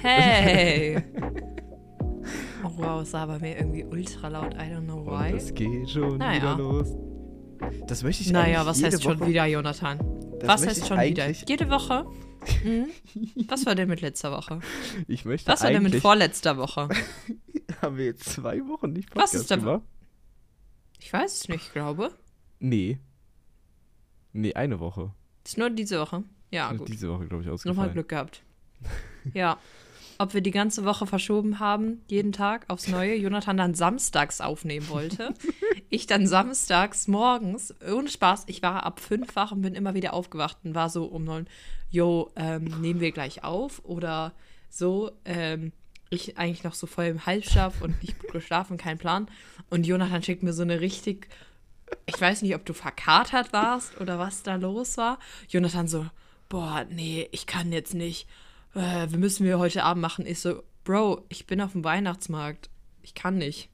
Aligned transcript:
Hey! 0.00 1.02
Oh 2.64 2.70
wow, 2.76 3.02
es 3.02 3.12
war 3.12 3.26
bei 3.26 3.38
mir 3.38 3.56
irgendwie 3.58 3.84
ultra 3.84 4.28
laut. 4.28 4.54
I 4.54 4.58
don't 4.72 4.84
know 4.84 4.98
Und 5.00 5.06
why. 5.08 5.36
es 5.36 5.52
geht 5.54 5.90
schon 5.90 6.18
Naja. 6.18 6.36
wieder 6.36 6.56
los. 6.58 6.88
Das 7.86 8.02
möchte 8.02 8.22
ich 8.22 8.30
Naja, 8.30 8.64
was 8.66 8.82
heißt 8.82 9.02
schon 9.02 9.18
Woche- 9.20 9.28
wieder, 9.28 9.46
Jonathan? 9.46 9.98
Das 10.40 10.48
was 10.48 10.66
heißt 10.66 10.86
schon 10.86 11.00
wieder? 11.00 11.28
Jede 11.30 11.68
Woche? 11.70 12.06
Mhm. 12.64 12.86
Was 13.48 13.66
war 13.66 13.74
denn 13.74 13.88
mit 13.88 14.00
letzter 14.00 14.30
Woche? 14.30 14.60
Ich 15.08 15.24
möchte 15.24 15.50
Was 15.50 15.62
war 15.64 15.70
denn 15.70 15.82
mit 15.82 15.96
vorletzter 15.96 16.56
Woche? 16.56 16.88
Haben 17.82 17.96
wir 17.98 18.04
jetzt 18.06 18.24
zwei 18.26 18.60
Wochen 18.68 18.92
nicht 18.92 19.08
Was 19.10 19.32
Podcast 19.32 19.34
ist 19.34 19.50
denn- 19.50 19.60
gemacht? 19.64 19.82
Ich 21.00 21.12
weiß 21.12 21.32
es 21.34 21.48
nicht, 21.48 21.66
ich 21.66 21.72
glaube. 21.72 22.12
Nee. 22.60 22.98
Nee, 24.32 24.54
eine 24.54 24.78
Woche. 24.78 25.12
Ist 25.44 25.58
nur 25.58 25.68
diese 25.70 25.98
Woche. 26.00 26.22
Ja, 26.52 26.70
Und 26.70 26.78
gut. 26.78 26.88
Diese 26.88 27.08
Woche, 27.08 27.26
glaube 27.26 27.42
ich, 27.42 27.46
Nochmal 27.48 27.54
ausgefallen. 27.54 27.92
Glück 27.92 28.08
gehabt. 28.08 28.42
Ja. 29.34 29.58
Ob 30.20 30.34
wir 30.34 30.40
die 30.40 30.50
ganze 30.50 30.84
Woche 30.84 31.06
verschoben 31.06 31.60
haben, 31.60 32.02
jeden 32.08 32.32
Tag 32.32 32.64
aufs 32.68 32.88
Neue, 32.88 33.14
Jonathan 33.14 33.56
dann 33.56 33.74
samstags 33.74 34.40
aufnehmen 34.40 34.88
wollte. 34.88 35.32
ich 35.90 36.06
dann 36.08 36.26
samstags 36.26 37.06
morgens, 37.06 37.72
ohne 37.88 38.08
Spaß, 38.08 38.44
ich 38.46 38.60
war 38.60 38.84
ab 38.84 38.98
fünf 38.98 39.36
wach 39.36 39.52
und 39.52 39.62
bin 39.62 39.74
immer 39.74 39.94
wieder 39.94 40.14
aufgewacht 40.14 40.58
und 40.64 40.74
war 40.74 40.90
so 40.90 41.04
um 41.04 41.22
neun, 41.22 41.46
jo, 41.90 42.32
ähm, 42.34 42.64
nehmen 42.80 43.00
wir 43.00 43.12
gleich 43.12 43.44
auf 43.44 43.84
oder 43.84 44.32
so. 44.68 45.12
Ähm, 45.24 45.72
ich 46.10 46.38
eigentlich 46.38 46.64
noch 46.64 46.74
so 46.74 46.86
voll 46.86 47.06
im 47.06 47.26
Halbschlaf 47.26 47.80
und 47.82 48.00
nicht 48.02 48.18
gut 48.18 48.32
geschlafen, 48.32 48.76
kein 48.76 48.98
Plan. 48.98 49.30
Und 49.70 49.86
Jonathan 49.86 50.22
schickt 50.22 50.42
mir 50.42 50.52
so 50.52 50.62
eine 50.62 50.80
richtig, 50.80 51.28
ich 52.06 52.20
weiß 52.20 52.42
nicht, 52.42 52.54
ob 52.54 52.64
du 52.64 52.72
verkatert 52.72 53.52
warst 53.52 54.00
oder 54.00 54.18
was 54.18 54.42
da 54.42 54.56
los 54.56 54.96
war. 54.96 55.18
Jonathan 55.48 55.86
so, 55.86 56.06
boah, 56.48 56.86
nee, 56.90 57.28
ich 57.30 57.46
kann 57.46 57.72
jetzt 57.72 57.94
nicht. 57.94 58.26
Äh, 58.78 59.10
wir 59.10 59.18
müssen 59.18 59.44
wir 59.44 59.58
heute 59.58 59.82
Abend 59.82 60.00
machen. 60.02 60.24
Ich 60.26 60.40
so, 60.40 60.62
Bro, 60.84 61.24
ich 61.28 61.46
bin 61.46 61.60
auf 61.60 61.72
dem 61.72 61.84
Weihnachtsmarkt. 61.84 62.70
Ich 63.02 63.14
kann 63.14 63.36
nicht. 63.38 63.68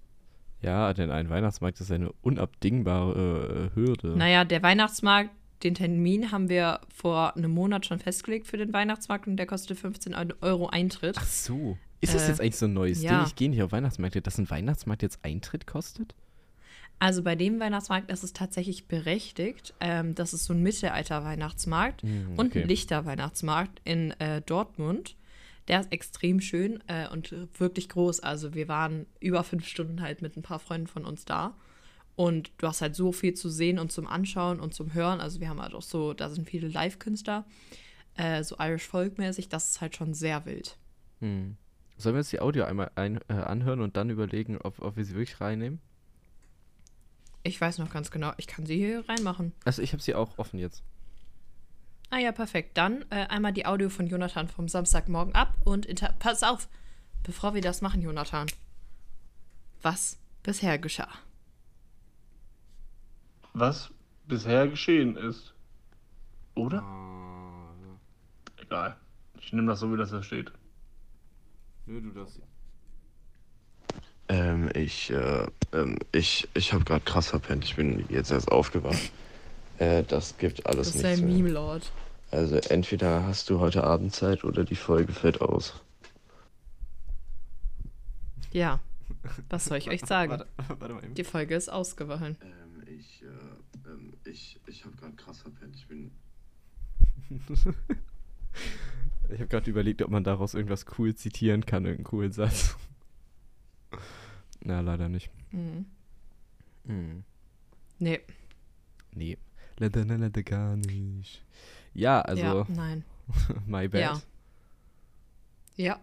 Ja, 0.62 0.94
denn 0.94 1.11
ein 1.11 1.28
Weihnachtsmarkt 1.28 1.80
ist 1.80 1.92
eine 1.92 2.11
unabdingbare 2.22 3.70
äh, 3.72 3.77
Hürde. 3.77 4.16
Naja, 4.16 4.44
der 4.44 4.62
Weihnachtsmarkt, 4.62 5.30
den 5.62 5.74
Termin 5.74 6.33
haben 6.33 6.48
wir 6.48 6.80
vor 6.94 7.36
einem 7.36 7.50
Monat 7.50 7.86
schon 7.86 7.98
festgelegt 7.98 8.46
für 8.46 8.56
den 8.56 8.72
Weihnachtsmarkt 8.72 9.27
und 9.27 9.36
der 9.36 9.46
kostet 9.46 9.78
15 9.78 10.14
Euro 10.41 10.69
Eintritt. 10.69 11.16
Ach 11.18 11.27
so. 11.27 11.77
Ist 12.00 12.14
das 12.14 12.24
Äh, 12.24 12.28
jetzt 12.28 12.41
eigentlich 12.41 12.56
so 12.56 12.66
ein 12.66 12.72
neues 12.74 13.02
ja. 13.02 13.18
Ding? 13.18 13.27
Ich 13.27 13.36
gehe 13.36 13.50
nicht 13.50 13.62
auf 13.62 13.72
Weihnachtsmärkte, 13.72 14.22
dass 14.22 14.39
ein 14.39 14.48
Weihnachtsmarkt 14.50 15.02
jetzt 15.02 15.20
Eintritt 15.22 15.66
kostet? 15.66 16.14
Also 16.98 17.23
bei 17.23 17.34
dem 17.37 17.61
Weihnachtsmarkt 17.61 18.11
ist 18.11 18.25
es 18.25 18.33
tatsächlich 18.33 18.89
berechtigt. 18.89 19.75
Ähm, 19.81 20.14
das 20.14 20.33
ist 20.33 20.45
so 20.45 20.55
ein 20.55 20.62
Mittelalter-Weihnachtsmarkt 20.62 22.03
Hm, 22.03 22.34
und 22.36 22.47
okay. 22.48 22.62
ein 22.62 22.69
Lichter-Weihnachtsmarkt 22.69 23.81
in 23.84 24.12
äh, 24.20 24.41
Dortmund. 24.42 25.17
Der 25.69 25.81
ist 25.81 25.92
extrem 25.92 26.41
schön 26.41 26.83
äh, 26.89 27.09
und 27.09 27.34
wirklich 27.59 27.89
groß. 27.89 28.20
Also 28.20 28.55
wir 28.55 28.69
waren 28.69 29.06
über 29.20 29.42
fünf 29.45 29.67
Stunden 29.67 30.01
halt 30.03 30.23
mit 30.23 30.36
ein 30.36 30.42
paar 30.42 30.59
Freunden 30.59 30.86
von 30.86 31.05
uns 31.05 31.25
da. 31.25 31.55
Und 32.17 32.53
du 32.59 32.69
hast 32.69 32.81
halt 32.81 32.95
so 32.95 33.12
viel 33.12 33.34
zu 33.34 33.48
sehen 33.48 33.79
und 33.79 33.91
zum 33.91 34.06
Anschauen 34.06 34.61
und 34.61 34.73
zum 34.73 34.95
Hören. 34.95 35.20
Also 35.20 35.41
wir 35.41 35.48
haben 35.48 35.61
halt 35.61 35.75
auch 35.75 35.83
so, 35.83 36.14
da 36.14 36.29
sind 36.31 36.48
viele 36.48 36.69
Live-Künstler, 36.69 37.45
äh, 38.17 38.45
so 38.45 38.56
Irish 38.58 38.86
Folk-mäßig. 38.86 39.48
Das 39.48 39.70
ist 39.70 39.81
halt 39.81 39.97
schon 39.97 40.14
sehr 40.14 40.47
wild. 40.47 40.79
Hm. 41.20 41.56
Sollen 41.97 42.14
wir 42.14 42.19
uns 42.19 42.31
die 42.31 42.41
Audio 42.41 42.64
einmal 42.64 42.91
ein, 42.95 43.20
äh, 43.29 43.33
anhören 43.34 43.81
und 43.81 43.97
dann 43.97 44.11
überlegen, 44.11 44.58
ob, 44.58 44.81
ob 44.81 44.97
wir 44.97 45.05
sie 45.05 45.14
wirklich 45.14 45.41
reinnehmen? 45.41 45.81
Ich 47.45 47.61
weiß 47.61 47.78
noch 47.78 47.91
ganz 47.91 48.11
genau, 48.11 48.33
ich 48.39 48.47
kann 48.48 48.67
sie 48.67 48.77
hier 48.77 49.09
reinmachen. 49.09 49.53
Also 49.64 49.83
ich 49.83 49.92
habe 49.92 50.03
sie 50.03 50.14
auch 50.14 50.39
offen 50.39 50.59
jetzt. 50.59 50.83
Ah 52.11 52.19
ja, 52.19 52.33
perfekt. 52.33 52.77
Dann 52.77 53.05
äh, 53.11 53.27
einmal 53.27 53.53
die 53.53 53.67
Audio 53.67 53.89
von 53.91 54.06
Jonathan 54.06 54.48
vom 54.48 54.67
Samstagmorgen 54.69 55.34
ab 55.34 55.55
und 55.64 55.84
inter 55.86 56.14
pass 56.19 56.42
auf, 56.42 56.69
bevor 57.23 57.55
wir 57.55 57.61
das 57.61 57.81
machen, 57.83 58.01
Jonathan. 58.03 58.47
Was 59.83 60.19
bisher 60.42 60.79
geschah. 60.79 61.08
was 63.52 63.91
bisher 64.27 64.67
geschehen 64.67 65.17
ist. 65.17 65.55
Oder? 66.55 66.83
Ah, 66.83 67.70
Egal. 68.57 68.97
Ich 69.41 69.52
nehme 69.52 69.68
das 69.68 69.80
so, 69.80 69.92
wie 69.92 69.97
das 69.97 70.11
da 70.11 70.23
steht. 70.23 70.51
Nö, 71.86 72.01
du 72.01 72.11
das. 72.11 72.41
Ähm, 74.34 74.68
ich, 74.74 75.11
äh, 75.11 75.46
ähm, 75.72 75.96
ich, 76.11 76.48
ich 76.55 76.72
habe 76.72 76.84
gerade 76.84 77.05
krass 77.05 77.28
verpennt. 77.28 77.64
Ich 77.64 77.77
bin 77.77 78.05
jetzt 78.08 78.30
erst 78.30 78.50
aufgewacht. 78.50 78.98
Äh, 79.78 80.05
das 80.05 80.39
gibt 80.39 80.67
alles 80.67 80.92
Das 80.92 80.95
ist 80.95 81.02
nichts 81.02 81.18
ein 81.18 81.27
mehr. 81.27 81.34
Meme-Lord. 81.34 81.90
Also 82.30 82.55
entweder 82.55 83.27
hast 83.27 83.50
du 83.50 83.58
heute 83.58 83.83
Abend 83.83 84.14
Zeit 84.14 84.44
oder 84.44 84.62
die 84.62 84.77
Folge 84.77 85.12
fällt 85.12 85.40
aus. 85.40 85.83
Ja. 88.52 88.78
Was 89.50 89.64
soll 89.64 89.78
ich 89.78 89.90
euch 89.90 90.02
sagen? 90.02 90.30
Warte, 90.30 90.46
warte 90.78 90.94
mal 90.94 91.02
eben. 91.05 91.14
Die 91.14 91.24
Folge 91.24 91.56
ist 91.56 91.70
ausgefallen. 91.70 92.36
Ähm, 92.40 92.84
ich, 92.86 93.24
äh, 93.24 93.90
ähm, 93.90 94.14
ich, 94.24 94.61
ich 94.68 94.84
habe 94.84 94.94
gerade 94.94 95.14
krass 95.17 95.40
verpennt. 95.40 95.74
Ich 95.74 95.89
bin 95.89 96.12
Ich 99.30 99.40
habe 99.40 99.48
gerade 99.48 99.68
überlegt, 99.68 100.02
ob 100.02 100.11
man 100.11 100.23
daraus 100.23 100.55
irgendwas 100.55 100.86
cool 100.98 101.17
zitieren 101.17 101.67
kann, 101.67 101.84
irgendeinen 101.84 102.05
coolen 102.05 102.30
Satz. 102.30 102.77
Na, 104.64 104.80
leider 104.80 105.08
nicht. 105.08 105.30
Mhm. 105.52 105.86
Hm. 106.86 107.25
Nee. 107.98 108.20
Nee. 109.13 109.39
Leider, 109.79 110.01
leider, 110.01 110.19
leider 110.19 110.42
gar 110.42 110.77
nicht. 110.77 111.42
Ja, 111.95 112.20
also, 112.23 112.42
ja, 112.42 112.67
nein. 112.69 113.05
my 113.67 113.89
bad. 113.89 114.01
Ja. 114.01 114.23
Ja. 115.77 116.01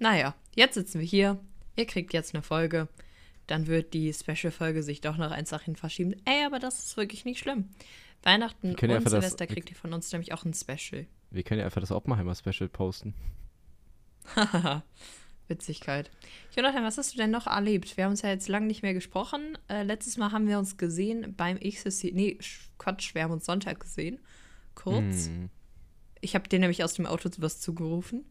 Naja, 0.00 0.34
jetzt 0.56 0.74
sitzen 0.74 1.00
wir 1.00 1.06
hier. 1.06 1.38
Ihr 1.76 1.86
kriegt 1.86 2.12
jetzt 2.12 2.34
eine 2.34 2.42
Folge. 2.42 2.88
Dann 3.46 3.66
wird 3.66 3.94
die 3.94 4.12
Special-Folge 4.12 4.82
sich 4.82 5.00
doch 5.00 5.16
noch 5.16 5.30
eins 5.30 5.50
nach 5.50 5.62
hin 5.62 5.76
verschieben. 5.76 6.14
Ey, 6.24 6.44
aber 6.46 6.58
das 6.58 6.78
ist 6.84 6.96
wirklich 6.96 7.24
nicht 7.24 7.40
schlimm. 7.40 7.68
Weihnachten 8.22 8.70
und 8.70 8.80
ja 8.82 8.88
einfach 8.88 9.04
das- 9.04 9.12
Silvester 9.12 9.46
kriegt 9.46 9.70
ihr 9.70 9.76
von 9.76 9.92
uns 9.92 10.10
nämlich 10.12 10.32
auch 10.32 10.44
ein 10.44 10.54
Special. 10.54 11.06
Wir 11.30 11.42
können 11.42 11.58
ja 11.60 11.66
einfach 11.66 11.80
das 11.80 11.92
Oppenheimer-Special 11.92 12.68
posten. 12.68 13.14
Haha. 14.34 14.82
Witzigkeit. 15.48 16.10
Jonathan, 16.56 16.84
was 16.84 16.96
hast 16.98 17.12
du 17.12 17.18
denn 17.18 17.30
noch 17.30 17.46
erlebt? 17.46 17.96
Wir 17.96 18.04
haben 18.04 18.12
uns 18.12 18.22
ja 18.22 18.30
jetzt 18.30 18.48
lange 18.48 18.66
nicht 18.66 18.82
mehr 18.82 18.94
gesprochen. 18.94 19.58
Äh, 19.68 19.82
letztes 19.82 20.16
Mal 20.16 20.32
haben 20.32 20.48
wir 20.48 20.58
uns 20.58 20.76
gesehen 20.76 21.34
beim 21.36 21.58
XSC. 21.60 22.12
Nee, 22.14 22.38
Sch- 22.40 22.68
Quatsch, 22.78 23.14
wir 23.14 23.22
haben 23.24 23.32
uns 23.32 23.44
Sonntag 23.44 23.80
gesehen. 23.80 24.20
Kurz. 24.74 25.26
Hm. 25.26 25.50
Ich 26.20 26.34
habe 26.34 26.48
dir 26.48 26.58
nämlich 26.58 26.82
aus 26.82 26.94
dem 26.94 27.04
Auto 27.06 27.28
was 27.38 27.60
zugerufen. 27.60 28.24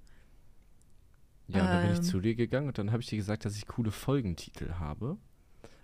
Ja, 1.47 1.61
und 1.61 1.67
dann 1.67 1.81
bin 1.83 1.91
ich 1.91 1.97
Ähm. 1.99 2.03
zu 2.03 2.19
dir 2.19 2.35
gegangen 2.35 2.67
und 2.67 2.77
dann 2.77 2.91
habe 2.91 3.01
ich 3.01 3.09
dir 3.09 3.17
gesagt, 3.17 3.45
dass 3.45 3.55
ich 3.57 3.67
coole 3.67 3.91
Folgentitel 3.91 4.73
habe. 4.79 5.17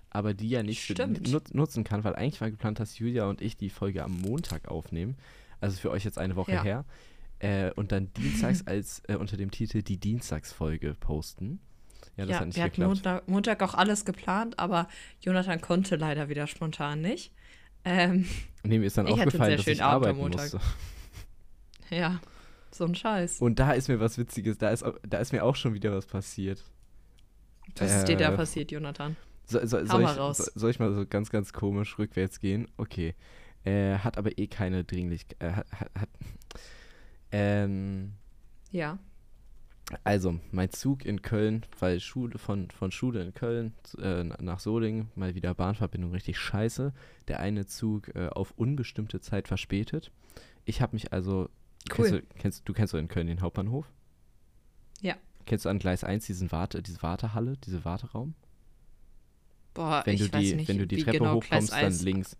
Aber 0.09 0.33
die 0.33 0.49
ja 0.49 0.63
nicht 0.63 0.97
nut, 1.29 1.53
nutzen 1.53 1.83
kann, 1.83 2.03
weil 2.03 2.15
eigentlich 2.15 2.41
war 2.41 2.49
geplant, 2.49 2.79
dass 2.79 2.97
Julia 2.97 3.25
und 3.29 3.41
ich 3.41 3.57
die 3.57 3.69
Folge 3.69 4.03
am 4.03 4.19
Montag 4.21 4.67
aufnehmen. 4.67 5.15
Also 5.61 5.77
für 5.79 5.91
euch 5.91 6.03
jetzt 6.05 6.17
eine 6.17 6.35
Woche 6.35 6.53
Ja. 6.53 6.63
her. 6.63 6.85
Äh, 7.39 7.71
und 7.71 7.91
dann 7.91 8.11
dienstags 8.13 8.63
als 8.67 9.01
äh, 9.07 9.15
unter 9.15 9.37
dem 9.37 9.51
Titel 9.51 9.81
die 9.81 9.97
Dienstagsfolge 9.97 10.95
posten. 10.99 11.59
Ja, 12.17 12.25
das 12.25 12.29
Ja, 12.33 12.39
hat 12.39 12.45
nicht 12.47 12.55
wir 12.57 12.63
hatten 12.63 12.71
geklappt. 12.71 12.95
Montag, 12.95 13.27
Montag 13.27 13.63
auch 13.63 13.73
alles 13.73 14.05
geplant, 14.05 14.59
aber 14.59 14.87
Jonathan 15.21 15.61
konnte 15.61 15.95
leider 15.95 16.29
wieder 16.29 16.47
spontan 16.47 17.01
nicht. 17.01 17.31
Ähm, 17.85 18.25
Nee, 18.63 18.79
mir 18.79 18.85
ist 18.85 18.97
dann 18.97 19.07
aufgefallen, 19.07 19.51
sehr 19.51 19.57
dass 19.57 19.67
ich 19.67 19.81
Abend 19.81 20.07
arbeiten 20.07 20.35
musste. 20.35 20.59
ja, 21.89 22.19
so 22.71 22.85
ein 22.85 22.93
Scheiß. 22.93 23.39
Und 23.39 23.57
da 23.59 23.71
ist 23.71 23.87
mir 23.87 23.99
was 24.01 24.17
Witziges, 24.17 24.57
da 24.57 24.69
ist, 24.69 24.83
da 25.07 25.19
ist 25.19 25.31
mir 25.31 25.43
auch 25.43 25.55
schon 25.55 25.73
wieder 25.73 25.93
was 25.93 26.05
passiert. 26.05 26.63
Was 27.77 27.95
ist 27.95 28.05
dir 28.09 28.17
da 28.17 28.33
äh, 28.33 28.35
passiert, 28.35 28.71
Jonathan? 28.71 29.15
So, 29.45 29.59
so, 29.65 29.85
soll, 29.85 30.01
mal 30.01 30.11
ich, 30.13 30.19
raus. 30.19 30.37
so, 30.37 30.51
soll 30.55 30.71
ich 30.71 30.79
mal 30.79 30.93
so 30.93 31.05
ganz, 31.07 31.29
ganz 31.29 31.53
komisch 31.53 31.97
rückwärts 31.97 32.39
gehen? 32.39 32.67
Okay. 32.77 33.15
Äh, 33.63 33.97
hat 33.99 34.17
aber 34.17 34.37
eh 34.37 34.47
keine 34.47 34.83
Dringlichkeit. 34.83 35.41
Äh, 35.41 35.53
hat, 35.53 35.67
hat, 35.95 36.09
ähm, 37.31 38.13
Ja. 38.71 38.97
also, 40.03 40.39
mein 40.51 40.69
Zug 40.71 41.05
in 41.05 41.21
Köln, 41.21 41.65
weil 41.79 41.99
Schule 41.99 42.37
von, 42.37 42.69
von 42.71 42.91
Schule 42.91 43.21
in 43.23 43.33
Köln 43.33 43.73
äh, 43.99 44.23
nach 44.23 44.59
Solingen, 44.59 45.09
mal 45.15 45.35
wieder 45.35 45.53
Bahnverbindung 45.53 46.11
richtig 46.11 46.37
scheiße. 46.37 46.93
Der 47.27 47.39
eine 47.39 47.65
Zug 47.65 48.13
äh, 48.15 48.27
auf 48.27 48.51
unbestimmte 48.57 49.19
Zeit 49.21 49.47
verspätet. 49.47 50.11
Ich 50.65 50.81
habe 50.81 50.95
mich 50.95 51.11
also. 51.13 51.49
Kennst 51.89 52.11
Cool. 52.11 52.21
du, 52.21 52.27
kennst, 52.39 52.67
du 52.69 52.73
kennst 52.73 52.93
doch 52.93 52.99
in 52.99 53.07
Köln 53.07 53.27
den 53.27 53.41
Hauptbahnhof? 53.41 53.89
Ja. 55.01 55.15
Kennst 55.45 55.65
du 55.65 55.69
an 55.69 55.79
Gleis 55.79 56.03
1 56.03 56.25
diesen 56.25 56.51
Warte, 56.51 56.83
diese 56.83 57.01
Wartehalle, 57.01 57.53
diese 57.65 57.83
Warteraum? 57.85 58.35
Boah, 59.73 60.01
Wenn 60.05 60.15
ich 60.15 60.29
du 60.29 60.33
weiß 60.33 60.43
die, 60.43 60.55
nicht, 60.55 60.67
wenn 60.67 60.77
du 60.77 60.85
die 60.87 60.97
Treppe 60.97 61.19
genau 61.19 61.35
hochkommst, 61.35 61.71
dann 61.71 61.85
1 61.85 62.01
links. 62.03 62.37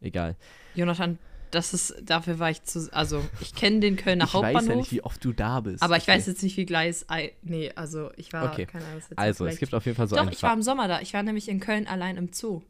Egal. 0.00 0.36
Jonathan, 0.74 1.18
das 1.50 1.74
ist, 1.74 1.94
dafür 2.02 2.38
war 2.38 2.50
ich 2.50 2.62
zu, 2.64 2.88
also 2.92 3.24
ich 3.40 3.54
kenne 3.54 3.80
den 3.80 3.96
Kölner 3.96 4.24
ich 4.26 4.32
Hauptbahnhof, 4.34 4.62
weiß 4.62 4.68
ja 4.68 4.76
nicht, 4.76 4.92
wie 4.92 5.02
oft 5.02 5.24
du 5.24 5.32
da 5.32 5.60
bist. 5.60 5.82
aber 5.82 5.96
ich 5.96 6.04
okay. 6.04 6.12
weiß 6.12 6.26
jetzt 6.26 6.42
nicht, 6.42 6.56
wie 6.56 6.66
Gleis, 6.66 7.04
ei- 7.08 7.32
nee, 7.42 7.70
also 7.74 8.10
ich 8.16 8.32
war, 8.32 8.50
Okay. 8.52 8.66
keine 8.66 8.84
Ahnung, 8.86 9.02
Also, 9.16 9.46
es 9.46 9.58
gibt 9.58 9.74
auf 9.74 9.84
jeden 9.86 9.96
Fall 9.96 10.08
so 10.08 10.16
Doch, 10.16 10.22
einen 10.22 10.32
ich 10.32 10.42
war 10.42 10.52
im 10.52 10.62
Sommer 10.62 10.88
da, 10.88 11.00
ich 11.00 11.14
war 11.14 11.22
nämlich 11.22 11.48
in 11.48 11.60
Köln 11.60 11.86
allein 11.86 12.16
im 12.16 12.32
Zoo. 12.32 12.62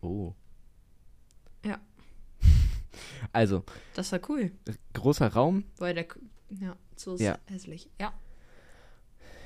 Oh. 0.00 0.32
Ja. 1.64 1.78
Also, 3.32 3.64
Das 3.94 4.12
war 4.12 4.20
cool, 4.28 4.50
großer 4.94 5.28
Raum, 5.32 5.64
weil 5.78 5.94
der, 5.94 6.06
Ja, 6.60 6.76
so 6.96 7.16
Ja. 7.16 7.38
hässlich. 7.46 7.88
Ja. 8.00 8.12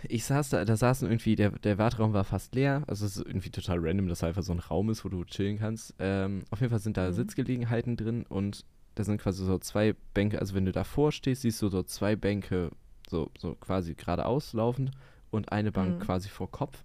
Ich 0.08 0.24
saß 0.24 0.48
da, 0.50 0.64
da 0.64 0.76
saßen 0.76 1.08
irgendwie, 1.10 1.34
der, 1.36 1.50
der 1.50 1.76
Warteraum 1.76 2.12
war 2.14 2.24
fast 2.24 2.54
leer. 2.54 2.84
Also 2.86 3.04
es 3.04 3.16
ist 3.18 3.26
irgendwie 3.26 3.50
total 3.50 3.78
random, 3.80 4.08
dass 4.08 4.20
da 4.20 4.28
einfach 4.28 4.42
so 4.42 4.52
ein 4.52 4.58
Raum 4.58 4.88
ist, 4.88 5.04
wo 5.04 5.08
du 5.10 5.24
chillen 5.24 5.58
kannst. 5.58 5.94
Ähm, 5.98 6.42
auf 6.50 6.60
jeden 6.60 6.70
Fall 6.70 6.78
sind 6.80 6.96
da 6.96 7.08
Mhm. 7.08 7.12
Sitzgelegenheiten 7.14 7.96
drin 7.98 8.24
und 8.28 8.64
da 9.00 9.04
sind 9.04 9.20
quasi 9.20 9.44
so 9.44 9.58
zwei 9.58 9.94
Bänke, 10.14 10.38
also 10.38 10.54
wenn 10.54 10.66
du 10.66 10.72
davor 10.72 11.10
stehst, 11.10 11.42
siehst 11.42 11.62
du 11.62 11.68
so 11.68 11.82
zwei 11.82 12.16
Bänke 12.16 12.70
so, 13.08 13.30
so 13.38 13.54
quasi 13.54 13.94
geradeaus 13.94 14.52
laufend 14.52 14.90
und 15.30 15.52
eine 15.52 15.72
Bank 15.72 15.96
Mhm. 15.96 16.00
quasi 16.00 16.28
vor 16.28 16.50
Kopf. 16.50 16.84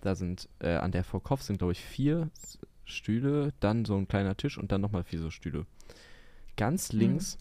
Da 0.00 0.14
sind, 0.14 0.48
äh, 0.60 0.76
an 0.76 0.90
der 0.90 1.04
vor 1.04 1.22
Kopf 1.22 1.42
sind, 1.42 1.58
glaube 1.58 1.72
ich, 1.72 1.80
vier 1.84 2.30
Stühle, 2.86 3.52
dann 3.60 3.84
so 3.84 3.96
ein 3.96 4.08
kleiner 4.08 4.36
Tisch 4.36 4.56
und 4.56 4.72
dann 4.72 4.80
nochmal 4.80 5.04
vier 5.04 5.20
so 5.20 5.30
Stühle. 5.30 5.66
Ganz 6.56 6.92
links 6.92 7.36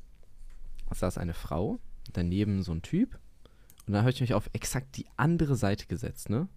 saß 0.94 1.18
eine 1.18 1.34
Frau, 1.34 1.80
daneben 2.12 2.62
so 2.62 2.74
ein 2.74 2.82
Typ 2.82 3.18
und 3.88 3.94
dann 3.94 4.02
habe 4.02 4.12
ich 4.12 4.20
mich 4.22 4.34
auf 4.34 4.50
exakt 4.54 4.98
die 4.98 5.06
andere 5.16 5.56
Seite 5.56 5.86
gesetzt, 5.88 6.30
ne? 6.30 6.48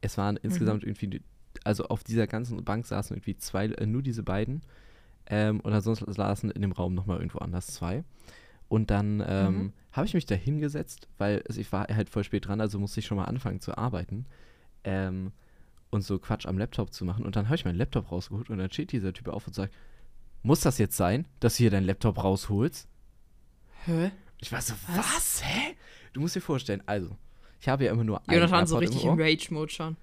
Es 0.00 0.16
waren 0.16 0.38
insgesamt 0.38 0.84
irgendwie, 0.84 1.20
also 1.64 1.86
auf 1.88 2.02
dieser 2.02 2.26
ganzen 2.26 2.64
Bank 2.64 2.86
saßen 2.86 3.14
irgendwie 3.14 3.36
zwei, 3.36 3.66
äh, 3.66 3.86
nur 3.86 4.02
diese 4.02 4.22
beiden. 4.22 4.62
Ähm, 5.30 5.60
und 5.60 5.72
ansonsten 5.72 6.12
saßen 6.12 6.50
in 6.50 6.60
dem 6.60 6.72
Raum 6.72 6.94
nochmal 6.94 7.18
irgendwo 7.18 7.38
anders 7.38 7.68
zwei. 7.68 8.04
Und 8.68 8.90
dann 8.90 9.22
ähm, 9.26 9.54
Mhm. 9.56 9.72
habe 9.92 10.06
ich 10.06 10.14
mich 10.14 10.26
da 10.26 10.34
hingesetzt, 10.34 11.08
weil 11.18 11.42
also 11.48 11.60
ich 11.60 11.70
war 11.72 11.86
halt 11.88 12.10
voll 12.10 12.24
spät 12.24 12.46
dran, 12.46 12.60
also 12.60 12.78
musste 12.78 13.00
ich 13.00 13.06
schon 13.06 13.16
mal 13.16 13.24
anfangen 13.24 13.60
zu 13.60 13.76
arbeiten. 13.78 14.26
Ähm, 14.84 15.32
und 15.90 16.02
so 16.02 16.18
Quatsch 16.20 16.46
am 16.46 16.56
Laptop 16.58 16.92
zu 16.92 17.04
machen. 17.04 17.24
Und 17.24 17.34
dann 17.36 17.46
habe 17.46 17.56
ich 17.56 17.64
meinen 17.64 17.78
Laptop 17.78 18.12
rausgeholt 18.12 18.48
und 18.50 18.58
dann 18.58 18.70
steht 18.70 18.92
dieser 18.92 19.12
Typ 19.12 19.28
auf 19.28 19.46
und 19.46 19.54
sagt, 19.54 19.72
muss 20.42 20.60
das 20.60 20.78
jetzt 20.78 20.96
sein, 20.96 21.26
dass 21.40 21.54
du 21.56 21.58
hier 21.64 21.70
deinen 21.70 21.86
Laptop 21.86 22.22
rausholst? 22.22 22.88
Hä? 23.86 24.10
Ich 24.40 24.52
war 24.52 24.60
so, 24.62 24.74
Was? 24.88 24.96
was? 24.98 25.44
Hä? 25.44 25.74
Du 26.12 26.20
musst 26.20 26.34
dir 26.36 26.40
vorstellen, 26.40 26.82
also, 26.86 27.16
ich 27.60 27.68
habe 27.68 27.84
ja 27.84 27.92
immer 27.92 28.04
nur 28.04 28.26
ein 28.28 28.34
Jonathan 28.34 28.66
so 28.66 28.78
richtig 28.78 29.04
im. 29.04 29.18
Rage-Mode 29.20 29.70
schon. 29.72 29.96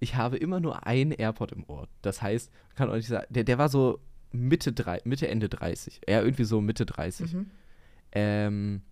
Ich 0.00 0.14
habe 0.16 0.36
immer 0.36 0.60
nur 0.60 0.86
ein 0.86 1.12
AirPod 1.12 1.52
im 1.52 1.64
Ohr. 1.68 1.88
Das 2.02 2.22
heißt, 2.22 2.50
kann 2.74 2.88
auch 2.90 2.94
nicht 2.94 3.06
sagen, 3.08 3.26
der, 3.30 3.44
der 3.44 3.58
war 3.58 3.68
so 3.68 4.00
Mitte, 4.32 4.72
drei, 4.72 5.00
Mitte, 5.04 5.28
Ende 5.28 5.48
30. 5.48 6.00
Ja, 6.08 6.22
irgendwie 6.22 6.44
so 6.44 6.60
Mitte 6.60 6.86
30. 6.86 7.32
Mhm. 7.32 7.50
Ähm, 8.12 8.82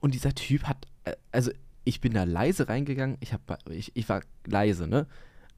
und 0.00 0.14
dieser 0.14 0.34
Typ 0.34 0.64
hat, 0.64 0.86
äh, 1.04 1.14
also 1.32 1.50
ich 1.84 2.00
bin 2.00 2.12
da 2.12 2.24
leise 2.24 2.68
reingegangen, 2.68 3.16
ich, 3.20 3.32
hab, 3.32 3.58
ich, 3.70 3.92
ich 3.96 4.08
war 4.08 4.22
leise, 4.46 4.86
ne? 4.86 5.06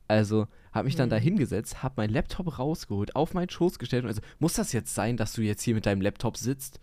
Also 0.07 0.47
habe 0.73 0.87
mich 0.87 0.97
dann 0.97 1.09
Mhm. 1.09 1.11
da 1.11 1.17
hingesetzt, 1.17 1.83
habe 1.83 1.95
meinen 1.99 2.11
Laptop 2.13 2.59
rausgeholt, 2.59 3.17
auf 3.17 3.35
meinen 3.35 3.49
Schoß 3.51 3.79
gestellt 3.79 4.05
und 4.05 4.09
also, 4.09 4.23
muss 4.39 4.55
das 4.55 4.73
jetzt 4.73 4.95
sein, 4.95 5.17
dass 5.17 5.33
du 5.33 5.43
jetzt 5.43 5.63
hier 5.63 5.75
mit 5.75 5.87
deinem 5.87 6.01
Laptop 6.01 6.37
sitzt? 6.37 6.81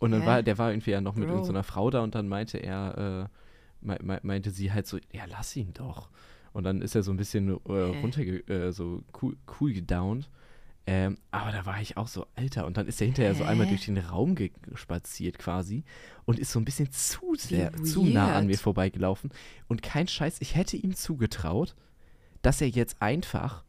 Und 0.00 0.12
dann 0.12 0.22
Hä? 0.22 0.26
war, 0.26 0.42
der 0.42 0.58
war 0.58 0.70
irgendwie 0.70 0.90
ja 0.92 1.00
noch 1.00 1.14
mit 1.14 1.28
irgendeiner 1.28 1.64
Frau 1.64 1.90
da 1.90 2.00
und 2.00 2.14
dann 2.14 2.28
meinte 2.28 2.58
er, 2.58 3.28
äh, 3.30 3.86
mei- 3.86 3.98
mei- 4.02 4.20
meinte 4.22 4.50
sie 4.50 4.72
halt 4.72 4.86
so, 4.86 4.98
ja, 5.12 5.24
lass 5.26 5.56
ihn 5.56 5.72
doch. 5.74 6.10
Und 6.52 6.64
dann 6.64 6.80
ist 6.82 6.94
er 6.94 7.02
so 7.02 7.10
ein 7.10 7.16
bisschen 7.16 7.48
äh, 7.48 7.72
runter, 8.02 8.20
äh, 8.22 8.72
so 8.72 9.02
cool, 9.20 9.36
cool 9.60 9.72
gedownt. 9.72 10.30
Ähm, 10.90 11.18
aber 11.30 11.52
da 11.52 11.66
war 11.66 11.82
ich 11.82 11.98
auch 11.98 12.08
so, 12.08 12.26
Alter. 12.34 12.64
Und 12.64 12.78
dann 12.78 12.86
ist 12.86 12.98
er 13.02 13.08
hinterher 13.08 13.34
so 13.34 13.44
einmal 13.44 13.66
Hä? 13.66 13.72
durch 13.72 13.84
den 13.84 13.98
Raum 13.98 14.34
gespaziert 14.34 15.38
quasi 15.38 15.84
und 16.24 16.38
ist 16.38 16.50
so 16.50 16.58
ein 16.58 16.64
bisschen 16.64 16.90
zu 16.90 17.34
sehr, 17.34 17.74
zu 17.82 18.06
nah 18.06 18.34
an 18.34 18.46
mir 18.46 18.56
vorbeigelaufen. 18.56 19.30
Und 19.66 19.82
kein 19.82 20.08
Scheiß, 20.08 20.40
ich 20.40 20.56
hätte 20.56 20.78
ihm 20.78 20.94
zugetraut, 20.94 21.76
dass 22.40 22.62
er 22.62 22.70
jetzt 22.70 23.02
einfach 23.02 23.64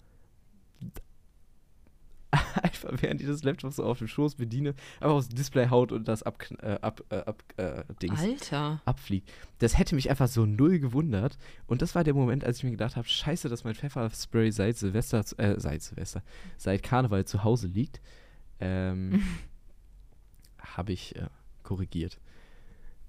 einfach 2.61 2.91
während 3.01 3.21
ich 3.21 3.27
das 3.27 3.43
Laptop 3.43 3.73
so 3.73 3.83
auf 3.83 3.97
dem 3.97 4.07
Schoß 4.07 4.35
bediene, 4.35 4.75
einfach 4.99 5.15
aufs 5.15 5.29
Display 5.29 5.69
haut 5.69 5.91
und 5.91 6.07
das 6.07 6.21
ab, 6.23 6.43
äh, 6.61 6.77
ab, 6.81 7.01
äh, 7.09 7.15
ab 7.17 7.43
äh, 7.57 7.83
Dings 8.01 8.19
Alter. 8.19 8.81
abfliegt. 8.85 9.31
Das 9.57 9.77
hätte 9.77 9.95
mich 9.95 10.09
einfach 10.09 10.27
so 10.27 10.45
null 10.45 10.79
gewundert. 10.79 11.37
Und 11.65 11.81
das 11.81 11.95
war 11.95 12.03
der 12.03 12.13
Moment, 12.13 12.43
als 12.43 12.57
ich 12.59 12.63
mir 12.63 12.71
gedacht 12.71 12.95
habe, 12.95 13.07
scheiße, 13.07 13.49
dass 13.49 13.63
mein 13.63 13.73
Pfefferspray 13.73 14.51
seit 14.51 14.77
Silvester, 14.77 15.23
äh, 15.37 15.59
seit 15.59 15.81
Silvester, 15.81 16.21
seit 16.57 16.83
Karneval 16.83 17.25
zu 17.25 17.43
Hause 17.43 17.67
liegt. 17.67 17.99
Ähm, 18.59 19.23
habe 20.59 20.91
ich 20.93 21.15
äh, 21.15 21.27
korrigiert. 21.63 22.19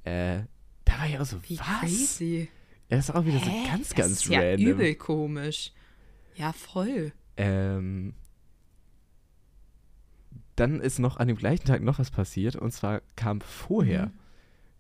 Äh, 0.05 0.45
da 0.85 0.99
war 0.99 1.09
ich 1.09 1.19
auch 1.19 1.27
so, 1.27 1.37
Wie 1.47 1.59
was? 1.59 1.81
crazy. 1.81 2.49
Ja, 2.89 2.97
das 2.97 3.09
ist 3.11 3.15
auch 3.15 3.25
wieder 3.25 3.39
so 3.39 3.47
Hä? 3.51 3.67
ganz, 3.67 3.89
das 3.89 3.95
ganz 3.97 4.13
ist 4.13 4.29
ja 4.29 4.41
random. 4.41 4.67
übel 4.67 4.95
komisch. 4.95 5.73
Ja, 6.35 6.53
voll. 6.53 7.13
Ähm, 7.37 8.15
dann 10.61 10.81
ist 10.81 10.99
noch 10.99 11.17
an 11.17 11.29
dem 11.29 11.37
gleichen 11.37 11.65
Tag 11.67 11.83
noch 11.83 11.99
was 11.99 12.11
passiert. 12.11 12.55
Und 12.57 12.73
zwar 12.73 13.01
kam 13.17 13.41
vorher, 13.41 14.07
Mhm. 14.07 14.13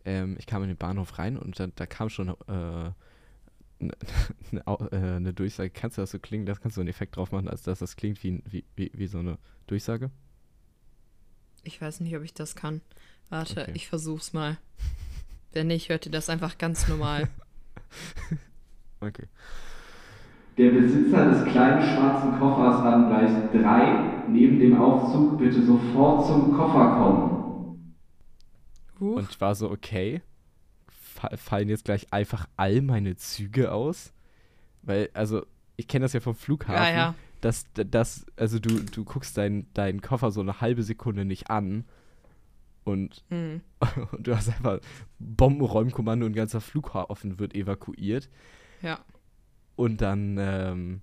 ähm, 0.04 0.36
ich 0.38 0.46
kam 0.46 0.62
in 0.62 0.68
den 0.68 0.76
Bahnhof 0.76 1.18
rein 1.18 1.36
und 1.36 1.58
dann, 1.58 1.72
da 1.76 1.86
kam 1.86 2.08
schon 2.10 2.28
äh, 2.28 2.32
eine 2.48 2.92
ne, 4.50 4.66
Au- 4.66 4.86
äh, 4.92 5.18
ne 5.20 5.32
Durchsage. 5.32 5.70
Kannst 5.70 5.96
du 5.98 6.02
das 6.02 6.10
so 6.10 6.18
klingen? 6.18 6.46
Das 6.46 6.60
kannst 6.60 6.76
du 6.76 6.80
einen 6.82 6.88
Effekt 6.90 7.16
drauf 7.16 7.32
machen, 7.32 7.48
als 7.48 7.62
dass 7.62 7.78
das 7.80 7.96
klingt 7.96 8.22
wie, 8.22 8.42
wie, 8.50 8.64
wie, 8.76 8.90
wie 8.94 9.06
so 9.06 9.18
eine 9.18 9.38
Durchsage. 9.66 10.10
Ich 11.62 11.80
weiß 11.80 12.00
nicht, 12.00 12.16
ob 12.16 12.22
ich 12.22 12.34
das 12.34 12.54
kann. 12.54 12.80
Warte, 13.28 13.62
Okay. 13.62 13.72
ich 13.74 13.88
versuch's 13.88 14.32
mal. 14.32 14.56
Wenn 15.52 15.66
nicht, 15.66 15.88
hört 15.88 16.06
ihr 16.06 16.12
das 16.12 16.28
einfach 16.30 16.58
ganz 16.58 16.88
normal. 16.88 17.28
Okay. 19.00 19.26
Der 20.58 20.70
Besitzer 20.72 21.30
des 21.30 21.44
kleinen 21.50 21.82
schwarzen 21.82 22.38
Koffers 22.38 22.80
an 22.82 23.08
Gleis 23.08 23.32
3 23.50 24.09
neben 24.28 24.58
dem 24.58 24.80
Aufzug 24.80 25.38
bitte 25.38 25.62
sofort 25.64 26.26
zum 26.26 26.52
Koffer 26.52 26.96
kommen. 26.98 27.94
Huch. 29.00 29.16
Und 29.16 29.30
ich 29.30 29.40
war 29.40 29.54
so, 29.54 29.70
okay, 29.70 30.20
fa- 30.88 31.36
fallen 31.36 31.68
jetzt 31.68 31.84
gleich 31.84 32.12
einfach 32.12 32.46
all 32.56 32.82
meine 32.82 33.16
Züge 33.16 33.72
aus? 33.72 34.12
Weil, 34.82 35.10
also, 35.14 35.44
ich 35.76 35.88
kenne 35.88 36.04
das 36.04 36.12
ja 36.12 36.20
vom 36.20 36.34
Flughafen. 36.34 36.74
ja, 36.82 36.90
ja. 36.90 37.14
dass, 37.40 37.64
dass 37.72 38.26
also 38.36 38.58
du, 38.58 38.80
du 38.80 39.04
guckst 39.04 39.36
deinen 39.38 39.66
deinen 39.72 40.02
Koffer 40.02 40.30
so 40.30 40.40
eine 40.42 40.60
halbe 40.60 40.82
Sekunde 40.82 41.24
nicht 41.24 41.48
an 41.50 41.84
und, 42.84 43.24
Hm. 43.30 43.62
und 44.12 44.26
du 44.26 44.36
hast 44.36 44.48
einfach 44.50 44.80
Bombenräumkommando 45.18 46.26
und 46.26 46.32
ein 46.32 46.36
ganzer 46.36 46.60
Flughafen 46.60 47.38
wird 47.38 47.54
evakuiert 47.54 48.28
Ja. 48.82 48.98
und 49.76 50.02
dann 50.02 50.36
ähm, 50.38 51.00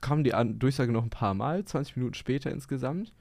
kam 0.00 0.24
die 0.24 0.32
Durchsage 0.58 0.92
noch 0.92 1.02
ein 1.04 1.10
paar 1.10 1.34
Mal, 1.34 1.64
20 1.64 1.96
Minuten 1.96 2.14
später 2.14 2.50
insgesamt 2.50 3.12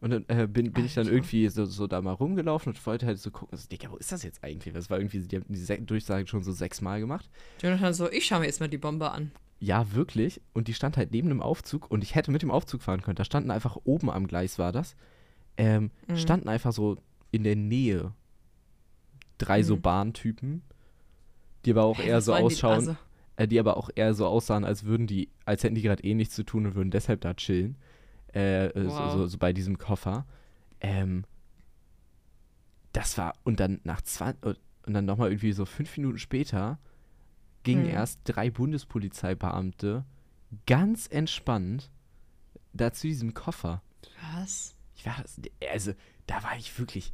und 0.00 0.10
dann 0.10 0.24
äh, 0.28 0.46
bin, 0.46 0.72
bin 0.72 0.84
ich 0.84 0.94
dann 0.94 1.06
irgendwie 1.08 1.48
so, 1.48 1.64
so 1.64 1.86
da 1.86 2.00
mal 2.02 2.12
rumgelaufen 2.12 2.72
und 2.72 2.86
wollte 2.86 3.06
halt 3.06 3.18
so 3.18 3.30
gucken, 3.30 3.56
so, 3.56 3.66
Digga, 3.68 3.90
wo 3.90 3.96
ist 3.96 4.12
das 4.12 4.22
jetzt 4.22 4.44
eigentlich? 4.44 4.72
Das 4.74 4.90
war 4.90 4.98
irgendwie, 4.98 5.20
die 5.20 5.36
haben 5.36 5.44
die 5.48 5.86
Durchsage 5.86 6.26
schon 6.26 6.42
so 6.42 6.52
sechsmal 6.52 7.00
gemacht 7.00 7.28
Jonathan 7.62 7.94
so, 7.94 8.10
ich 8.10 8.26
schaue 8.26 8.40
mir 8.40 8.46
jetzt 8.46 8.60
mal 8.60 8.68
die 8.68 8.78
Bombe 8.78 9.10
an. 9.10 9.30
Ja, 9.58 9.92
wirklich. 9.94 10.42
Und 10.52 10.68
die 10.68 10.74
stand 10.74 10.98
halt 10.98 11.12
neben 11.12 11.28
dem 11.30 11.40
Aufzug 11.40 11.90
und 11.90 12.04
ich 12.04 12.14
hätte 12.14 12.30
mit 12.30 12.42
dem 12.42 12.50
Aufzug 12.50 12.82
fahren 12.82 13.00
können. 13.00 13.16
Da 13.16 13.24
standen 13.24 13.50
einfach 13.50 13.78
oben 13.84 14.10
am 14.10 14.26
Gleis, 14.26 14.58
war 14.58 14.70
das. 14.70 14.94
Ähm, 15.56 15.90
Mhm. 16.08 16.16
Standen 16.18 16.48
einfach 16.50 16.72
so 16.72 16.98
in 17.30 17.42
der 17.42 17.56
Nähe 17.56 18.12
drei 19.38 19.62
so 19.62 19.76
Mhm. 19.76 19.80
Bahntypen, 19.80 20.62
die 21.64 21.70
aber 21.70 21.84
auch 21.84 21.98
eher 21.98 22.20
so 22.20 22.32
wollen 22.32 22.40
die- 22.48 22.54
ausschauen, 22.54 22.72
also- 22.74 22.96
äh, 23.36 23.46
die 23.48 23.58
aber 23.60 23.76
auch 23.76 23.90
eher 23.94 24.14
so 24.14 24.26
aussahen, 24.26 24.64
als 24.64 24.84
würden 24.84 25.06
die, 25.06 25.30
als 25.44 25.62
hätten 25.62 25.74
die 25.74 25.82
gerade 25.82 26.02
eh 26.04 26.14
nichts 26.14 26.34
zu 26.34 26.44
tun 26.44 26.66
und 26.66 26.74
würden 26.74 26.90
deshalb 26.90 27.20
da 27.20 27.34
chillen. 27.34 27.76
Äh, 28.34 28.66
äh, 28.66 28.90
so, 28.90 28.98
Wow. 28.98 29.12
so, 29.12 29.26
so 29.26 29.38
bei 29.38 29.52
diesem 29.52 29.78
Koffer. 29.78 30.26
Ähm, 30.80 31.24
das 32.92 33.18
war, 33.18 33.34
und 33.44 33.60
dann 33.60 33.80
nach 33.84 34.00
20, 34.02 34.44
und 34.86 34.92
dann 34.94 35.04
nochmal 35.04 35.30
irgendwie 35.30 35.52
so 35.52 35.64
fünf 35.66 35.96
Minuten 35.96 36.18
später 36.18 36.78
gingen 37.62 37.84
Hm. 37.84 37.90
erst 37.90 38.20
drei 38.24 38.50
Bundespolizeibeamte 38.50 40.04
ganz 40.66 41.06
entspannt 41.08 41.90
da 42.72 42.92
zu 42.92 43.06
diesem 43.08 43.34
Koffer. 43.34 43.82
Was? 44.34 44.74
Ich 44.94 45.04
war, 45.04 45.16
also, 45.72 45.92
da 46.26 46.42
war 46.42 46.56
ich 46.56 46.78
wirklich, 46.78 47.12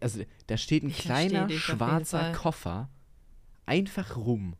also, 0.00 0.22
da 0.46 0.56
steht 0.56 0.82
ein 0.82 0.88
Ich 0.88 0.98
kleiner 0.98 1.48
schwarzer. 1.50 2.32
Koffer 2.32 2.88
einfach 3.66 4.16
rum. 4.16 4.56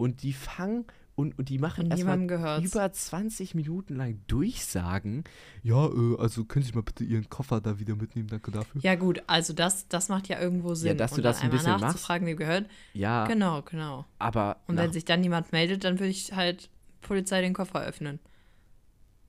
Und 0.00 0.22
die 0.22 0.32
fangen 0.32 0.86
und, 1.14 1.38
und 1.38 1.50
die 1.50 1.58
machen 1.58 1.90
erstmal 1.90 2.18
über 2.62 2.90
20 2.90 3.54
Minuten 3.54 3.96
lang 3.96 4.18
Durchsagen. 4.28 5.24
Ja, 5.62 5.86
äh, 5.88 6.16
also 6.18 6.46
können 6.46 6.64
Sie 6.64 6.72
mal 6.72 6.82
bitte 6.82 7.04
Ihren 7.04 7.28
Koffer 7.28 7.60
da 7.60 7.78
wieder 7.78 7.94
mitnehmen, 7.96 8.28
danke 8.28 8.50
dafür. 8.50 8.80
Ja, 8.80 8.94
gut, 8.94 9.22
also 9.26 9.52
das, 9.52 9.86
das 9.88 10.08
macht 10.08 10.28
ja 10.28 10.40
irgendwo 10.40 10.74
Sinn. 10.74 10.96
dass 10.96 11.10
du 11.10 11.16
und 11.18 11.24
das 11.24 11.40
dann 11.40 11.46
ein 11.46 11.50
bisschen 11.50 11.72
machst. 11.72 11.84
nachzufragen, 11.84 12.26
wem 12.26 12.38
gehört. 12.38 12.66
Ja, 12.94 13.26
Genau, 13.26 13.60
genau. 13.60 14.06
aber 14.18 14.56
Und 14.66 14.78
wenn 14.78 14.90
sich 14.92 15.04
dann 15.04 15.20
niemand 15.20 15.52
meldet, 15.52 15.84
dann 15.84 15.98
würde 15.98 16.10
ich 16.10 16.32
halt 16.32 16.70
Polizei 17.02 17.42
den 17.42 17.52
Koffer 17.52 17.82
öffnen. 17.82 18.18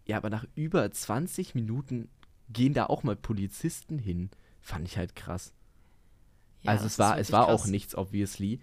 ja, 0.05 0.15
aber 0.15 0.29
nach 0.29 0.45
über 0.55 0.89
20 0.89 1.53
Minuten 1.55 2.07
gehen 2.49 2.73
da 2.73 2.85
auch 2.85 3.03
mal 3.03 3.17
Polizisten 3.17 3.99
hin. 3.99 4.29
Fand 4.61 4.87
ich 4.87 4.97
halt 4.97 5.15
krass. 5.17 5.53
Ja, 6.61 6.71
also 6.71 6.83
das 6.85 6.93
es 6.93 6.99
war, 6.99 7.17
es 7.19 7.31
war 7.33 7.47
krass. 7.47 7.61
auch 7.61 7.67
nichts, 7.67 7.95
obviously. 7.95 8.61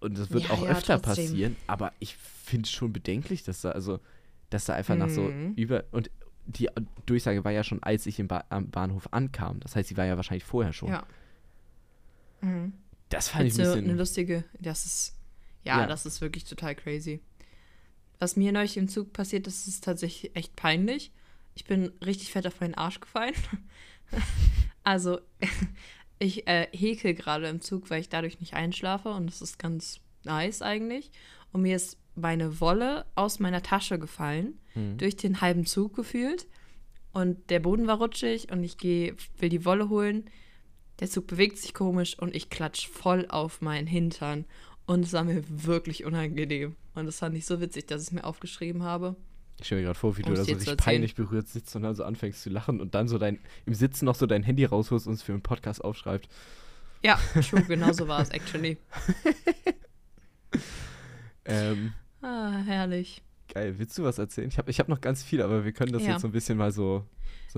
Und 0.00 0.16
das 0.18 0.30
wird 0.30 0.44
Ja, 0.44 0.50
auch 0.50 0.62
ja, 0.64 0.70
öfter 0.70 1.00
trotzdem. 1.02 1.26
passieren, 1.26 1.56
aber 1.66 1.92
ich 1.98 2.16
finde 2.16 2.64
es 2.66 2.70
schon 2.70 2.92
bedenklich, 2.92 3.42
dass 3.42 3.60
da, 3.62 3.72
also, 3.72 3.98
dass 4.50 4.64
da 4.66 4.74
einfach 4.74 4.96
nach 4.96 5.10
so 5.10 5.22
Mhm. 5.22 5.54
über. 5.54 5.84
Und 5.90 6.10
die 6.46 6.68
Durchsage 7.06 7.44
war 7.44 7.52
ja 7.52 7.62
schon, 7.64 7.82
als 7.82 8.06
ich 8.06 8.18
im 8.20 8.28
ba 8.28 8.44
am 8.48 8.70
Bahnhof 8.70 9.08
ankam. 9.12 9.60
Das 9.60 9.76
heißt, 9.76 9.88
sie 9.88 9.96
war 9.96 10.06
ja 10.06 10.16
wahrscheinlich 10.16 10.44
vorher 10.44 10.72
schon. 10.72 10.88
Ja. 10.90 11.06
Mhm. 12.40 12.72
Das 13.08 13.28
fand 13.28 13.46
ich 13.46 13.56
Jetzt 13.56 13.60
ein 13.66 13.72
bisschen. 13.74 13.84
eine 13.90 13.98
lustige, 13.98 14.44
das 14.60 14.84
ist, 14.86 15.16
ja, 15.64 15.80
Ja. 15.80 15.86
das 15.86 16.06
ist 16.06 16.20
wirklich 16.20 16.44
total 16.44 16.74
crazy. 16.74 17.20
Was 18.18 18.36
mir 18.36 18.52
neulich 18.52 18.76
im 18.76 18.88
Zug 18.88 19.12
passiert 19.12 19.46
ist, 19.46 19.66
ist 19.68 19.84
tatsächlich 19.84 20.34
echt 20.36 20.56
peinlich. 20.56 21.12
Ich 21.54 21.64
bin 21.64 21.90
richtig 22.04 22.30
fett 22.32 22.46
auf 22.46 22.60
meinen 22.60 22.74
Arsch 22.74 23.00
gefallen. 23.00 23.34
also, 24.84 25.20
ich 26.18 26.46
äh, 26.48 26.66
häkel 26.72 27.14
gerade 27.14 27.48
im 27.48 27.60
Zug, 27.60 27.90
weil 27.90 28.00
ich 28.00 28.08
dadurch 28.08 28.40
nicht 28.40 28.54
einschlafe 28.54 29.10
und 29.10 29.26
das 29.28 29.42
ist 29.42 29.58
ganz 29.58 30.00
nice 30.24 30.62
eigentlich. 30.62 31.10
Und 31.52 31.62
mir 31.62 31.76
ist 31.76 31.96
meine 32.14 32.60
Wolle 32.60 33.06
aus 33.14 33.38
meiner 33.38 33.62
Tasche 33.62 33.98
gefallen, 33.98 34.58
Mhm. 34.74 34.98
durch 34.98 35.16
den 35.16 35.40
halben 35.40 35.66
Zug 35.66 35.94
gefühlt. 35.94 36.46
Und 37.12 37.50
der 37.50 37.60
Boden 37.60 37.86
war 37.86 37.98
rutschig 37.98 38.52
und 38.52 38.62
ich 38.64 38.76
gehe, 38.78 39.16
will 39.38 39.48
die 39.48 39.64
Wolle 39.64 39.88
holen. 39.88 40.28
Der 41.00 41.08
Zug 41.08 41.26
bewegt 41.26 41.58
sich 41.58 41.74
komisch 41.74 42.18
und 42.18 42.34
ich 42.34 42.50
klatsch 42.50 42.88
voll 42.88 43.26
auf 43.28 43.60
meinen 43.60 43.86
Hintern. 43.86 44.44
Und 44.86 45.04
es 45.04 45.12
war 45.12 45.24
mir 45.24 45.42
wirklich 45.48 46.04
unangenehm. 46.04 46.76
Und 46.94 47.06
das 47.06 47.18
fand 47.20 47.36
ich 47.36 47.46
so 47.46 47.60
witzig, 47.60 47.86
dass 47.86 48.02
ich 48.02 48.08
es 48.08 48.12
mir 48.12 48.24
aufgeschrieben 48.24 48.82
habe. 48.82 49.16
Ich 49.60 49.66
stelle 49.66 49.80
mir 49.80 49.86
gerade 49.86 49.98
vor, 49.98 50.16
wie 50.16 50.22
du 50.22 50.32
da 50.34 50.44
so 50.44 50.52
richtig 50.52 50.76
peinlich 50.76 51.14
berührt 51.16 51.48
sitzt 51.48 51.74
und 51.74 51.82
dann 51.82 51.94
so 51.94 52.04
anfängst 52.04 52.42
zu 52.42 52.50
lachen 52.50 52.80
und 52.80 52.94
dann 52.94 53.08
so 53.08 53.18
dein, 53.18 53.38
im 53.66 53.74
Sitzen 53.74 54.04
noch 54.04 54.14
so 54.14 54.26
dein 54.26 54.42
Handy 54.44 54.64
rausholst 54.64 55.06
und 55.08 55.14
es 55.14 55.22
für 55.22 55.32
einen 55.32 55.42
Podcast 55.42 55.82
aufschreibt. 55.84 56.28
Ja, 57.02 57.18
true, 57.48 57.62
genau 57.62 57.92
so 57.92 58.06
war 58.08 58.20
es 58.22 58.30
actually. 58.30 58.76
Ähm, 61.44 61.92
Ah, 62.20 62.58
herrlich. 62.64 63.22
geil, 63.52 63.78
willst 63.78 63.96
du 63.96 64.02
was 64.04 64.18
erzählen? 64.18 64.48
Ich 64.48 64.58
habe 64.58 64.70
ich 64.70 64.80
hab 64.80 64.88
noch 64.88 65.00
ganz 65.00 65.22
viel, 65.22 65.40
aber 65.40 65.64
wir 65.64 65.72
können 65.72 65.92
das 65.92 66.02
Ja. 66.02 66.10
jetzt 66.12 66.22
so 66.22 66.28
ein 66.28 66.32
bisschen 66.32 66.58
mal 66.58 66.72
so. 66.72 67.04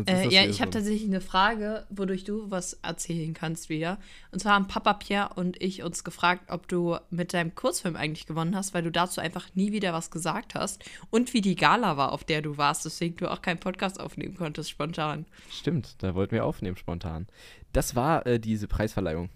Äh, 0.06 0.28
ja, 0.28 0.44
ich 0.44 0.60
habe 0.60 0.70
tatsächlich 0.70 1.08
eine 1.08 1.20
Frage, 1.20 1.84
wodurch 1.90 2.24
du 2.24 2.50
was 2.50 2.74
erzählen 2.74 3.34
kannst 3.34 3.68
wieder. 3.68 3.98
Und 4.30 4.38
zwar 4.40 4.54
haben 4.54 4.68
Papa 4.68 4.94
Pierre 4.94 5.30
und 5.34 5.60
ich 5.60 5.82
uns 5.82 6.04
gefragt, 6.04 6.44
ob 6.50 6.68
du 6.68 6.96
mit 7.10 7.34
deinem 7.34 7.54
Kurzfilm 7.54 7.96
eigentlich 7.96 8.26
gewonnen 8.26 8.54
hast, 8.54 8.72
weil 8.72 8.82
du 8.82 8.90
dazu 8.92 9.20
einfach 9.20 9.48
nie 9.54 9.72
wieder 9.72 9.92
was 9.92 10.10
gesagt 10.10 10.54
hast. 10.54 10.84
Und 11.10 11.34
wie 11.34 11.40
die 11.40 11.56
Gala 11.56 11.96
war, 11.96 12.12
auf 12.12 12.24
der 12.24 12.40
du 12.40 12.56
warst, 12.56 12.84
deswegen 12.84 13.16
du 13.16 13.30
auch 13.30 13.42
keinen 13.42 13.58
Podcast 13.58 13.98
aufnehmen 13.98 14.36
konntest, 14.36 14.70
spontan. 14.70 15.26
Stimmt, 15.50 15.96
da 16.02 16.14
wollten 16.14 16.32
wir 16.32 16.44
aufnehmen 16.44 16.76
spontan. 16.76 17.26
Das 17.72 17.96
war 17.96 18.26
äh, 18.26 18.38
diese 18.38 18.68
Preisverleihung. 18.68 19.28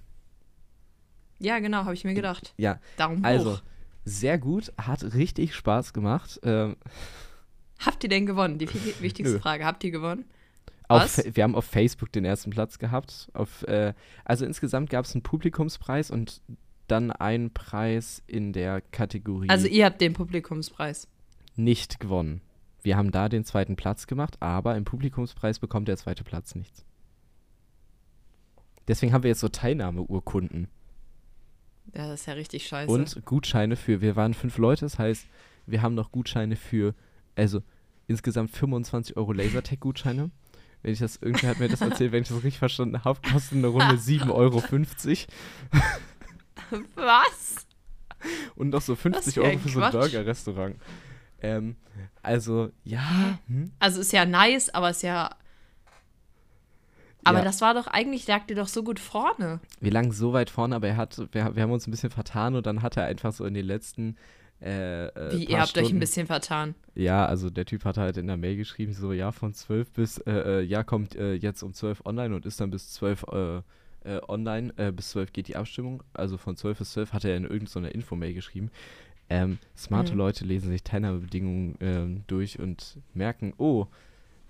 Ja, 1.40 1.58
genau, 1.58 1.78
habe 1.78 1.94
ich 1.94 2.04
mir 2.04 2.14
gedacht. 2.14 2.54
Ja, 2.56 2.80
Darum 2.96 3.24
also 3.24 3.54
hoch. 3.54 3.62
sehr 4.04 4.38
gut, 4.38 4.72
hat 4.78 5.02
richtig 5.14 5.54
Spaß 5.54 5.92
gemacht. 5.92 6.40
Ähm, 6.44 6.76
Habt 7.84 8.02
ihr 8.04 8.08
denn 8.08 8.24
gewonnen? 8.24 8.58
Die 8.58 8.68
wichtigste 9.00 9.34
Nö. 9.34 9.40
Frage. 9.40 9.64
Habt 9.64 9.82
ihr 9.84 9.90
gewonnen? 9.90 10.24
Auf, 10.88 11.20
wir 11.24 11.44
haben 11.44 11.54
auf 11.54 11.64
Facebook 11.64 12.12
den 12.12 12.24
ersten 12.24 12.50
Platz 12.50 12.78
gehabt. 12.78 13.28
Auf, 13.32 13.62
äh, 13.64 13.94
also 14.24 14.44
insgesamt 14.44 14.90
gab 14.90 15.04
es 15.04 15.14
einen 15.14 15.22
Publikumspreis 15.22 16.10
und 16.10 16.42
dann 16.86 17.10
einen 17.10 17.52
Preis 17.52 18.22
in 18.26 18.52
der 18.52 18.80
Kategorie 18.80 19.48
Also 19.48 19.66
ihr 19.66 19.86
habt 19.86 20.00
den 20.00 20.12
Publikumspreis. 20.12 21.08
nicht 21.56 22.00
gewonnen. 22.00 22.42
Wir 22.82 22.98
haben 22.98 23.10
da 23.10 23.30
den 23.30 23.44
zweiten 23.44 23.76
Platz 23.76 24.06
gemacht, 24.06 24.36
aber 24.40 24.76
im 24.76 24.84
Publikumspreis 24.84 25.58
bekommt 25.58 25.88
der 25.88 25.96
zweite 25.96 26.22
Platz 26.22 26.54
nichts. 26.54 26.84
Deswegen 28.86 29.14
haben 29.14 29.22
wir 29.22 29.28
jetzt 29.30 29.40
so 29.40 29.48
Teilnahmeurkunden 29.48 30.68
Ja, 31.94 32.08
das 32.08 32.20
ist 32.20 32.26
ja 32.26 32.34
richtig 32.34 32.66
scheiße. 32.66 32.90
und 32.92 33.24
Gutscheine 33.24 33.76
für, 33.76 34.02
wir 34.02 34.16
waren 34.16 34.34
fünf 34.34 34.58
Leute, 34.58 34.84
das 34.84 34.98
heißt, 34.98 35.26
wir 35.66 35.80
haben 35.80 35.94
noch 35.94 36.12
Gutscheine 36.12 36.56
für, 36.56 36.94
also 37.34 37.62
insgesamt 38.06 38.50
25 38.50 39.16
Euro 39.16 39.32
Lasertag-Gutscheine. 39.32 40.30
Wenn 40.84 40.92
ich 40.92 40.98
das, 40.98 41.16
irgendwer 41.16 41.48
hat 41.50 41.60
mir 41.60 41.68
das 41.68 41.80
erzählt, 41.80 42.12
wenn 42.12 42.22
ich 42.22 42.28
das 42.28 42.36
richtig 42.36 42.58
verstanden 42.58 43.02
habe, 43.04 43.18
kostet 43.32 43.56
eine 43.56 43.68
Runde 43.68 43.94
7,50 43.94 44.30
Euro. 44.30 44.62
Was? 46.94 47.66
Und 48.54 48.68
noch 48.70 48.82
so 48.82 48.94
50 48.94 49.34
für 49.34 49.42
Euro 49.42 49.58
für 49.58 49.68
so 49.70 49.80
ein. 49.82 49.92
Burger-Restaurant. 49.92 50.76
Ähm, 51.40 51.76
also, 52.22 52.70
ja. 52.84 53.38
Hm? 53.48 53.72
Also 53.78 54.02
ist 54.02 54.12
ja 54.12 54.26
nice, 54.26 54.68
aber 54.70 54.90
ist 54.90 55.02
ja. 55.02 55.30
Aber 57.24 57.38
Ja. 57.38 57.44
das 57.44 57.62
war 57.62 57.72
doch 57.72 57.86
eigentlich, 57.86 58.26
lag 58.26 58.46
dir 58.46 58.54
doch 58.56 58.68
so 58.68 58.82
gut 58.82 59.00
vorne. 59.00 59.60
Wir 59.80 59.90
lagen 59.90 60.12
so 60.12 60.34
weit 60.34 60.50
vorne, 60.50 60.76
aber 60.76 60.88
er 60.88 60.98
hat, 60.98 61.18
wir, 61.32 61.56
wir 61.56 61.62
haben 61.62 61.72
uns 61.72 61.86
ein 61.86 61.90
bisschen 61.90 62.10
vertan 62.10 62.54
und 62.54 62.66
dann 62.66 62.82
hat 62.82 62.98
er 62.98 63.04
einfach 63.06 63.32
so 63.32 63.46
in 63.46 63.54
den 63.54 63.64
letzten. 63.64 64.16
Äh, 64.64 65.06
äh, 65.08 65.32
Wie, 65.38 65.44
ihr 65.44 65.60
habt 65.60 65.72
euch 65.76 65.82
ein 65.82 65.84
Stunden- 65.86 66.00
bisschen 66.00 66.26
vertan. 66.26 66.74
Ja, 66.94 67.26
also 67.26 67.50
der 67.50 67.66
Typ 67.66 67.84
hat 67.84 67.98
halt 67.98 68.16
in 68.16 68.26
der 68.26 68.38
Mail 68.38 68.56
geschrieben, 68.56 68.94
so, 68.94 69.12
ja, 69.12 69.30
von 69.30 69.52
12 69.52 69.90
bis, 69.92 70.18
äh, 70.18 70.32
äh, 70.32 70.62
ja, 70.62 70.82
kommt 70.82 71.14
äh, 71.16 71.34
jetzt 71.34 71.62
um 71.62 71.74
12 71.74 72.06
online 72.06 72.34
und 72.34 72.46
ist 72.46 72.60
dann 72.60 72.70
bis 72.70 72.92
12 72.92 73.24
äh, 73.32 73.62
online, 74.28 74.72
bis 74.92 75.10
12 75.10 75.32
geht 75.32 75.48
die 75.48 75.56
Abstimmung. 75.56 76.02
Also 76.12 76.36
von 76.38 76.56
12 76.56 76.78
bis 76.78 76.92
12 76.92 77.12
hat 77.14 77.24
er 77.24 77.36
in 77.36 77.44
irgendeiner 77.44 77.94
Info-Mail 77.94 78.34
geschrieben. 78.34 78.70
Ähm, 79.30 79.58
smarte 79.76 80.12
Mhm. 80.12 80.18
Leute 80.18 80.44
lesen 80.44 80.70
sich 80.70 80.82
Teilnahmebedingungen 80.82 81.76
ähm, 81.80 82.24
durch 82.26 82.58
und 82.58 82.98
merken, 83.14 83.54
oh, 83.56 83.86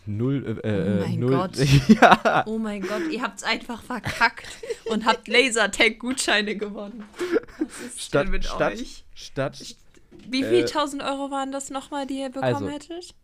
null, 0.07 0.61
äh, 0.65 1.01
Oh 1.01 1.05
mein 1.09 1.21
null, 1.21 1.31
Gott. 1.31 1.57
ja, 1.89 2.43
Oh 2.47 2.59
mein 2.59 2.83
Gott, 2.83 3.03
ihr 3.13 3.23
habt's 3.23 3.45
einfach 3.45 3.83
verkackt 3.83 4.47
und 4.87 5.07
habt 5.07 5.29
Lasertag-Gutscheine 5.29 6.57
gewonnen. 6.57 7.05
Was 7.59 7.81
ist 7.87 8.01
statt, 8.03 8.29
mit 8.29 8.45
statt, 8.45 8.73
euch? 8.75 9.05
statt 9.15 9.77
Wie 10.29 10.43
viel 10.43 10.61
äh, 10.61 10.67
1000 10.67 11.03
Euro 11.03 11.31
waren 11.31 11.53
das 11.53 11.71
nochmal, 11.71 12.07
die 12.07 12.21
ihr 12.21 12.31
bekommen 12.31 12.55
also, 12.55 12.69
hättet? 12.69 13.15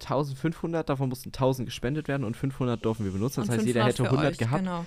1500, 0.00 0.88
davon 0.88 1.08
mussten 1.08 1.28
1000 1.28 1.66
gespendet 1.66 2.08
werden 2.08 2.24
und 2.24 2.36
500 2.36 2.84
durften 2.84 3.04
wir 3.04 3.12
benutzen. 3.12 3.40
Das 3.40 3.48
Und 3.48 3.56
heißt, 3.56 3.66
jeder 3.66 3.84
500 3.84 3.92
hätte 3.92 4.02
für 4.04 4.10
100 4.10 4.32
euch, 4.32 4.38
gehabt. 4.38 4.62
Genau. 4.62 4.86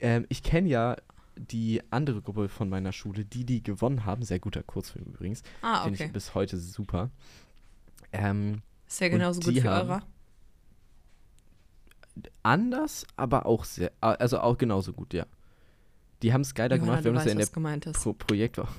Ähm, 0.00 0.26
ich 0.28 0.42
kenne 0.42 0.68
ja 0.68 0.96
die 1.36 1.82
andere 1.90 2.22
Gruppe 2.22 2.48
von 2.48 2.68
meiner 2.68 2.92
Schule, 2.92 3.24
die 3.24 3.44
die 3.44 3.62
gewonnen 3.62 4.04
haben. 4.04 4.22
Sehr 4.22 4.38
guter 4.38 4.62
Kurzfilm 4.62 5.06
übrigens. 5.06 5.42
Ah, 5.62 5.82
Finde 5.82 5.96
okay. 5.96 6.06
ich 6.06 6.12
bis 6.12 6.34
heute 6.34 6.58
super. 6.58 7.10
Ähm, 8.12 8.62
Ist 8.86 9.00
ja 9.00 9.08
genauso 9.08 9.40
gut 9.40 9.54
wie 9.54 9.66
eurer. 9.66 10.02
anders, 12.42 13.06
aber 13.16 13.46
auch 13.46 13.64
sehr, 13.64 13.92
also 14.00 14.40
auch 14.40 14.58
genauso 14.58 14.92
gut, 14.92 15.14
ja. 15.14 15.26
Die 16.22 16.32
haben 16.32 16.42
es 16.42 16.54
geiler 16.54 16.76
Johanna, 16.76 17.00
gemacht. 17.00 17.04
Wir 17.04 17.10
haben 17.10 17.16
das 17.16 17.24
ja 17.24 17.32
in 17.32 17.38
der. 17.38 17.92
Pro 17.92 18.12
Projektwoche. 18.12 18.74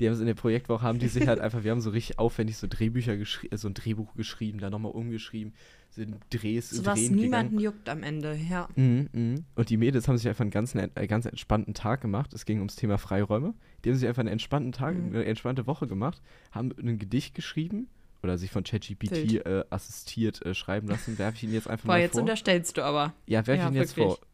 Die 0.00 0.06
haben 0.06 0.14
es 0.14 0.20
in 0.20 0.26
der 0.26 0.34
Projektwoche, 0.34 0.82
haben 0.82 0.98
die 0.98 1.08
sich 1.08 1.28
halt 1.28 1.38
einfach, 1.40 1.62
wir 1.62 1.70
haben 1.70 1.80
so 1.80 1.90
richtig 1.90 2.18
aufwendig 2.18 2.56
so 2.56 2.66
Drehbücher 2.68 3.16
geschrieben, 3.16 3.56
so 3.56 3.68
ein 3.68 3.74
Drehbuch 3.74 4.14
geschrieben, 4.14 4.58
dann 4.58 4.72
nochmal 4.72 4.92
umgeschrieben, 4.92 5.52
sind 5.90 6.16
Drehs, 6.30 6.70
So 6.70 6.86
was 6.86 6.94
Drehen 6.98 7.12
gegangen. 7.16 7.22
niemanden 7.22 7.60
juckt 7.60 7.88
am 7.88 8.02
Ende, 8.02 8.34
ja. 8.48 8.68
Mhm, 8.76 9.08
mhm. 9.12 9.44
Und 9.56 9.68
die 9.70 9.76
Mädels 9.76 10.08
haben 10.08 10.16
sich 10.16 10.26
einfach 10.28 10.42
einen 10.42 10.50
ganz, 10.50 10.74
äh, 10.74 11.06
ganz 11.06 11.26
entspannten 11.26 11.74
Tag 11.74 12.00
gemacht. 12.00 12.32
Es 12.32 12.44
ging 12.46 12.58
ums 12.58 12.76
Thema 12.76 12.96
Freiräume. 12.98 13.54
Die 13.84 13.90
haben 13.90 13.96
sich 13.96 14.08
einfach 14.08 14.20
einen 14.20 14.28
entspannten 14.30 14.72
Tag, 14.72 14.96
Mhm. 14.96 15.06
eine 15.14 15.24
entspannte 15.24 15.66
Woche 15.66 15.86
gemacht, 15.86 16.22
haben 16.52 16.70
ein 16.80 16.98
Gedicht 16.98 17.34
geschrieben 17.34 17.88
oder 18.22 18.38
sich 18.38 18.50
von 18.50 18.64
ChatGPT 18.64 19.44
äh, 19.44 19.64
assistiert 19.70 20.44
äh, 20.46 20.54
schreiben 20.54 20.86
lassen. 20.88 21.18
Werfe 21.18 21.36
ich 21.36 21.42
Ihnen 21.44 21.54
jetzt 21.54 21.68
einfach 21.68 21.86
Boah, 21.86 21.92
mal 21.92 22.00
jetzt 22.00 22.12
vor. 22.12 22.20
unterstellst 22.22 22.76
du 22.76 22.82
aber. 22.84 23.12
Ja, 23.26 23.46
werfe 23.46 23.52
ich 23.54 23.58
Ja, 23.58 23.66
Ihnen 23.68 23.76
jetzt 23.76 23.96
wirklich. 23.96 24.16
vor. 24.16 24.26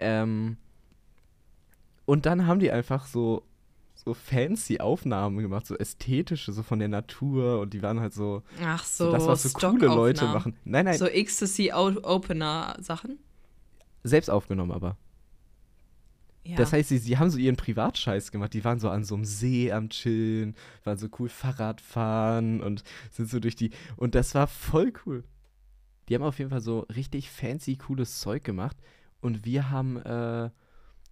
Ähm, 0.00 0.56
und 2.06 2.26
dann 2.26 2.46
haben 2.46 2.58
die 2.60 2.70
einfach 2.70 3.06
so, 3.06 3.42
so 4.08 4.14
fancy 4.14 4.80
Aufnahmen 4.80 5.38
gemacht, 5.38 5.66
so 5.66 5.76
ästhetische, 5.76 6.52
so 6.52 6.62
von 6.62 6.78
der 6.78 6.88
Natur. 6.88 7.60
Und 7.60 7.74
die 7.74 7.82
waren 7.82 8.00
halt 8.00 8.14
so, 8.14 8.42
Ach 8.64 8.82
so, 8.82 9.06
so, 9.06 9.12
das, 9.12 9.26
was 9.26 9.42
so 9.42 9.58
coole 9.58 9.86
Leute 9.86 10.24
machen. 10.24 10.56
Nein, 10.64 10.86
nein, 10.86 10.96
So 10.96 11.06
Ecstasy-Opener-Sachen? 11.06 13.18
selbst 14.04 14.30
aufgenommen 14.30 14.72
aber. 14.72 14.96
Ja. 16.44 16.56
Das 16.56 16.72
heißt, 16.72 16.88
sie, 16.88 16.96
sie 16.96 17.18
haben 17.18 17.28
so 17.28 17.36
ihren 17.36 17.56
Privatscheiß 17.56 18.30
gemacht. 18.30 18.54
Die 18.54 18.64
waren 18.64 18.78
so 18.78 18.88
an 18.88 19.04
so 19.04 19.14
einem 19.14 19.26
See 19.26 19.70
am 19.70 19.90
Chillen, 19.90 20.56
waren 20.84 20.96
so 20.96 21.08
cool 21.18 21.28
Fahrrad 21.28 21.82
fahren 21.82 22.62
und 22.62 22.82
sind 23.10 23.28
so 23.28 23.40
durch 23.40 23.56
die. 23.56 23.72
Und 23.96 24.14
das 24.14 24.34
war 24.34 24.46
voll 24.46 24.94
cool. 25.04 25.24
Die 26.08 26.14
haben 26.14 26.22
auf 26.22 26.38
jeden 26.38 26.48
Fall 26.48 26.62
so 26.62 26.86
richtig 26.94 27.30
fancy, 27.30 27.76
cooles 27.76 28.20
Zeug 28.20 28.44
gemacht. 28.44 28.78
Und 29.20 29.44
wir 29.44 29.68
haben 29.68 29.98
äh, 29.98 30.48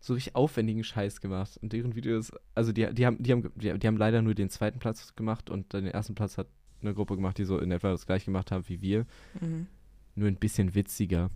so 0.07 0.15
richtig 0.15 0.37
aufwendigen 0.37 0.85
Scheiß 0.85 1.21
gemacht. 1.21 1.59
Und 1.61 1.73
deren 1.73 1.95
Videos, 1.95 2.33
also 2.55 2.73
die, 2.73 2.93
die, 2.95 3.07
haben, 3.07 3.23
die, 3.23 3.33
haben, 3.33 3.51
die, 3.57 3.79
die 3.79 3.87
haben 3.87 3.97
leider 3.97 4.23
nur 4.23 4.35
den 4.35 4.51
zweiten 4.51 4.79
Platz 4.79 5.15
gemacht 5.17 5.51
und 5.51 5.73
den 5.73 5.87
ersten 5.87 6.15
Platz 6.15 6.39
hat 6.39 6.47
eine 6.81 6.95
Gruppe 6.95 7.17
gemacht, 7.17 7.39
die 7.39 7.45
so 7.45 7.59
in 7.59 7.73
etwa 7.73 7.91
das 7.91 8.07
gleiche 8.07 8.27
gemacht 8.27 8.53
haben 8.53 8.69
wie 8.69 8.81
wir. 8.81 9.07
Mhm. 9.41 9.67
Nur 10.15 10.29
ein 10.29 10.37
bisschen 10.37 10.75
witziger. 10.75 11.31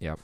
Ja. 0.00 0.16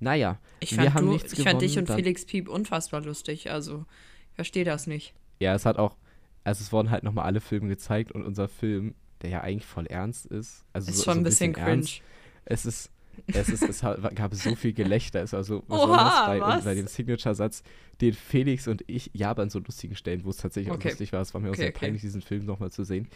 Naja, 0.00 0.38
Ich 0.60 0.72
Wir 0.72 0.84
fand, 0.84 0.94
haben 0.94 1.06
du, 1.06 1.12
nichts 1.12 1.32
ich 1.32 1.42
fand 1.42 1.60
dich 1.60 1.74
gewonnen, 1.74 1.90
und 1.90 1.96
Felix 1.96 2.24
Piep 2.24 2.48
unfassbar 2.48 3.02
lustig. 3.02 3.50
Also, 3.50 3.84
ich 4.30 4.34
verstehe 4.34 4.64
das 4.64 4.86
nicht. 4.86 5.14
Ja, 5.38 5.54
es 5.54 5.66
hat 5.66 5.76
auch, 5.76 5.96
also 6.44 6.62
es 6.62 6.72
wurden 6.72 6.90
halt 6.90 7.04
nochmal 7.04 7.26
alle 7.26 7.40
Filme 7.40 7.68
gezeigt 7.68 8.10
und 8.12 8.24
unser 8.24 8.48
Film, 8.48 8.94
der 9.20 9.30
ja 9.30 9.40
eigentlich 9.42 9.66
voll 9.66 9.86
ernst 9.86 10.26
ist, 10.26 10.64
also 10.72 10.90
Ist 10.90 10.98
so, 10.98 11.04
schon 11.04 11.14
so 11.14 11.20
ein 11.20 11.24
bisschen 11.24 11.52
cringe. 11.52 11.68
ernst, 11.68 12.02
es 12.44 12.66
ist, 12.66 12.90
es 13.26 13.48
ist, 13.48 13.62
es 13.62 13.80
gab 14.14 14.34
so 14.34 14.54
viel 14.56 14.72
Gelächter, 14.72 15.22
es 15.22 15.32
war 15.32 15.44
so 15.44 15.62
Oha, 15.68 15.86
besonders 15.86 16.26
bei, 16.26 16.40
was? 16.40 16.64
bei 16.64 16.74
dem 16.74 16.86
Signature-Satz, 16.86 17.62
den 18.00 18.12
Felix 18.14 18.68
und 18.68 18.82
ich, 18.86 19.10
ja, 19.14 19.32
an 19.32 19.50
so 19.50 19.58
lustigen 19.58 19.94
Stellen, 19.96 20.24
wo 20.24 20.30
es 20.30 20.38
tatsächlich 20.38 20.72
Okay. 20.72 20.88
auch 20.88 20.92
lustig 20.92 21.12
war, 21.12 21.20
es 21.20 21.32
war 21.34 21.40
mir 21.40 21.48
auch 21.48 21.52
Okay, 21.52 21.60
sehr 21.62 21.68
okay. 21.70 21.78
peinlich, 21.86 22.02
diesen 22.02 22.22
Film 22.22 22.44
nochmal 22.46 22.70
zu 22.72 22.84
sehen. 22.84 23.08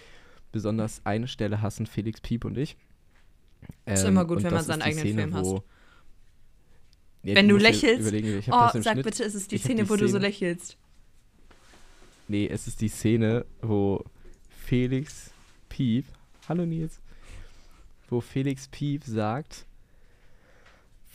besonders 0.53 1.01
eine 1.05 1.29
Stelle 1.29 1.61
hassen 1.61 1.87
Felix 1.87 2.21
Piep 2.21 2.45
und 2.45 2.57
ich. 2.57 2.77
Ist 3.85 4.03
Ähm, 4.03 4.09
immer 4.09 4.25
gut, 4.25 4.39
und 4.39 4.45
wenn 4.45 4.55
man 4.55 4.65
seinen 4.65 4.81
ist 4.81 4.87
eigenen 4.87 5.05
Szene, 5.05 5.23
Film 5.23 5.35
hasst. 5.35 5.53
Ja, 7.25 7.35
Wenn 7.35 7.49
du 7.49 7.57
lächelst, 7.57 8.13
ich 8.13 8.49
Oh, 8.49 8.69
sag 8.73 8.83
Schnitt. 8.93 9.05
bitte, 9.05 9.25
ist 9.25 9.35
es 9.35 9.49
die 9.49 9.59
Szene, 9.59 9.83
die 9.83 9.91
wo 9.91 9.97
du 9.97 10.07
so 10.07 10.13
Szene- 10.19 10.27
lächelst. 10.27 10.77
Nee, 12.29 12.47
es 12.49 12.67
ist 12.69 12.81
die 12.81 12.89
Szene, 12.89 13.45
wo 13.63 14.05
Felix 14.65 15.31
Piep, 15.69 16.07
hallo 16.49 16.65
Nils, 16.65 17.01
wo 18.09 18.21
Felix 18.21 18.69
Piep 18.69 19.05
sagt, 19.05 19.67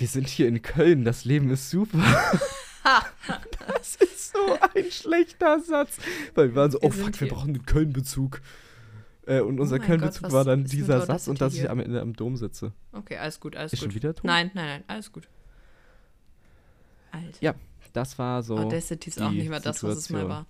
wir 0.02 0.08
sind 0.08 0.28
hier 0.28 0.48
in 0.48 0.62
Köln, 0.62 1.06
das 1.06 1.24
Leben 1.26 1.50
ist 1.52 1.70
super. 1.70 2.00
das 3.68 3.96
ist 3.98 4.34
so 4.34 4.58
ein 4.76 4.92
schlechter 4.92 5.60
Satz. 5.62 5.98
Weil 6.34 6.50
wir 6.50 6.56
waren 6.56 6.72
so, 6.72 6.82
Wir 6.82 6.88
oh 6.88 6.92
fuck, 6.92 7.14
wir 7.22 7.28
hier- 7.28 7.36
brauchen 7.36 7.50
einen 7.56 7.66
Köln-Bezug. 7.66 8.42
Äh, 9.28 9.42
und 9.42 9.60
unser 9.60 9.78
mein 9.78 9.86
Köln-Bezug 9.88 10.32
war 10.32 10.44
dann 10.44 10.64
ist 10.64 10.74
dieser 10.74 11.06
Satz 11.06 11.28
und 11.28 11.40
dass 11.40 11.54
ich 11.54 11.70
am 11.70 11.80
Ende 11.80 12.02
am 12.02 12.14
Dom 12.14 12.36
sitze. 12.36 12.74
Okay, 12.92 13.18
alles 13.18 13.40
gut, 13.40 13.56
alles 13.56 13.74
Ist 13.74 13.80
gut. 13.82 13.90
schon 13.90 13.96
wieder 13.96 14.16
tot? 14.16 14.26
Nein, 14.26 14.50
nein, 14.56 14.66
nein, 14.66 14.84
alles 14.88 15.12
gut. 15.12 15.30
Alter. 17.12 17.38
Ja, 17.40 17.54
Das 17.94 18.18
war 18.18 18.42
so. 18.42 18.58
Audacity 18.58 19.10
ist 19.10 19.22
auch 19.22 19.30
nicht 19.32 19.50
mehr 19.50 19.60
das, 19.60 19.84
was 19.84 19.98
es 19.98 20.10
mal 20.10 20.22
Situation. 20.22 20.30
war. 20.30 20.46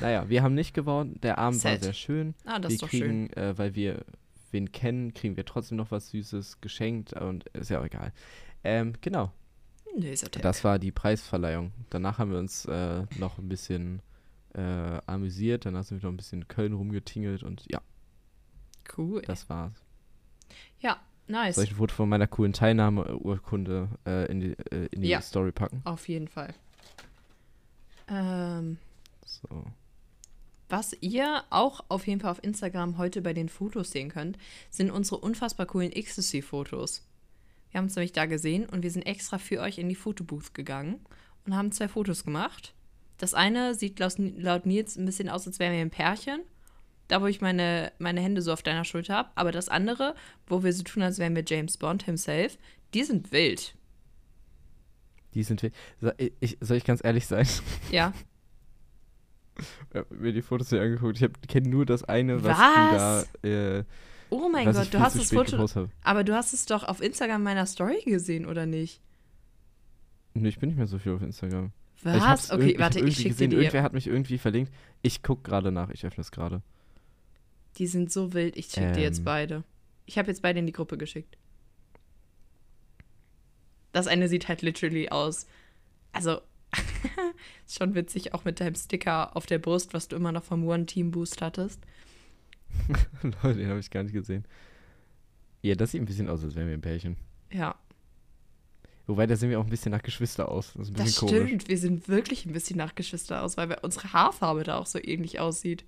Naja, 0.00 0.28
wir 0.28 0.42
haben 0.42 0.54
nicht 0.54 0.72
gewonnen. 0.74 1.20
Der 1.22 1.36
Abend 1.38 1.62
war 1.62 1.72
Sad. 1.72 1.82
sehr 1.84 1.92
schön. 1.92 2.34
Ah, 2.46 2.58
das 2.58 2.70
wir 2.70 2.74
ist 2.76 2.82
doch 2.82 2.88
schön. 2.90 3.28
kriegen, 3.28 3.32
äh, 3.34 3.58
weil 3.58 3.74
wir 3.74 4.04
wen 4.56 4.72
kennen, 4.72 5.12
kriegen 5.14 5.36
wir 5.36 5.44
trotzdem 5.44 5.76
noch 5.76 5.90
was 5.90 6.08
Süßes 6.10 6.60
geschenkt 6.60 7.12
und 7.12 7.46
ist 7.48 7.68
ja 7.70 7.80
auch 7.80 7.84
egal. 7.84 8.12
Ähm, 8.64 8.94
genau, 9.02 9.30
Lasertag. 9.94 10.42
das 10.42 10.64
war 10.64 10.78
die 10.78 10.90
Preisverleihung. 10.92 11.72
Danach 11.90 12.18
haben 12.18 12.30
wir 12.32 12.38
uns 12.38 12.64
äh, 12.64 13.04
noch 13.18 13.38
ein 13.38 13.48
bisschen 13.48 14.00
äh, 14.54 14.60
amüsiert. 15.06 15.66
Danach 15.66 15.84
sind 15.84 16.02
wir 16.02 16.06
noch 16.08 16.14
ein 16.14 16.16
bisschen 16.16 16.42
in 16.42 16.48
Köln 16.48 16.72
rumgetingelt 16.72 17.42
und 17.42 17.64
ja, 17.70 17.80
cool. 18.96 19.22
das 19.22 19.48
war's. 19.50 19.72
ja, 20.80 20.98
nice. 21.28 21.54
Soll 21.56 21.64
ich 21.64 21.70
ein 21.72 21.76
Foto 21.76 21.94
von 21.94 22.08
meiner 22.08 22.26
coolen 22.26 22.52
Teilnahmeurkunde 22.54 23.88
äh, 24.06 24.30
in 24.30 24.40
die, 24.40 24.52
äh, 24.72 24.86
in 24.90 25.02
die 25.02 25.08
Ja. 25.08 25.20
Story 25.20 25.52
packen? 25.52 25.82
Auf 25.84 26.08
jeden 26.08 26.28
Fall. 26.28 26.54
Ähm, 28.08 28.78
So. 29.24 29.64
Was 30.68 30.96
ihr 31.00 31.44
auch 31.50 31.84
auf 31.88 32.06
jeden 32.06 32.20
Fall 32.20 32.32
auf 32.32 32.42
Instagram 32.42 32.98
heute 32.98 33.22
bei 33.22 33.32
den 33.32 33.48
Fotos 33.48 33.90
sehen 33.90 34.10
könnt, 34.10 34.36
sind 34.70 34.90
unsere 34.90 35.18
unfassbar 35.18 35.66
coolen 35.66 35.92
Ecstasy-Fotos. 35.92 37.06
Wir 37.70 37.78
haben 37.78 37.86
es 37.86 37.96
nämlich 37.96 38.12
da 38.12 38.26
gesehen 38.26 38.66
und 38.66 38.82
wir 38.82 38.90
sind 38.90 39.02
extra 39.02 39.38
für 39.38 39.60
euch 39.60 39.78
in 39.78 39.88
die 39.88 39.94
Fotobooth 39.94 40.54
gegangen 40.54 41.00
und 41.44 41.54
haben 41.54 41.72
zwei 41.72 41.88
Fotos 41.88 42.24
gemacht. 42.24 42.74
Das 43.18 43.34
eine 43.34 43.74
sieht 43.74 43.98
laut, 43.98 44.14
laut 44.18 44.66
Nils 44.66 44.96
ein 44.96 45.06
bisschen 45.06 45.28
aus, 45.28 45.46
als 45.46 45.58
wären 45.58 45.72
wir 45.72 45.80
ein 45.80 45.90
Pärchen. 45.90 46.40
Da, 47.08 47.22
wo 47.22 47.26
ich 47.26 47.40
meine, 47.40 47.92
meine 47.98 48.20
Hände 48.20 48.42
so 48.42 48.52
auf 48.52 48.62
deiner 48.62 48.84
Schulter 48.84 49.14
habe. 49.14 49.30
Aber 49.36 49.52
das 49.52 49.68
andere, 49.68 50.16
wo 50.46 50.64
wir 50.64 50.72
so 50.72 50.82
tun, 50.82 51.02
als 51.02 51.18
wären 51.18 51.36
wir 51.36 51.44
James 51.46 51.76
Bond 51.76 52.02
himself, 52.02 52.58
die 52.94 53.04
sind 53.04 53.30
wild. 53.30 53.76
Die 55.34 55.42
sind. 55.42 55.70
So, 56.00 56.10
ich, 56.40 56.56
soll 56.60 56.78
ich 56.78 56.84
ganz 56.84 57.04
ehrlich 57.04 57.26
sein? 57.26 57.46
Ja. 57.92 58.12
Ich 59.58 59.96
hab 59.96 60.10
mir 60.10 60.32
die 60.32 60.42
Fotos 60.42 60.68
hier 60.68 60.82
angeguckt. 60.82 61.20
Ich 61.20 61.48
kenne 61.48 61.68
nur 61.68 61.86
das 61.86 62.04
eine, 62.04 62.42
was, 62.44 62.58
Was? 62.58 63.28
du 63.42 63.48
da. 63.48 63.78
Äh, 63.78 63.84
Oh 64.28 64.48
mein 64.48 64.64
Gott, 64.72 64.92
du 64.92 64.98
hast 64.98 65.16
das 65.16 65.30
Foto. 65.30 65.56
habe. 65.56 65.88
Aber 66.02 66.24
du 66.24 66.34
hast 66.34 66.52
es 66.52 66.66
doch 66.66 66.82
auf 66.82 67.00
Instagram 67.00 67.44
meiner 67.44 67.64
Story 67.64 68.02
gesehen, 68.04 68.44
oder 68.44 68.66
nicht? 68.66 69.00
Nee, 70.34 70.48
ich 70.48 70.58
bin 70.58 70.68
nicht 70.68 70.76
mehr 70.76 70.88
so 70.88 70.98
viel 70.98 71.12
auf 71.12 71.22
Instagram. 71.22 71.70
Was? 72.02 72.50
Okay, 72.50 72.74
warte, 72.78 73.00
ich 73.00 73.16
schicke 73.16 73.34
dir 73.36 73.48
die. 73.48 73.56
Irgendwer 73.56 73.82
hat 73.84 73.92
mich 73.92 74.06
irgendwie 74.08 74.38
verlinkt. 74.38 74.72
Ich 75.02 75.22
guck 75.22 75.44
gerade 75.44 75.70
nach. 75.70 75.90
Ich 75.90 76.04
öffne 76.04 76.22
es 76.22 76.32
gerade. 76.32 76.60
Die 77.78 77.86
sind 77.86 78.10
so 78.12 78.32
wild. 78.34 78.56
Ich 78.56 78.66
schicke 78.66 78.92
dir 78.92 79.02
jetzt 79.02 79.18
Ähm. 79.18 79.24
beide. 79.24 79.64
Ich 80.06 80.18
habe 80.18 80.28
jetzt 80.28 80.42
beide 80.42 80.58
in 80.58 80.66
die 80.66 80.72
Gruppe 80.72 80.98
geschickt. 80.98 81.38
Das 83.92 84.06
eine 84.06 84.28
sieht 84.28 84.48
halt 84.48 84.62
literally 84.62 85.08
aus. 85.08 85.46
Also, 86.12 86.40
ist 87.66 87.78
schon 87.78 87.94
witzig, 87.94 88.34
auch 88.34 88.44
mit 88.44 88.60
deinem 88.60 88.74
Sticker 88.74 89.36
auf 89.36 89.46
der 89.46 89.58
Brust, 89.58 89.94
was 89.94 90.08
du 90.08 90.16
immer 90.16 90.32
noch 90.32 90.44
vom 90.44 90.66
One 90.66 90.86
Team 90.86 91.10
Boost 91.10 91.40
hattest. 91.42 91.80
Leute, 93.42 93.58
den 93.58 93.68
habe 93.68 93.80
ich 93.80 93.90
gar 93.90 94.02
nicht 94.02 94.12
gesehen. 94.12 94.44
Ja, 95.62 95.74
das 95.74 95.92
sieht 95.92 96.02
ein 96.02 96.06
bisschen 96.06 96.28
aus, 96.28 96.44
als 96.44 96.54
wären 96.54 96.68
wir 96.68 96.74
ein 96.74 96.80
Pärchen. 96.82 97.16
Ja, 97.50 97.76
Wobei, 99.06 99.26
da 99.26 99.36
sehen 99.36 99.50
wir 99.50 99.60
auch 99.60 99.64
ein 99.64 99.70
bisschen 99.70 99.92
nach 99.92 100.02
Geschwister 100.02 100.48
aus. 100.48 100.72
Das 100.72 100.88
ist 100.88 100.90
ein 100.90 101.04
bisschen 101.04 101.06
das 101.06 101.16
komisch. 101.16 101.46
stimmt. 101.46 101.68
Wir 101.68 101.78
sind 101.78 102.08
wirklich 102.08 102.44
ein 102.44 102.52
bisschen 102.52 102.76
nach 102.76 102.94
Geschwister 102.94 103.42
aus, 103.42 103.56
weil 103.56 103.76
unsere 103.82 104.12
Haarfarbe 104.12 104.64
da 104.64 104.78
auch 104.78 104.86
so 104.86 104.98
ähnlich 105.02 105.38
aussieht. 105.38 105.84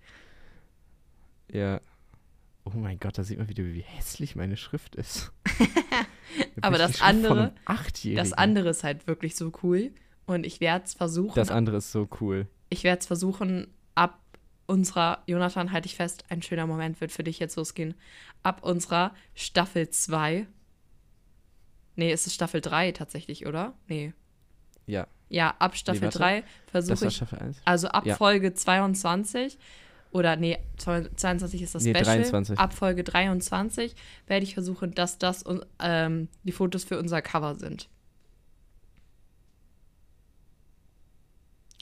Ja. 1.51 1.81
Oh 2.65 2.71
mein 2.77 3.01
Gott, 3.01 3.19
da 3.19 3.25
sieht 3.25 3.39
man 3.39 3.49
wieder, 3.49 3.65
wie 3.65 3.81
hässlich 3.81 4.37
meine 4.37 4.57
Schrift 4.57 4.95
ist. 4.95 5.33
Aber 6.61 6.79
das 6.79 7.01
andere-. 7.01 7.55
Das 8.15 8.33
andere 8.35 8.69
ist 8.69 8.85
halt 8.85 9.07
wirklich 9.07 9.35
so 9.35 9.53
cool. 9.63 9.91
Und 10.29 10.45
ich 10.47 10.61
werde 10.61 10.85
es 10.85 10.95
versuchen. 10.95 11.35
Das 11.35 11.51
andere 11.51 11.79
ist 11.79 11.91
so 11.91 12.07
cool. 12.21 12.47
ich 12.69 12.85
werde 12.85 13.01
es 13.01 13.07
versuchen, 13.07 13.67
ab 13.95 14.21
unserer, 14.67 15.23
Jonathan, 15.27 15.73
halte 15.73 15.87
ich 15.87 15.97
fest, 15.97 16.25
ein 16.29 16.43
schöner 16.43 16.67
Moment 16.67 17.01
wird 17.01 17.11
für 17.13 17.25
dich 17.25 17.39
jetzt 17.39 17.57
losgehen. 17.57 17.95
Ab 18.43 18.63
unserer 18.63 19.15
Staffel 19.35 19.89
2. 19.89 20.47
Nee, 21.97 22.13
es 22.13 22.27
ist 22.27 22.35
Staffel 22.35 22.61
3 22.61 22.93
tatsächlich, 22.93 23.47
oder? 23.47 23.73
Nee. 23.89 24.13
Ja, 24.87 25.07
Ja, 25.31 25.55
ab 25.59 25.77
Staffel 25.77 26.03
warte. 26.03 26.19
3 26.19 26.41
das 26.73 26.87
versuche 26.87 27.09
ich, 27.09 27.17
Staffel 27.17 27.39
1. 27.39 27.57
also 27.65 27.89
ab 27.89 28.07
Ja. 28.07 28.15
Folge 28.17 28.53
22, 28.55 29.59
oder 30.11 30.37
nee, 30.37 30.59
22 30.77 31.63
ist 31.63 31.75
das 31.75 31.83
Nee, 31.85 31.91
Special. 31.95 32.05
23. 32.19 32.59
Ab 32.59 32.73
Folge 32.73 33.05
23 33.05 33.95
werde 34.27 34.45
ich 34.45 34.55
versuchen, 34.55 34.95
dass 34.95 35.19
das 35.19 35.45
ähm, 35.81 36.29
die 36.45 36.53
Fotos 36.53 36.85
für 36.85 36.99
unser 36.99 37.21
Cover 37.23 37.55
sind. 37.57 37.89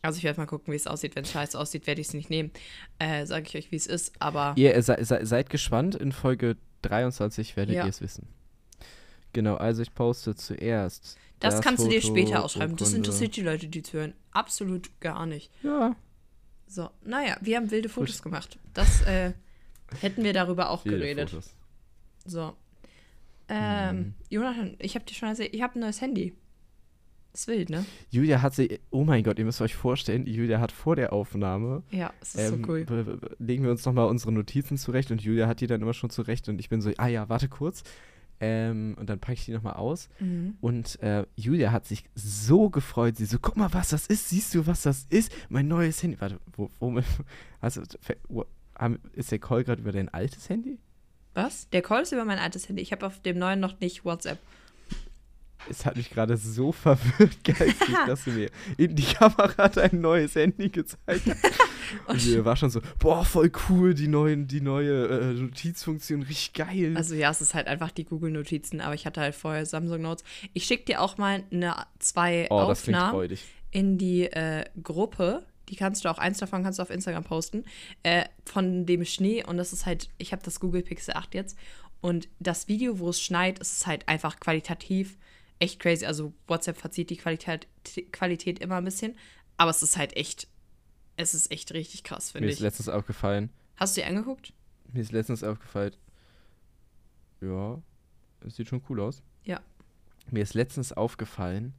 Also 0.06 0.18
ich 0.18 0.24
werde 0.24 0.40
mal 0.40 0.46
gucken, 0.46 0.72
wie 0.72 0.76
es 0.76 0.86
aussieht. 0.86 1.16
Wenn 1.16 1.24
es 1.24 1.30
scheiße 1.32 1.58
aussieht, 1.58 1.86
werde 1.86 2.00
ich 2.00 2.08
es 2.08 2.14
nicht 2.14 2.30
nehmen. 2.30 2.50
Äh, 2.98 3.26
Sage 3.26 3.46
ich 3.48 3.56
euch, 3.56 3.72
wie 3.72 3.76
es 3.76 3.86
ist. 3.86 4.12
Aber 4.20 4.54
Ihr 4.56 4.74
äh, 4.74 4.82
se, 4.82 4.96
se, 5.00 5.20
seid 5.26 5.50
gespannt, 5.50 5.94
in 5.94 6.12
Folge 6.12 6.56
23 6.82 7.56
werdet 7.56 7.74
Ja. 7.76 7.84
ihr 7.84 7.90
es 7.90 8.00
wissen. 8.00 8.28
Genau, 9.32 9.56
also 9.56 9.82
ich 9.82 9.92
poste 9.94 10.34
zuerst. 10.34 11.16
das, 11.40 11.60
kannst 11.60 11.84
du 11.84 11.88
dir 11.90 12.00
Foto, 12.00 12.14
später 12.14 12.44
ausschreiben. 12.44 12.76
Das 12.76 12.88
Urkunde. 12.88 13.08
interessiert 13.08 13.36
die 13.36 13.42
Leute, 13.42 13.68
die 13.68 13.82
zuhören. 13.82 14.14
Absolut 14.32 14.98
gar 15.00 15.26
nicht. 15.26 15.50
Ja, 15.62 15.94
So, 16.66 16.88
naja, 17.04 17.36
wir 17.42 17.56
haben 17.56 17.70
wilde 17.70 17.88
Fotos 17.90 18.22
gemacht. 18.22 18.58
Das 18.72 19.02
äh, 19.02 19.32
hätten 20.00 20.24
wir 20.24 20.32
darüber 20.32 20.70
auch 20.70 20.82
viele 20.82 20.98
geredet. 20.98 21.30
Fotos. 21.30 21.54
So. 22.24 22.54
Ähm, 23.48 23.96
Mhm. 23.98 24.14
Jonathan, 24.30 24.76
ich 24.80 24.94
habe 24.94 25.04
dir 25.04 25.14
schon 25.14 25.28
erzählt, 25.28 25.54
ich 25.54 25.62
habe 25.62 25.78
ein 25.78 25.80
neues 25.80 26.00
Handy. 26.00 26.34
Ist 27.36 27.48
wild, 27.48 27.70
ne? 27.70 27.84
Julia 28.10 28.42
hat 28.42 28.54
sie, 28.54 28.80
oh 28.90 29.04
mein 29.04 29.22
Gott, 29.22 29.38
ihr 29.38 29.44
müsst 29.44 29.60
euch 29.60 29.74
vorstellen, 29.74 30.26
Julia 30.26 30.60
hat 30.60 30.72
vor 30.72 30.96
der 30.96 31.12
Aufnahme, 31.12 31.82
Ja, 31.90 32.12
es 32.20 32.34
ist 32.34 32.52
ähm, 32.52 32.64
so 32.64 32.70
cool. 32.72 33.20
legen 33.38 33.64
wir 33.64 33.70
uns 33.70 33.84
nochmal 33.84 34.06
unsere 34.08 34.32
Notizen 34.32 34.76
zurecht 34.76 35.10
und 35.10 35.22
Julia 35.22 35.46
hat 35.46 35.60
die 35.60 35.66
dann 35.66 35.82
immer 35.82 35.94
schon 35.94 36.10
zurecht 36.10 36.48
und 36.48 36.58
ich 36.58 36.68
bin 36.68 36.80
so, 36.80 36.90
ah 36.96 37.08
ja, 37.08 37.28
warte 37.28 37.48
kurz. 37.48 37.82
Ähm, 38.38 38.96
und 38.98 39.08
dann 39.08 39.18
packe 39.18 39.34
ich 39.34 39.44
die 39.46 39.52
nochmal 39.52 39.74
aus. 39.74 40.08
Mhm. 40.20 40.56
Und 40.60 41.00
äh, 41.00 41.24
Julia 41.36 41.72
hat 41.72 41.86
sich 41.86 42.04
so 42.14 42.68
gefreut. 42.68 43.16
Sie 43.16 43.24
so, 43.24 43.38
guck 43.40 43.56
mal, 43.56 43.72
was 43.72 43.88
das 43.88 44.06
ist. 44.08 44.28
Siehst 44.28 44.54
du, 44.54 44.66
was 44.66 44.82
das 44.82 45.06
ist? 45.08 45.32
Mein 45.48 45.68
neues 45.68 46.02
Handy. 46.02 46.20
Warte, 46.20 46.38
wo, 46.54 46.70
wo, 46.78 47.00
also, 47.62 47.80
ist 49.14 49.32
der 49.32 49.38
Call 49.38 49.64
gerade 49.64 49.80
über 49.80 49.92
dein 49.92 50.10
altes 50.10 50.50
Handy? 50.50 50.78
Was? 51.32 51.68
Der 51.70 51.82
Call 51.82 52.02
ist 52.02 52.12
über 52.12 52.24
mein 52.24 52.38
altes 52.38 52.68
Handy. 52.68 52.82
Ich 52.82 52.92
habe 52.92 53.06
auf 53.06 53.20
dem 53.20 53.38
neuen 53.38 53.60
noch 53.60 53.80
nicht 53.80 54.04
WhatsApp. 54.04 54.38
Es 55.68 55.84
hat 55.84 55.96
mich 55.96 56.10
gerade 56.10 56.36
so 56.36 56.72
verwirrt, 56.72 57.42
geistig, 57.44 57.94
dass 58.06 58.24
du 58.24 58.30
mir 58.30 58.50
in 58.76 58.94
die 58.94 59.04
Kamera 59.04 59.68
dein 59.68 60.00
neues 60.00 60.34
Handy 60.34 60.68
gezeigt 60.68 61.26
hast. 61.26 61.44
Und 62.06 62.24
Julia 62.24 62.44
war 62.44 62.56
schon 62.56 62.70
so, 62.70 62.80
boah, 62.98 63.24
voll 63.24 63.50
cool, 63.68 63.94
die, 63.94 64.08
neuen, 64.08 64.46
die 64.46 64.60
neue 64.60 65.06
äh, 65.06 65.32
Notizfunktion, 65.34 66.22
richtig 66.22 66.52
geil. 66.52 66.94
Also 66.96 67.14
ja, 67.14 67.30
es 67.30 67.40
ist 67.40 67.54
halt 67.54 67.68
einfach 67.68 67.90
die 67.90 68.04
Google-Notizen, 68.04 68.80
aber 68.80 68.94
ich 68.94 69.06
hatte 69.06 69.20
halt 69.20 69.34
vorher 69.34 69.66
Samsung 69.66 70.02
Notes. 70.02 70.24
Ich 70.52 70.64
schicke 70.64 70.84
dir 70.84 71.00
auch 71.00 71.18
mal 71.18 71.44
eine, 71.50 71.76
zwei 71.98 72.46
oh, 72.50 72.54
Aufnahmen 72.54 73.36
in 73.70 73.98
die 73.98 74.24
äh, 74.24 74.64
Gruppe. 74.82 75.46
Die 75.68 75.76
kannst 75.76 76.04
du 76.04 76.08
auch, 76.08 76.18
eins 76.18 76.38
davon 76.38 76.62
kannst 76.62 76.78
du 76.78 76.82
auf 76.82 76.90
Instagram 76.90 77.24
posten, 77.24 77.64
äh, 78.02 78.24
von 78.44 78.86
dem 78.86 79.04
Schnee. 79.04 79.44
Und 79.44 79.56
das 79.56 79.72
ist 79.72 79.86
halt, 79.86 80.08
ich 80.18 80.32
habe 80.32 80.42
das 80.44 80.60
Google 80.60 80.82
Pixel 80.82 81.14
8 81.14 81.34
jetzt. 81.34 81.58
Und 82.00 82.28
das 82.38 82.68
Video, 82.68 82.98
wo 82.98 83.08
es 83.10 83.20
schneit, 83.20 83.58
ist 83.58 83.86
halt 83.86 84.08
einfach 84.08 84.38
qualitativ 84.38 85.18
echt 85.58 85.80
crazy. 85.80 86.04
Also 86.06 86.32
WhatsApp 86.46 86.76
verzieht 86.76 87.10
die 87.10 87.16
Qualität, 87.16 87.66
Qualität 88.12 88.58
immer 88.58 88.76
ein 88.76 88.84
bisschen. 88.84 89.16
Aber 89.56 89.70
es 89.70 89.82
ist 89.82 89.96
halt 89.96 90.16
echt, 90.16 90.48
es 91.16 91.34
ist 91.34 91.50
echt 91.50 91.72
richtig 91.72 92.04
krass, 92.04 92.34
Mir 92.34 92.38
finde 92.40 92.48
ist 92.50 92.56
ich. 92.56 92.60
letztens 92.62 92.88
aufgefallen, 92.88 93.50
Hast 93.76 93.96
du 93.96 94.00
die 94.00 94.06
angeguckt? 94.06 94.52
Mir 94.92 95.00
ist 95.02 95.12
letztens 95.12 95.44
aufgefallen. 95.44 95.92
Ja, 97.40 97.80
es 98.46 98.56
sieht 98.56 98.68
schon 98.68 98.82
cool 98.88 99.00
aus. 99.00 99.22
Ja. 99.44 99.60
Mir 100.30 100.42
ist 100.42 100.54
letztens 100.54 100.92
aufgefallen, 100.92 101.74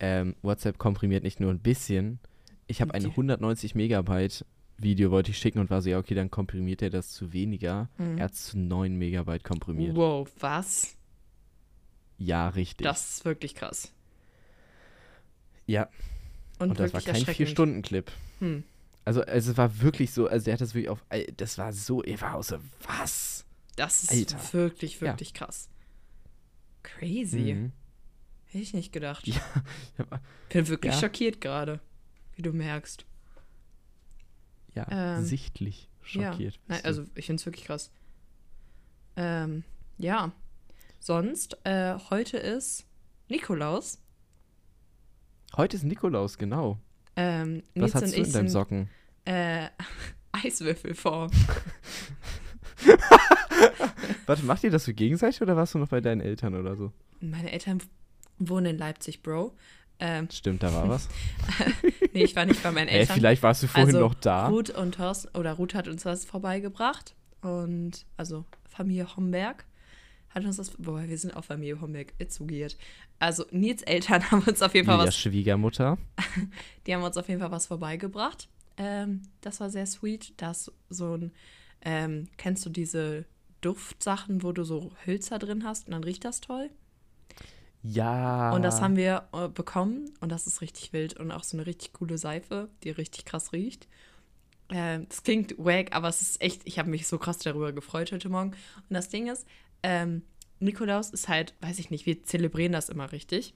ähm, 0.00 0.34
WhatsApp 0.42 0.78
komprimiert 0.78 1.22
nicht 1.22 1.40
nur 1.40 1.50
ein 1.50 1.60
bisschen. 1.60 2.18
Ich 2.66 2.80
habe 2.80 2.98
Die- 2.98 3.06
190 3.06 3.74
Megabyte 3.74 4.44
Video 4.78 5.10
wollte 5.12 5.30
ich 5.30 5.38
schicken 5.38 5.60
und 5.60 5.70
war 5.70 5.80
so, 5.80 5.90
ja, 5.90 5.98
okay, 5.98 6.14
dann 6.14 6.30
komprimiert 6.30 6.82
er 6.82 6.90
das 6.90 7.10
zu 7.12 7.32
weniger. 7.32 7.88
Mhm. 7.98 8.18
Er 8.18 8.24
hat 8.24 8.34
zu 8.34 8.58
9 8.58 8.96
Megabyte 8.96 9.44
komprimiert. 9.44 9.94
Wow, 9.94 10.28
was? 10.40 10.96
Ja, 12.18 12.48
richtig. 12.48 12.84
Das 12.84 13.16
ist 13.18 13.24
wirklich 13.24 13.54
krass. 13.54 13.92
ja, 15.66 15.88
Und, 16.58 16.70
und 16.70 16.80
das 16.80 16.92
war 16.92 17.00
kein 17.00 17.14
erschreckend. 17.16 17.48
4-Stunden-Clip. 17.48 18.10
Hm. 18.40 18.64
Also, 19.04 19.22
also 19.22 19.50
es 19.50 19.56
war 19.56 19.80
wirklich 19.80 20.12
so, 20.12 20.28
also 20.28 20.48
er 20.48 20.54
hat 20.54 20.60
das 20.60 20.74
wirklich 20.74 20.88
auf, 20.90 21.04
das 21.36 21.58
war 21.58 21.72
so, 21.72 22.02
er 22.02 22.20
war 22.20 22.36
auch 22.36 22.42
so, 22.44 22.58
was? 22.86 23.44
Das 23.76 24.04
ist 24.04 24.12
Alter. 24.12 24.52
wirklich, 24.52 24.94
Ja. 25.00 25.08
wirklich 25.08 25.34
krass. 25.34 25.68
Crazy. 26.84 27.54
Mhm. 27.54 27.72
Hätte 28.46 28.62
ich 28.62 28.74
nicht 28.74 28.92
gedacht. 28.92 29.26
Ja, 29.26 29.40
Bin 30.50 30.68
wirklich 30.68 30.92
Ja. 30.94 31.00
schockiert 31.00 31.40
gerade, 31.40 31.80
wie 32.36 32.42
du 32.42 32.52
merkst. 32.52 33.06
ja 34.74 34.86
Ähm, 34.90 35.24
sichtlich 35.24 35.88
schockiert. 36.02 36.54
Ja. 36.54 36.60
Nein, 36.68 36.84
also 36.84 37.04
ich 37.14 37.26
finde 37.26 37.40
es 37.40 37.46
wirklich 37.46 37.64
krass. 37.64 37.90
Ähm, 39.16 39.64
ja. 39.98 40.32
Sonst, 41.04 41.58
äh, 41.64 41.96
heute 42.10 42.36
ist 42.36 42.86
Nikolaus. 43.28 43.98
Heute 45.56 45.76
ist 45.76 45.82
Nikolaus, 45.82 46.38
genau. 46.38 46.78
Ähm, 47.16 47.64
Was 47.74 47.96
hast 47.96 48.16
du 48.16 48.22
in 48.22 48.30
deinem 48.32 48.46
Socken? 48.48 48.88
äh, 49.24 49.66
Eiswürfelform. 50.30 51.32
Warte, 54.26 54.44
macht 54.44 54.62
ihr 54.62 54.70
das 54.70 54.84
so 54.84 54.94
gegenseitig 54.94 55.42
oder 55.42 55.56
warst 55.56 55.74
du 55.74 55.80
noch 55.80 55.88
bei 55.88 56.00
deinen 56.00 56.20
Eltern 56.20 56.54
oder 56.54 56.76
so? 56.76 56.92
Meine 57.18 57.50
Eltern 57.50 57.82
wohnen 58.38 58.66
in 58.66 58.78
Leipzig, 58.78 59.24
Bro. 59.24 59.56
Ähm, 59.98 60.28
Stimmt, 60.30 60.62
da 60.62 60.72
war 60.72 60.88
was. 60.88 61.08
nee, 62.12 62.22
ich 62.22 62.36
war 62.36 62.44
nicht 62.44 62.62
bei 62.62 62.70
meinen 62.70 62.86
Ey, 62.86 63.00
Eltern. 63.00 63.16
vielleicht 63.16 63.42
warst 63.42 63.64
du 63.64 63.66
vorhin 63.66 63.88
also, 63.88 63.98
noch 63.98 64.14
da. 64.14 64.46
Ruth 64.46 64.70
und 64.70 64.94
Thorsten, 64.94 65.36
oder 65.36 65.54
Ruth 65.54 65.74
hat 65.74 65.88
uns 65.88 66.04
das 66.04 66.24
vorbeigebracht. 66.24 67.16
Und, 67.40 68.06
also 68.16 68.44
Familie 68.68 69.16
Homberg 69.16 69.66
hat 70.34 70.44
uns 70.44 70.56
das, 70.56 70.70
boah, 70.70 71.02
wir 71.06 71.18
sind 71.18 71.36
auf 71.36 71.46
Familie 71.46 71.80
Homberg 71.80 72.14
zugiert. 72.30 72.76
Also 73.18 73.44
Nils 73.50 73.82
Eltern 73.82 74.22
haben 74.30 74.42
uns 74.42 74.62
auf 74.62 74.74
jeden 74.74 74.86
Fall 74.86 74.96
Julia 74.96 75.08
was, 75.08 75.16
Schwiegermutter. 75.16 75.98
die 76.86 76.94
haben 76.94 77.02
uns 77.02 77.16
auf 77.16 77.28
jeden 77.28 77.40
Fall 77.40 77.50
was 77.50 77.66
vorbeigebracht. 77.66 78.48
Ähm, 78.76 79.22
das 79.40 79.60
war 79.60 79.70
sehr 79.70 79.86
sweet. 79.86 80.32
Das 80.38 80.72
so 80.88 81.16
ein, 81.16 81.32
ähm, 81.82 82.28
kennst 82.36 82.64
du 82.64 82.70
diese 82.70 83.26
Duftsachen, 83.60 84.42
wo 84.42 84.52
du 84.52 84.64
so 84.64 84.92
Hölzer 85.06 85.38
drin 85.38 85.64
hast 85.64 85.86
und 85.86 85.92
dann 85.92 86.04
riecht 86.04 86.24
das 86.24 86.40
toll? 86.40 86.70
Ja. 87.82 88.52
Und 88.52 88.62
das 88.62 88.80
haben 88.80 88.96
wir 88.96 89.28
äh, 89.32 89.48
bekommen 89.48 90.10
und 90.20 90.30
das 90.30 90.46
ist 90.46 90.60
richtig 90.60 90.92
wild 90.92 91.18
und 91.18 91.32
auch 91.32 91.42
so 91.42 91.56
eine 91.56 91.66
richtig 91.66 91.92
coole 91.92 92.16
Seife, 92.16 92.68
die 92.84 92.90
richtig 92.90 93.24
krass 93.24 93.52
riecht. 93.52 93.88
Ähm, 94.70 95.06
das 95.08 95.22
klingt 95.22 95.56
wack, 95.58 95.92
aber 95.92 96.08
es 96.08 96.22
ist 96.22 96.40
echt, 96.40 96.62
ich 96.64 96.78
habe 96.78 96.90
mich 96.90 97.06
so 97.06 97.18
krass 97.18 97.38
darüber 97.38 97.72
gefreut 97.72 98.12
heute 98.12 98.28
Morgen. 98.28 98.52
Und 98.88 98.94
das 98.94 99.08
Ding 99.08 99.28
ist, 99.28 99.46
ähm, 99.82 100.22
Nikolaus 100.60 101.10
ist 101.10 101.28
halt, 101.28 101.54
weiß 101.60 101.78
ich 101.78 101.90
nicht, 101.90 102.06
wir 102.06 102.22
zelebrieren 102.22 102.72
das 102.72 102.88
immer 102.88 103.12
richtig. 103.12 103.54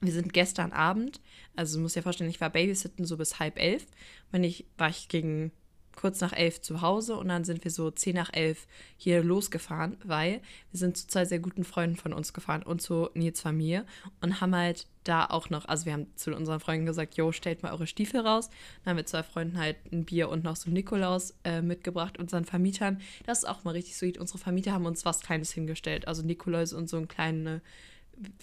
Wir 0.00 0.12
sind 0.12 0.32
gestern 0.32 0.72
Abend, 0.72 1.20
also 1.56 1.76
du 1.76 1.82
musst 1.82 1.96
dir 1.96 2.02
vorstellen, 2.02 2.30
ich 2.30 2.40
war 2.40 2.50
Babysitten 2.50 3.04
so 3.04 3.16
bis 3.16 3.40
halb 3.40 3.58
elf. 3.58 3.84
Wenn 4.30 4.44
ich, 4.44 4.66
war 4.76 4.88
ich 4.88 5.08
gegen 5.08 5.50
kurz 5.98 6.20
nach 6.20 6.32
elf 6.32 6.60
zu 6.60 6.80
Hause 6.80 7.16
und 7.16 7.28
dann 7.28 7.44
sind 7.44 7.64
wir 7.64 7.72
so 7.72 7.90
zehn 7.90 8.14
nach 8.14 8.32
elf 8.32 8.68
hier 8.96 9.24
losgefahren, 9.24 9.96
weil 10.04 10.40
wir 10.70 10.78
sind 10.78 10.96
zu 10.96 11.08
zwei 11.08 11.24
sehr 11.24 11.40
guten 11.40 11.64
Freunden 11.64 11.96
von 11.96 12.12
uns 12.12 12.32
gefahren 12.32 12.62
und 12.62 12.80
zu 12.80 13.10
Nils 13.14 13.40
Familie 13.40 13.84
und 14.20 14.40
haben 14.40 14.54
halt 14.54 14.86
da 15.02 15.26
auch 15.26 15.50
noch, 15.50 15.64
also 15.64 15.86
wir 15.86 15.94
haben 15.94 16.06
zu 16.14 16.34
unseren 16.36 16.60
Freunden 16.60 16.86
gesagt, 16.86 17.16
jo, 17.16 17.32
stellt 17.32 17.64
mal 17.64 17.72
eure 17.72 17.88
Stiefel 17.88 18.20
raus. 18.20 18.48
Dann 18.84 18.90
haben 18.90 18.96
wir 18.98 19.06
zwei 19.06 19.24
Freunden 19.24 19.58
halt 19.58 19.76
ein 19.90 20.04
Bier 20.04 20.28
und 20.28 20.44
noch 20.44 20.54
so 20.54 20.70
Nikolaus 20.70 21.34
äh, 21.42 21.62
mitgebracht, 21.62 22.18
unseren 22.18 22.44
Vermietern. 22.44 23.00
Das 23.26 23.38
ist 23.38 23.44
auch 23.44 23.64
mal 23.64 23.72
richtig 23.72 23.96
sweet. 23.96 24.18
Unsere 24.18 24.38
Vermieter 24.38 24.72
haben 24.72 24.86
uns 24.86 25.04
was 25.04 25.20
Kleines 25.20 25.50
hingestellt, 25.50 26.06
also 26.06 26.22
Nikolaus 26.22 26.72
und 26.72 26.88
so 26.88 26.96
ein 26.96 27.08
kleine 27.08 27.60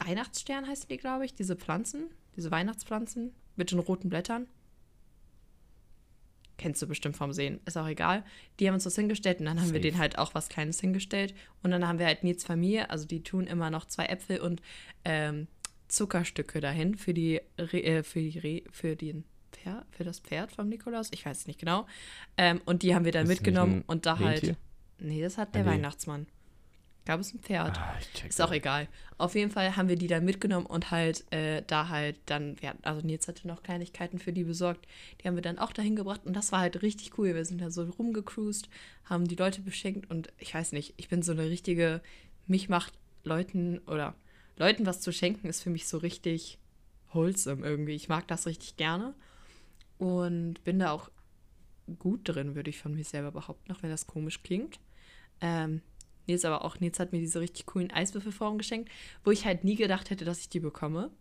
Weihnachtsstern 0.06 0.68
heißen 0.68 0.88
die, 0.90 0.98
glaube 0.98 1.26
ich, 1.26 1.34
diese 1.34 1.56
Pflanzen, 1.56 2.10
diese 2.36 2.52
Weihnachtspflanzen 2.52 3.34
mit 3.56 3.72
den 3.72 3.80
roten 3.80 4.10
Blättern. 4.10 4.48
Kennst 6.58 6.82
du 6.82 6.88
bestimmt 6.88 7.18
vom 7.18 7.34
Sehen, 7.34 7.60
ist 7.66 7.78
auch 7.78 7.88
egal. 7.88 8.24
Die 8.60 8.68
haben 8.68 8.76
uns 8.76 8.86
das 8.86 8.96
hingestellt 8.96 9.40
und 9.40 9.46
dann 9.46 9.60
haben 9.60 9.74
wir 9.74 9.80
Safe. 9.80 9.82
denen 9.82 9.98
halt 9.98 10.18
auch 10.18 10.34
was 10.36 10.48
Kleines 10.48 10.80
hingestellt. 10.80 11.34
Und 11.64 11.72
dann 11.72 11.88
haben 11.88 12.00
wir 12.00 12.06
halt 12.06 12.24
Nils 12.24 12.44
Familie, 12.44 12.90
also 12.90 13.06
die 13.06 13.24
tun 13.24 13.48
immer 13.48 13.70
noch 13.70 13.86
zwei 13.86 14.06
Äpfel 14.06 14.40
und 14.40 14.62
ähm, 15.04 15.48
Zuckerstücke 15.88 16.62
dahin 16.62 16.96
für 16.96 17.14
die, 17.14 17.42
Re 17.58 17.84
äh, 17.84 18.04
für 18.04 18.20
die, 18.20 18.40
Re 18.40 18.62
für 18.72 18.96
den 18.96 19.26
Pferd, 19.52 19.86
für 19.92 20.04
das 20.04 20.20
Pferd 20.20 20.52
vom 20.52 20.70
Nikolaus. 20.70 21.10
Ich 21.12 21.26
weiß 21.26 21.40
es 21.40 21.48
nicht 21.48 21.60
genau. 21.60 21.88
Ähm, 22.38 22.62
und 22.66 22.84
die 22.84 22.96
haben 22.96 23.06
wir 23.06 23.12
dann 23.12 23.28
nicht 23.28 23.42
mitgenommen 23.42 23.84
und 23.88 24.06
da 24.06 24.14
Rentier? 24.14 24.50
halt. 24.50 24.58
Nee, 25.00 25.22
das 25.22 25.38
hat 25.38 25.56
der 25.56 25.64
nee. 25.64 25.72
Weihnachtsmann. 25.72 26.28
Gab 27.06 27.20
es 27.20 27.34
ein 27.34 27.40
Pferd. 27.40 27.78
Ah, 27.78 27.96
Ist 28.28 28.42
auch 28.42 28.52
egal. 28.52 28.88
Auf 29.20 29.36
jeden 29.36 29.52
Fall 29.52 29.76
haben 29.76 29.88
wir 29.88 29.96
die 29.96 30.08
dann 30.08 30.26
mitgenommen 30.26 30.66
und 30.66 30.90
halt 30.90 31.32
äh, 31.32 31.62
da 31.68 31.90
halt 31.90 32.18
dann, 32.26 32.60
wir 32.60 32.70
hatten, 32.70 32.84
also 32.84 33.06
Nils 33.06 33.28
hatte 33.28 33.48
noch 33.48 33.62
Kleinigkeiten 33.62 34.18
für 34.18 34.34
die 34.34 34.44
besorgt. 34.44 34.88
Die 35.22 35.28
haben 35.28 35.36
wir 35.36 35.44
dann 35.44 35.60
auch 35.60 35.72
dahin 35.72 35.96
gebracht 35.96 36.22
und 36.26 36.34
das 36.36 36.52
war 36.52 36.62
halt 36.62 36.82
richtig 36.82 37.18
cool. 37.20 37.36
Wir 37.36 37.46
sind 37.46 37.62
da 37.62 37.70
so 37.70 37.84
rumgecruised, 37.84 38.70
haben 39.06 39.28
die 39.28 39.36
Leute 39.36 39.62
beschenkt 39.62 40.10
und 40.10 40.34
ich 40.40 40.54
weiß 40.54 40.72
nicht, 40.72 40.96
ich 40.98 41.08
bin 41.08 41.22
so 41.22 41.32
eine 41.32 41.48
richtige, 41.48 42.02
mich 42.48 42.70
macht 42.70 42.94
Leuten 43.24 43.80
oder 43.88 44.16
Leuten 44.58 44.86
was 44.86 45.02
zu 45.02 45.12
schenken 45.12 45.48
ist 45.48 45.62
für 45.62 45.70
mich 45.70 45.88
so 45.88 45.98
richtig 45.98 46.58
wholesome 47.14 47.66
irgendwie. 47.66 47.94
Ich 47.94 48.10
mag 48.10 48.28
das 48.28 48.48
richtig 48.48 48.78
gerne 48.78 49.14
und 50.00 50.64
bin 50.64 50.80
da 50.80 50.92
auch 50.92 51.12
gut 52.00 52.22
drin, 52.24 52.56
würde 52.56 52.72
ich 52.72 52.80
von 52.80 52.96
mir 52.96 53.04
selber 53.04 53.32
behaupten, 53.32 53.72
auch 53.72 53.84
wenn 53.84 53.92
das 53.92 54.08
komisch 54.08 54.42
klingt. 54.42 54.80
Ähm, 55.42 55.82
Nils 56.28 56.46
aber 56.46 56.64
auch, 56.64 56.80
Nils 56.80 57.00
hat 57.00 57.12
mir 57.12 57.20
diese 57.20 57.40
richtig 57.40 57.66
coolen 57.66 57.92
Eiswürfelformen 57.92 58.58
geschenkt, 58.58 58.90
wo 59.24 59.32
ich 59.32 59.46
halt 59.46 59.64
nie 59.64 59.76
gedacht 59.76 60.10
hätte, 60.10 60.26
dass 60.26 60.40
ich 60.40 60.50
die 60.50 60.60
bekomme. 60.60 61.12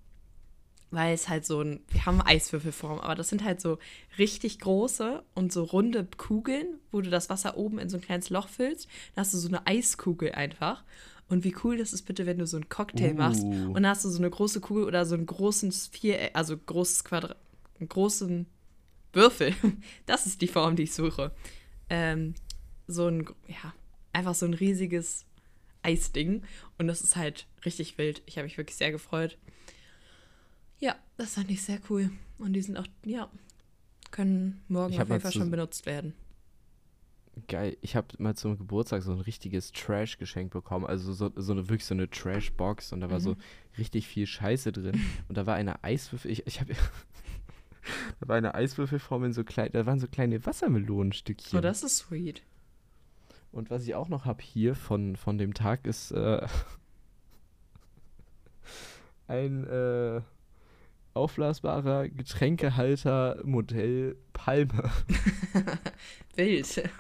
Weil 0.90 1.14
es 1.14 1.28
halt 1.28 1.44
so 1.44 1.60
ein, 1.60 1.80
wir 1.88 2.06
haben 2.06 2.22
Eiswürfelform, 2.22 3.00
aber 3.00 3.16
das 3.16 3.28
sind 3.28 3.42
halt 3.42 3.60
so 3.60 3.78
richtig 4.16 4.60
große 4.60 5.24
und 5.34 5.52
so 5.52 5.64
runde 5.64 6.06
Kugeln, 6.16 6.78
wo 6.92 7.00
du 7.00 7.10
das 7.10 7.28
Wasser 7.30 7.56
oben 7.56 7.78
in 7.80 7.88
so 7.88 7.96
ein 7.96 8.02
kleines 8.02 8.30
Loch 8.30 8.48
füllst. 8.48 8.86
Dann 9.14 9.22
hast 9.22 9.34
du 9.34 9.38
so 9.38 9.48
eine 9.48 9.66
Eiskugel 9.66 10.32
einfach. 10.32 10.84
Und 11.28 11.42
wie 11.42 11.54
cool 11.64 11.78
das 11.78 11.92
ist 11.92 12.02
bitte, 12.02 12.26
wenn 12.26 12.38
du 12.38 12.46
so 12.46 12.56
einen 12.56 12.68
Cocktail 12.68 13.14
machst 13.14 13.42
Uh. 13.42 13.68
und 13.68 13.74
dann 13.74 13.88
hast 13.88 14.04
du 14.04 14.08
so 14.08 14.18
eine 14.18 14.30
große 14.30 14.60
Kugel 14.60 14.84
oder 14.84 15.04
so 15.06 15.14
ein 15.14 15.26
großes 15.26 15.88
Viereck, 15.88 16.30
also 16.34 16.56
großes 16.56 17.02
Quadrat, 17.02 17.36
einen 17.80 17.88
großen 17.88 18.46
Würfel. 19.12 19.54
Das 20.06 20.26
ist 20.26 20.42
die 20.42 20.48
Form, 20.48 20.76
die 20.76 20.84
ich 20.84 20.94
suche. 20.94 21.32
Ähm, 21.88 22.34
so 22.86 23.08
ein, 23.08 23.26
ja, 23.48 23.72
einfach 24.14 24.34
so 24.34 24.46
ein 24.46 24.54
riesiges 24.54 25.26
Eisding. 25.82 26.42
Und 26.78 26.86
das 26.86 27.02
ist 27.02 27.16
halt 27.16 27.46
richtig 27.64 27.98
wild. 27.98 28.22
Ich 28.26 28.36
habe 28.38 28.44
mich 28.44 28.56
wirklich 28.56 28.76
sehr 28.76 28.90
gefreut. 28.92 29.36
Ja, 30.78 30.96
das 31.16 31.34
fand 31.34 31.50
ich 31.50 31.62
sehr 31.62 31.78
cool. 31.90 32.10
Und 32.38 32.54
die 32.54 32.62
sind 32.62 32.76
auch, 32.76 32.86
ja, 33.04 33.30
können 34.10 34.62
morgen 34.68 34.98
auf 35.00 35.08
jeden 35.08 35.20
Fall 35.20 35.32
schon 35.32 35.50
benutzt 35.50 35.86
werden. 35.86 36.14
Geil. 37.48 37.76
Ich 37.80 37.96
habe 37.96 38.08
mal 38.18 38.36
zum 38.36 38.56
Geburtstag 38.56 39.02
so 39.02 39.10
ein 39.12 39.20
richtiges 39.20 39.72
Trash-Geschenk 39.72 40.52
bekommen. 40.52 40.86
Also 40.86 41.12
so, 41.12 41.32
so 41.34 41.52
eine 41.52 41.68
wirklich 41.68 41.84
so 41.84 41.94
eine 41.94 42.08
Trash-Box 42.08 42.92
und 42.92 43.00
da 43.00 43.10
war 43.10 43.18
Mhm. 43.18 43.22
so 43.24 43.36
richtig 43.76 44.06
viel 44.06 44.26
Scheiße 44.26 44.70
drin. 44.70 45.00
Und 45.28 45.36
da 45.36 45.44
war 45.46 45.56
eine 45.56 45.82
Eiswürfel. 45.82 46.30
Ich, 46.30 46.46
ich 46.46 46.60
habe. 46.60 46.74
da 48.20 48.28
war 48.28 48.36
eine 48.36 48.54
Eiswürfelform 48.54 49.24
in 49.24 49.32
so 49.32 49.42
klein. 49.42 49.70
Da 49.72 49.84
waren 49.84 49.98
so 49.98 50.06
kleine 50.06 50.46
Wassermelonenstückchen. 50.46 51.58
Oh, 51.58 51.60
das 51.62 51.82
ist 51.82 51.96
sweet. 51.98 52.42
Und 53.54 53.70
was 53.70 53.84
ich 53.84 53.94
auch 53.94 54.08
noch 54.08 54.24
habe 54.24 54.42
hier 54.42 54.74
von, 54.74 55.14
von 55.14 55.38
dem 55.38 55.54
Tag 55.54 55.86
ist 55.86 56.10
äh, 56.10 56.44
ein 59.28 59.64
äh, 59.64 60.20
aufblasbarer 61.14 62.08
Getränkehalter 62.08 63.40
Modell 63.44 64.16
Palme. 64.32 64.72
Wild. 66.34 66.90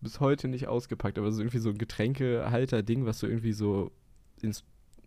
Bis 0.00 0.18
heute 0.18 0.48
nicht 0.48 0.66
ausgepackt, 0.66 1.16
aber 1.16 1.30
so 1.30 1.42
irgendwie 1.42 1.58
so 1.58 1.70
ein 1.70 1.78
Getränkehalter-Ding, 1.78 3.06
was 3.06 3.20
du 3.20 3.28
irgendwie 3.28 3.52
so 3.52 3.92
ins, 4.42 4.64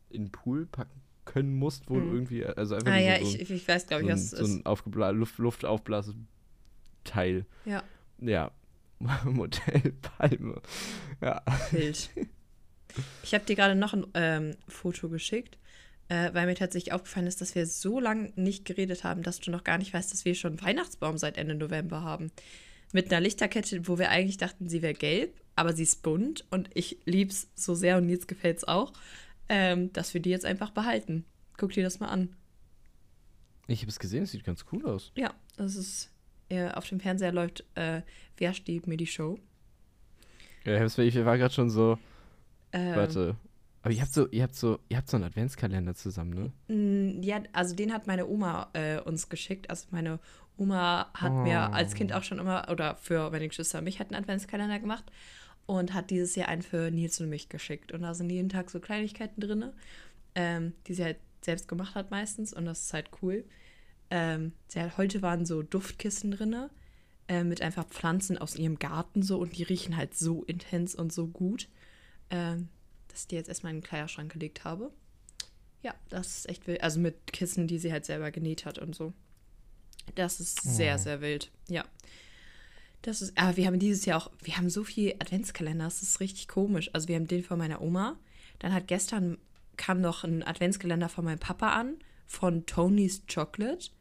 in 0.10 0.24
den 0.26 0.32
Pool 0.32 0.68
packen 0.68 1.02
können 1.26 1.54
musst, 1.60 1.90
wo 1.90 2.00
du 2.00 2.06
Hm. 2.08 2.14
irgendwie, 2.14 2.46
also 2.46 2.76
einfach 2.76 2.94
Ah 2.94 2.98
ja, 3.00 3.20
so, 3.20 3.26
so, 3.26 3.38
ich, 3.38 3.52
ich 3.52 3.68
weiß, 3.68 3.88
glaube 3.88 4.04
ich, 4.04 4.08
so, 4.08 4.12
ein, 4.12 4.16
was 4.16 4.24
es 4.24 4.30
so 4.32 4.38
ist. 4.46 4.52
ein 4.54 4.66
aufgebla 4.66 5.10
Luft, 5.10 5.38
Luftaufblasteil. 5.38 7.46
Ja, 7.66 7.84
Ja, 8.22 8.52
Modell 9.26 9.94
Palme. 10.02 10.62
Ja. 11.22 11.44
wild. 11.72 12.10
Ich 13.24 13.34
habe 13.34 13.46
dir 13.46 13.56
gerade 13.56 13.76
noch 13.76 13.94
ein 13.94 14.08
ähm, 14.16 14.56
Foto 14.68 15.10
geschickt, 15.10 15.58
äh, 16.10 16.34
weil 16.34 16.48
mir 16.48 16.56
tatsächlich 16.56 16.94
aufgefallen 16.94 17.28
ist, 17.28 17.42
dass 17.42 17.56
wir 17.56 17.66
so 17.66 18.00
lange 18.00 18.32
nicht 18.36 18.66
geredet 18.66 19.04
haben, 19.04 19.24
dass 19.24 19.40
du 19.40 19.52
noch 19.52 19.64
gar 19.64 19.78
nicht 19.78 19.94
weißt, 19.94 20.12
dass 20.12 20.26
wir 20.26 20.36
schon 20.36 20.54
einen 20.54 20.62
Weihnachtsbaum 20.62 21.18
seit 21.18 21.38
Ende 21.38 21.56
November 21.56 22.02
haben. 22.02 22.32
Mit 22.94 23.12
einer 23.12 23.22
Lichterkette, 23.22 23.88
wo 23.88 24.00
wir 24.00 24.10
eigentlich 24.10 24.38
dachten, 24.38 24.70
sie 24.70 24.82
wäre 24.82 24.94
gelb, 24.94 25.40
aber 25.56 25.74
sie 25.74 25.84
ist 25.84 26.02
bunt 26.04 26.46
und 26.50 26.70
ich 26.74 27.00
lieb's 27.06 27.50
so 27.56 27.76
sehr 27.76 27.98
und 27.98 28.10
jetzt 28.10 28.28
gefällt's 28.28 28.64
auch, 28.64 28.94
ähm, 29.50 29.92
dass 29.94 30.14
wir 30.14 30.22
die 30.22 30.30
jetzt 30.30 30.46
einfach 30.46 30.72
behalten. 30.72 31.26
Guck 31.58 31.74
dir 31.74 31.84
das 31.84 32.00
mal 32.00 32.08
an. 32.08 32.36
Ich 33.68 33.82
habe 33.82 33.90
es 33.90 34.00
gesehen, 34.00 34.24
es 34.24 34.32
sieht 34.32 34.46
ganz 34.46 34.66
cool 34.72 34.86
aus. 34.86 35.12
Ja, 35.16 35.34
das 35.58 35.76
ist 35.76 36.10
äh, 36.50 36.70
auf 36.72 36.88
dem 36.88 37.00
Fernseher 37.00 37.32
läuft 37.32 37.66
äh, 37.76 38.02
Wer 38.38 38.54
steht 38.54 38.88
mir 38.88 38.98
die 38.98 39.08
Show? 39.08 39.40
Ja, 40.64 40.84
ich 40.86 40.98
war 41.26 41.38
gerade 41.38 41.54
schon 41.54 41.70
so, 41.70 41.98
Ähm, 42.72 42.96
warte. 42.96 43.36
Aber 43.82 43.94
ihr 43.94 44.02
habt 44.02 44.14
so, 44.14 44.28
ihr 44.30 44.44
habt 44.44 44.56
so, 44.56 44.80
ihr 44.90 44.98
habt 44.98 45.10
so 45.10 45.16
einen 45.18 45.24
Adventskalender 45.24 45.96
zusammen, 45.96 46.52
ne? 46.68 47.22
Ja, 47.26 47.42
also 47.54 47.74
den 47.74 47.94
hat 47.94 48.06
meine 48.06 48.28
Oma 48.28 48.70
äh, 48.74 49.00
uns 49.00 49.30
geschickt. 49.30 49.70
Also 49.70 49.88
meine 49.92 50.20
Oma 50.58 51.10
hat 51.14 51.32
mir 51.32 51.70
Oh. 51.72 51.74
als 51.74 51.94
Kind 51.94 52.12
auch 52.12 52.24
schon 52.24 52.40
immer, 52.40 52.68
oder 52.70 52.96
für 52.96 53.30
meine 53.32 53.48
Geschwister 53.48 53.78
und 53.78 53.86
mich, 53.86 54.00
hat 54.00 54.12
einen 54.12 54.22
Adventskalender 54.22 54.80
gemacht 54.80 55.06
und 55.68 55.94
hat 55.94 56.10
dieses 56.10 56.36
Jahr 56.36 56.50
einen 56.50 56.64
für 56.64 56.92
Nils 56.92 57.22
und 57.22 57.30
mich 57.30 57.48
geschickt. 57.50 57.92
Und 57.94 58.02
da 58.02 58.14
sind 58.14 58.30
jeden 58.30 58.50
Tag 58.50 58.70
so 58.70 58.80
Kleinigkeiten 58.82 59.40
drin, 59.40 59.72
ähm, 60.36 60.74
die 60.88 60.94
sie 60.94 61.04
halt 61.06 61.18
selbst 61.42 61.68
gemacht 61.70 61.96
hat 61.96 62.12
meistens 62.12 62.52
und 62.54 62.66
das 62.66 62.82
ist 62.84 62.94
halt 62.94 63.10
cool. 63.22 63.46
Ähm, 64.10 64.54
heute 64.98 65.22
waren 65.22 65.46
so 65.46 65.62
Duftkissen 65.64 66.32
drin, 66.32 66.70
äh, 67.28 67.44
mit 67.44 67.62
einfach 67.62 67.88
Pflanzen 67.88 68.38
aus 68.38 68.56
ihrem 68.56 68.80
Garten 68.80 69.22
so 69.22 69.38
und 69.40 69.58
die 69.58 69.64
riechen 69.64 69.98
halt 69.98 70.18
so 70.18 70.44
intens 70.44 70.96
und 70.96 71.12
so 71.12 71.28
gut, 71.28 71.68
ähm, 72.30 72.70
dass 73.10 73.22
ich 73.22 73.28
die 73.28 73.36
jetzt 73.36 73.50
erstmal 73.50 73.72
in 73.74 73.80
den 73.80 73.88
Kleiderschrank 73.88 74.32
gelegt 74.32 74.64
habe. 74.64 74.92
Ja, 75.84 75.94
das 76.10 76.38
ist 76.40 76.50
echt 76.50 76.68
wild. 76.68 76.82
Also 76.84 77.00
mit 77.00 77.34
Kissen, 77.34 77.68
die 77.68 77.80
sie 77.80 77.92
halt 77.92 78.06
selber 78.06 78.32
genäht 78.32 78.66
hat 78.66 78.80
und 78.80 78.96
so. 78.96 79.14
Das 80.16 80.40
ist 80.40 80.62
sehr, 80.62 80.96
Oh. 80.96 80.98
sehr 80.98 81.22
wild. 81.22 81.52
Ja. 81.68 81.84
Das 83.02 83.22
ist, 83.22 83.38
aber 83.38 83.58
wir 83.58 83.68
haben 83.68 83.80
dieses 83.80 84.06
Jahr 84.06 84.22
auch, 84.22 84.32
wir 84.42 84.58
haben 84.58 84.70
so 84.70 84.84
viel 84.84 85.14
Adventskalender, 85.20 85.86
das 85.86 86.02
ist 86.02 86.20
richtig 86.20 86.48
komisch. 86.48 86.90
Also 86.94 87.08
wir 87.08 87.16
haben 87.16 87.28
den 87.28 87.44
von 87.44 87.58
meiner 87.58 87.82
Oma. 87.82 88.18
Dann 88.60 88.74
hat 88.74 88.88
gestern 88.88 89.38
kam 89.78 90.02
noch 90.02 90.24
ein 90.24 90.44
Adventskalender 90.44 91.08
von 91.08 91.24
meinem 91.26 91.40
Papa 91.40 91.70
an, 91.74 91.98
von 92.26 92.66
Tony's 92.66 93.22
Chocolate. 93.32 93.92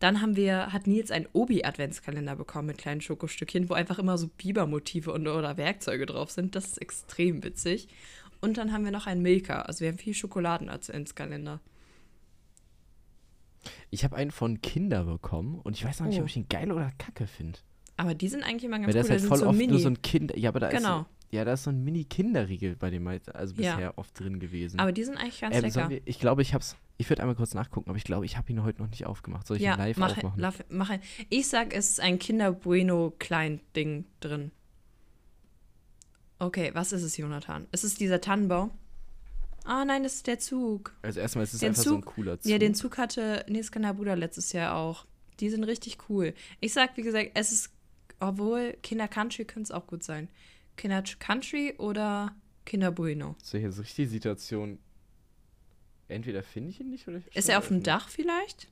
Dann 0.00 0.20
haben 0.22 0.36
wir, 0.36 0.72
hat 0.72 0.86
Nils 0.86 1.10
einen 1.10 1.26
Obi-Adventskalender 1.32 2.36
bekommen 2.36 2.66
mit 2.68 2.78
kleinen 2.78 3.00
Schokostückchen, 3.00 3.68
wo 3.68 3.74
einfach 3.74 3.98
immer 3.98 4.16
so 4.16 4.28
Bibermotive 4.28 5.12
und, 5.12 5.26
oder 5.26 5.56
Werkzeuge 5.56 6.06
drauf 6.06 6.30
sind. 6.30 6.54
Das 6.54 6.66
ist 6.66 6.78
extrem 6.78 7.42
witzig. 7.42 7.88
Und 8.40 8.58
dann 8.58 8.72
haben 8.72 8.84
wir 8.84 8.92
noch 8.92 9.06
einen 9.08 9.22
Milka. 9.22 9.62
Also 9.62 9.80
wir 9.80 9.88
haben 9.88 9.98
viel 9.98 10.14
Schokoladen-Adventskalender. 10.14 11.60
Ich 13.90 14.04
habe 14.04 14.16
einen 14.16 14.30
von 14.30 14.60
Kinder 14.62 15.04
bekommen 15.04 15.60
und 15.62 15.76
ich 15.76 15.84
weiß 15.84 16.00
noch 16.00 16.06
nicht, 16.06 16.18
Oh. 16.18 16.22
ob 16.22 16.28
ich 16.28 16.36
ihn 16.36 16.48
geil 16.48 16.70
oder 16.70 16.92
kacke 16.98 17.26
finde. 17.26 17.58
Aber 17.96 18.14
die 18.14 18.28
sind 18.28 18.44
eigentlich 18.44 18.64
immer 18.64 18.78
ganz 18.78 18.94
Weil 18.94 19.02
da 19.02 19.08
cool. 19.08 19.16
ist 19.16 19.22
halt 19.22 19.28
voll 19.28 19.38
so 19.38 19.48
oft 19.48 19.58
Mini. 19.58 19.72
nur 19.72 19.80
so 19.80 19.88
ein 19.88 20.00
Kind. 20.02 20.32
Ja, 20.36 20.50
aber 20.50 20.60
da 20.60 20.68
Genau. 20.68 21.00
ist 21.00 21.06
so, 21.32 21.36
ja, 21.36 21.44
da 21.44 21.52
ist 21.54 21.64
so 21.64 21.70
ein 21.70 21.82
Mini-Kinderriegel 21.82 22.76
bei 22.76 22.90
dem 22.90 23.06
also 23.08 23.54
Ja. 23.56 23.74
bisher 23.74 23.98
oft 23.98 24.18
drin 24.18 24.38
gewesen. 24.38 24.78
aber 24.78 24.92
die 24.92 25.02
sind 25.04 25.16
eigentlich 25.16 25.40
ganz 25.40 25.56
ähm, 25.56 25.62
lecker. 25.62 25.90
wir, 25.90 26.00
ich 26.04 26.20
glaube, 26.20 26.42
ich 26.42 26.54
hab's. 26.54 26.76
Ich 27.00 27.08
würde 27.08 27.22
einmal 27.22 27.36
kurz 27.36 27.54
nachgucken, 27.54 27.88
aber 27.90 27.96
ich 27.96 28.02
glaube, 28.04 28.26
ich 28.26 28.36
habe 28.36 28.50
ihn 28.50 28.62
heute 28.64 28.82
noch 28.82 28.90
nicht 28.90 29.06
aufgemacht. 29.06 29.46
Soll 29.46 29.56
ich 29.58 29.62
ja, 29.62 29.74
ihn 29.74 29.78
live 29.78 29.96
mach, 29.98 30.16
aufmachen? 30.16 30.40
lauf- 30.40 30.64
mach, 30.68 30.90
ich 31.30 31.46
sag, 31.48 31.72
es 31.72 31.90
ist 31.90 32.00
ein 32.00 32.18
Kinder 32.18 32.50
Bueno 32.52 33.14
Klein 33.18 33.60
Ding 33.76 34.04
drin. 34.20 34.50
Okay, 36.40 36.70
was 36.74 36.92
ist 36.92 37.02
es, 37.02 37.16
Jonathan? 37.16 37.66
Ist 37.72 37.84
es 37.84 37.94
dieser 37.94 38.20
Tannenbaum? 38.20 38.70
Ah, 39.64 39.84
nein, 39.84 40.02
das 40.02 40.14
ist 40.16 40.26
der 40.26 40.38
Zug. 40.38 40.92
also 41.02 41.20
erstmal 41.20 41.44
ist 41.44 41.54
es 41.54 41.60
Den 41.60 41.70
einfach 41.70 41.82
so 41.82 41.94
ein 41.96 42.02
Zug- 42.02 42.14
cooler 42.14 42.40
Zug. 42.40 42.50
Ja, 42.50 42.58
den 42.58 42.74
Zug 42.74 42.96
hatte 42.98 43.44
Nils 43.48 43.70
Bruder 43.70 44.16
letztes 44.16 44.52
Jahr 44.52 44.74
auch. 44.76 45.06
Die 45.40 45.50
sind 45.50 45.62
richtig 45.64 45.98
cool. 46.08 46.34
Ich 46.60 46.72
sag, 46.72 46.96
wie 46.96 47.02
gesagt, 47.02 47.30
es 47.34 47.52
ist, 47.52 47.70
obwohl 48.18 48.76
Kinder 48.82 49.06
Country 49.08 49.44
könnte 49.44 49.64
es 49.64 49.70
auch 49.70 49.86
gut 49.86 50.02
sein. 50.02 50.28
Kinder 50.76 51.02
Country 51.20 51.74
oder 51.78 52.34
Kinder 52.64 52.90
Bueno. 52.90 53.36
So, 53.42 53.58
hier 53.58 53.68
ist 53.68 53.78
richtig 53.78 53.96
die 53.96 54.06
Situation. 54.06 54.78
Entweder 56.08 56.42
finde 56.42 56.70
ich 56.70 56.80
ihn 56.80 56.90
nicht 56.90 57.06
oder 57.06 57.18
ich 57.18 57.36
Ist 57.36 57.48
er 57.48 57.58
auf 57.58 57.68
dem 57.68 57.82
Dach 57.82 58.08
vielleicht? 58.08 58.68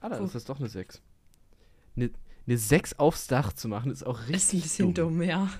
Ah, 0.00 0.08
da 0.08 0.20
Wo? 0.20 0.24
ist 0.24 0.34
das 0.34 0.44
doch 0.44 0.58
eine 0.58 0.68
6. 0.68 1.00
Eine, 1.96 2.10
eine 2.46 2.58
6 2.58 2.98
aufs 2.98 3.26
Dach 3.26 3.52
zu 3.52 3.68
machen, 3.68 3.90
ist 3.90 4.02
auch 4.06 4.20
richtig 4.28 4.34
Ist 4.36 4.52
ein 4.54 4.60
bisschen 4.62 4.94
dumm, 4.94 5.22
ja. 5.22 5.50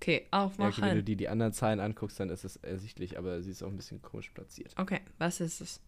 Okay, 0.00 0.26
Ja, 0.32 0.44
aufmachen. 0.46 0.72
okay, 0.72 0.82
wenn 0.82 0.96
du 0.96 1.04
dir 1.04 1.16
die 1.16 1.28
anderen 1.28 1.52
Zahlen 1.52 1.78
anguckst, 1.80 2.18
dann 2.20 2.30
ist 2.30 2.44
es 2.44 2.56
ersichtlich, 2.56 3.18
aber 3.18 3.42
sie 3.42 3.50
ist 3.50 3.62
auch 3.62 3.68
ein 3.68 3.76
bisschen 3.76 4.00
komisch 4.00 4.30
platziert. 4.30 4.74
Okay, 4.78 5.00
was 5.18 5.40
ist 5.40 5.60
es? 5.60 5.80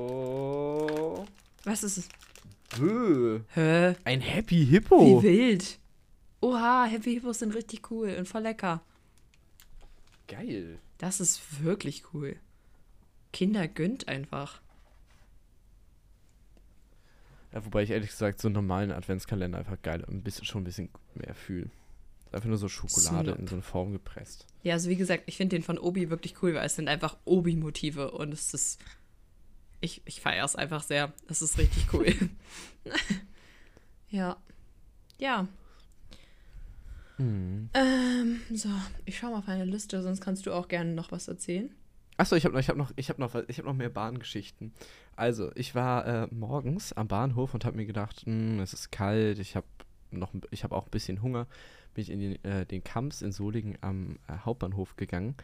Oh. 0.00 1.24
Was 1.64 1.82
ist 1.82 1.96
es? 1.98 2.08
Bö. 2.78 3.40
Hä? 3.54 3.94
Ein 4.04 4.20
Happy 4.20 4.64
Hippo. 4.66 5.22
Wie 5.22 5.26
wild. 5.26 5.78
Oha, 6.40 6.86
Happy 6.86 7.14
Hippos 7.14 7.40
sind 7.40 7.54
richtig 7.54 7.90
cool 7.90 8.14
und 8.18 8.28
voll 8.28 8.42
lecker. 8.42 8.80
Geil. 10.28 10.78
Das 10.98 11.20
ist 11.20 11.62
wirklich 11.62 12.04
cool. 12.12 12.36
Kinder 13.32 13.66
gönnt 13.66 14.08
einfach. 14.08 14.60
Ja, 17.52 17.64
wobei 17.64 17.82
ich 17.82 17.90
ehrlich 17.90 18.10
gesagt 18.10 18.40
so 18.40 18.48
einen 18.48 18.54
normalen 18.54 18.92
Adventskalender 18.92 19.58
einfach 19.58 19.80
geil, 19.82 20.04
ein 20.06 20.22
bisschen, 20.22 20.44
schon 20.44 20.62
ein 20.62 20.64
bisschen 20.64 20.90
mehr 21.14 21.34
fühle. 21.34 21.70
Einfach 22.30 22.48
nur 22.48 22.58
so 22.58 22.68
Schokolade 22.68 23.30
Snob. 23.30 23.38
in 23.38 23.46
so 23.46 23.54
eine 23.54 23.62
Form 23.62 23.92
gepresst. 23.92 24.46
Ja, 24.62 24.74
also 24.74 24.90
wie 24.90 24.96
gesagt, 24.96 25.24
ich 25.26 25.36
finde 25.38 25.56
den 25.56 25.62
von 25.62 25.78
Obi 25.78 26.10
wirklich 26.10 26.42
cool, 26.42 26.54
weil 26.54 26.66
es 26.66 26.76
sind 26.76 26.88
einfach 26.88 27.16
Obi-Motive 27.24 28.10
und 28.10 28.32
es 28.32 28.52
ist. 28.52 28.80
Ich, 29.80 30.02
ich 30.04 30.20
feiere 30.20 30.44
es 30.44 30.56
einfach 30.56 30.82
sehr. 30.82 31.12
Es 31.28 31.40
ist 31.40 31.56
richtig 31.56 31.92
cool. 31.94 32.14
ja. 34.10 34.36
Ja. 35.18 35.48
Hm. 37.18 37.68
Ähm, 37.74 38.40
so, 38.54 38.68
ich 39.04 39.18
schaue 39.18 39.30
mal 39.32 39.38
auf 39.38 39.48
eine 39.48 39.64
Liste, 39.64 40.02
sonst 40.02 40.20
kannst 40.20 40.46
du 40.46 40.52
auch 40.52 40.68
gerne 40.68 40.92
noch 40.92 41.12
was 41.12 41.28
erzählen. 41.28 41.70
Achso, 42.16 42.34
ich 42.36 42.44
habe 42.44 42.54
noch, 42.54 42.60
ich 42.60 42.68
hab 42.68 42.76
noch, 42.76 42.90
ich 42.96 43.10
hab 43.10 43.18
noch, 43.18 43.34
ich 43.48 43.58
hab 43.58 43.66
noch 43.66 43.74
mehr 43.74 43.90
Bahngeschichten. 43.90 44.72
Also, 45.16 45.50
ich 45.54 45.74
war 45.74 46.06
äh, 46.06 46.28
morgens 46.34 46.92
am 46.92 47.06
Bahnhof 47.08 47.54
und 47.54 47.64
habe 47.64 47.76
mir 47.76 47.86
gedacht, 47.86 48.22
hm, 48.24 48.58
es 48.60 48.72
ist 48.72 48.90
kalt, 48.90 49.38
ich 49.38 49.54
habe 49.56 49.66
noch, 50.10 50.32
ich 50.50 50.64
habe 50.64 50.74
auch 50.74 50.86
ein 50.86 50.90
bisschen 50.90 51.22
Hunger. 51.22 51.46
Bin 51.94 52.02
ich 52.02 52.10
in 52.10 52.20
den, 52.20 52.44
äh, 52.44 52.64
den 52.66 52.82
Kamps 52.84 53.22
in 53.22 53.32
Solingen 53.32 53.76
am 53.80 54.18
äh, 54.28 54.32
Hauptbahnhof 54.44 54.96
gegangen, 54.96 55.34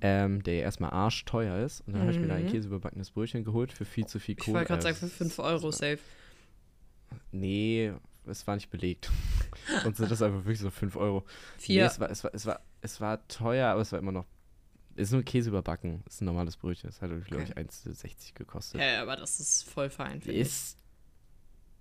ähm, 0.00 0.42
der 0.42 0.54
ja 0.54 0.60
erstmal 0.62 0.90
arschteuer 0.90 1.64
ist. 1.64 1.82
Und 1.86 1.92
dann 1.92 2.02
habe 2.02 2.10
ich 2.12 2.20
mir 2.20 2.28
da 2.28 2.34
ein 2.36 2.44
Mhm. 2.44 2.48
käseüberbackenes 2.50 3.10
Brötchen 3.10 3.44
geholt 3.44 3.72
für 3.72 3.84
viel 3.84 4.06
zu 4.06 4.18
viel 4.18 4.36
Ich 4.38 4.44
Kohle. 4.44 4.58
wollte 4.58 4.68
gerade 4.68 4.82
sagen, 4.82 4.96
für 4.96 5.08
5 5.08 5.38
Euro 5.38 5.70
safe. 5.70 5.98
Nee, 7.32 7.92
es 8.26 8.46
war 8.46 8.54
nicht 8.54 8.70
belegt. 8.70 9.10
Und 9.84 9.96
sind 9.96 10.10
das 10.10 10.22
einfach 10.22 10.38
wirklich 10.38 10.60
so 10.60 10.70
5 10.70 10.96
Euro. 10.96 11.24
Nee, 11.58 11.62
Vier. 11.62 11.86
es, 11.86 12.00
war, 12.00 12.10
es, 12.10 12.24
war, 12.24 12.34
es, 12.34 12.46
war, 12.46 12.60
es 12.80 13.00
war 13.00 13.26
teuer, 13.28 13.68
aber 13.68 13.80
es 13.82 13.92
war 13.92 13.98
immer 13.98 14.12
noch. 14.12 14.26
Es 14.94 15.08
ist 15.08 15.12
nur 15.12 15.22
Käse 15.22 15.50
überbacken. 15.50 16.02
Es 16.06 16.14
ist 16.16 16.20
ein 16.22 16.24
normales 16.24 16.56
Brötchen. 16.56 16.90
Es 16.90 17.00
hat, 17.00 17.08
glaube 17.26 17.42
ich, 17.44 17.50
Okay. 17.52 17.60
1,60 17.62 18.34
gekostet. 18.34 18.80
Ja, 18.80 19.02
aber 19.02 19.16
das 19.16 19.38
ist 19.38 19.68
voll 19.68 19.90
fein, 19.90 20.20
ich. 20.24 20.28
ist 20.28 20.78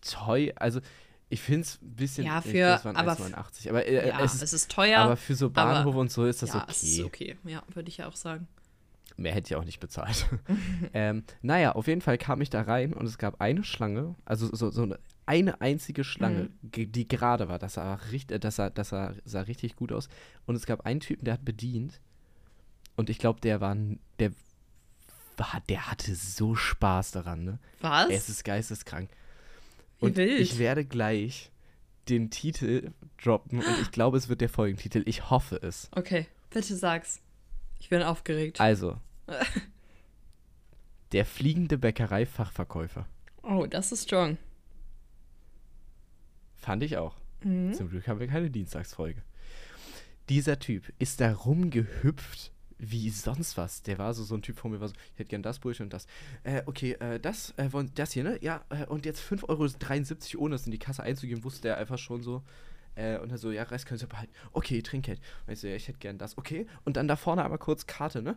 teuer. 0.01 0.53
Also, 0.57 0.81
ich 1.29 1.41
finde 1.41 1.61
es 1.61 1.81
ein 1.81 1.95
bisschen. 1.95 2.25
Ja, 2.25 2.41
für- 2.41 2.51
glaub, 2.51 2.77
es 2.79 2.85
waren 2.85 2.95
aber 2.95 3.13
1,89. 3.13 3.69
Aber, 3.69 3.85
äh, 3.85 4.07
ja, 4.09 4.23
es 4.23 4.41
ist, 4.41 4.71
teuer. 4.71 4.99
aber 4.99 5.17
für 5.17 5.35
so 5.35 5.49
Bahnhof 5.49 5.95
und 5.95 6.11
so 6.11 6.25
ist 6.25 6.41
das 6.41 6.49
ja, 6.53 6.61
okay. 6.61 6.71
es 6.71 6.83
ist 6.83 7.03
okay. 7.03 7.37
Ja, 7.43 7.63
würde 7.73 7.89
ich 7.89 7.97
ja 7.97 8.07
auch 8.07 8.15
sagen. 8.15 8.47
Mehr 9.17 9.33
hätte 9.33 9.51
ich 9.51 9.55
auch 9.55 9.65
nicht 9.65 9.79
bezahlt. 9.79 10.27
ähm, 10.93 11.23
naja, 11.41 11.71
auf 11.71 11.87
jeden 11.87 12.01
Fall 12.01 12.19
kam 12.19 12.39
ich 12.39 12.51
da 12.51 12.61
rein 12.61 12.93
und 12.93 13.07
es 13.07 13.17
gab 13.17 13.41
eine 13.41 13.63
Schlange, 13.63 14.15
also 14.25 14.47
so, 14.55 14.69
so 14.69 14.83
eine, 14.83 14.99
eine 15.27 15.61
einzige 15.61 16.03
Schlange, 16.03 16.49
ge- 16.63 16.85
die 16.87 17.07
gerade 17.07 17.47
war. 17.49 17.59
Das 17.59 17.73
sah, 17.75 17.95
richtig, 18.11 18.41
das, 18.41 18.55
sah, 18.55 18.69
das 18.69 18.89
sah, 18.89 19.13
sah 19.25 19.41
richtig 19.41 19.75
gut 19.75 19.91
aus. 19.91 20.09
Und 20.45 20.55
es 20.55 20.65
gab 20.65 20.85
einen 20.85 20.99
Typen, 21.01 21.25
der 21.25 21.35
hat 21.35 21.45
bedient. 21.45 21.99
Und 22.95 23.09
ich 23.09 23.19
glaube, 23.19 23.39
der 23.41 23.61
war, 23.61 23.75
der 24.19 24.31
war, 25.37 25.61
der 25.69 25.91
hatte 25.91 26.15
so 26.15 26.55
Spaß 26.55 27.11
daran, 27.11 27.43
ne? 27.43 27.59
Was? 27.81 28.09
Es 28.09 28.29
ist 28.29 28.43
geisteskrank. 28.43 29.09
Wie 29.99 30.05
Und 30.05 30.15
wild. 30.15 30.39
ich 30.39 30.57
werde 30.57 30.83
gleich 30.85 31.51
den 32.09 32.29
Titel 32.31 32.91
droppen 33.21 33.59
und 33.59 33.81
ich 33.81 33.91
glaube, 33.91 34.17
es 34.17 34.29
wird 34.29 34.41
der 34.41 34.49
Folgentitel. 34.49 35.03
Ich 35.05 35.29
hoffe 35.29 35.57
es. 35.61 35.89
okay, 35.95 36.25
bitte 36.49 36.75
sag's. 36.75 37.21
Ich 37.79 37.89
bin 37.89 38.01
aufgeregt. 38.01 38.59
Also, 38.61 38.97
der 41.11 41.25
fliegende 41.25 41.77
Bäckerei-Fachverkäufer. 41.77 43.05
Oh, 43.43 43.65
das 43.65 43.91
ist 43.91 44.03
strong. 44.05 44.37
Fand 46.67 46.83
ich 46.83 46.97
auch. 46.97 47.15
Mhm. 47.45 47.73
Zum 47.73 47.89
Glück 47.89 48.09
haben 48.09 48.19
wir 48.19 48.27
keine 48.27 48.49
Dienstagsfolge. 48.49 49.23
Dieser 50.27 50.59
Typ 50.59 50.91
ist 50.99 51.21
da 51.21 51.31
rumgehüpft 51.31 52.51
wie 52.77 53.09
sonst 53.09 53.55
was. 53.55 53.83
Der 53.83 53.97
war 53.99 54.13
so, 54.13 54.25
so 54.25 54.35
ein 54.35 54.41
Typ 54.41 54.57
vor 54.57 54.69
mir, 54.69 54.81
war 54.81 54.89
so, 54.89 54.93
ich 55.13 55.19
hätte 55.19 55.29
gern 55.29 55.43
das 55.43 55.59
Brötchen 55.59 55.85
und 55.85 55.93
das. 55.93 56.07
Äh, 56.43 56.63
okay, 56.65 56.91
äh, 56.99 57.21
das, 57.21 57.51
äh, 57.51 57.69
das 57.95 58.11
hier, 58.11 58.25
ne? 58.25 58.37
Ja, 58.43 58.65
äh, 58.67 58.85
und 58.85 59.05
jetzt 59.05 59.21
5,73 59.21 60.35
Euro, 60.35 60.43
ohne 60.43 60.55
es 60.55 60.65
in 60.65 60.73
die 60.73 60.77
Kasse 60.77 61.03
einzugeben, 61.03 61.45
wusste 61.45 61.69
er 61.69 61.77
einfach 61.77 61.97
schon 61.97 62.21
so. 62.21 62.43
Äh, 62.95 63.17
und 63.19 63.31
er 63.31 63.37
so, 63.37 63.49
ja, 63.49 63.63
Rest 63.63 63.85
können 63.85 63.99
Sie 63.99 64.05
behalten. 64.05 64.33
Okay, 64.51 64.81
Trinkgeld. 64.81 65.21
Und 65.45 65.53
ich 65.53 65.61
so, 65.61 65.67
ja, 65.67 65.75
ich 65.75 65.87
hätte 65.87 65.99
gern 65.99 66.17
das. 66.17 66.37
Okay. 66.37 66.67
Und 66.83 66.97
dann 66.97 67.07
da 67.07 67.15
vorne 67.15 67.45
einmal 67.45 67.59
kurz 67.59 67.85
Karte, 67.85 68.21
ne? 68.21 68.35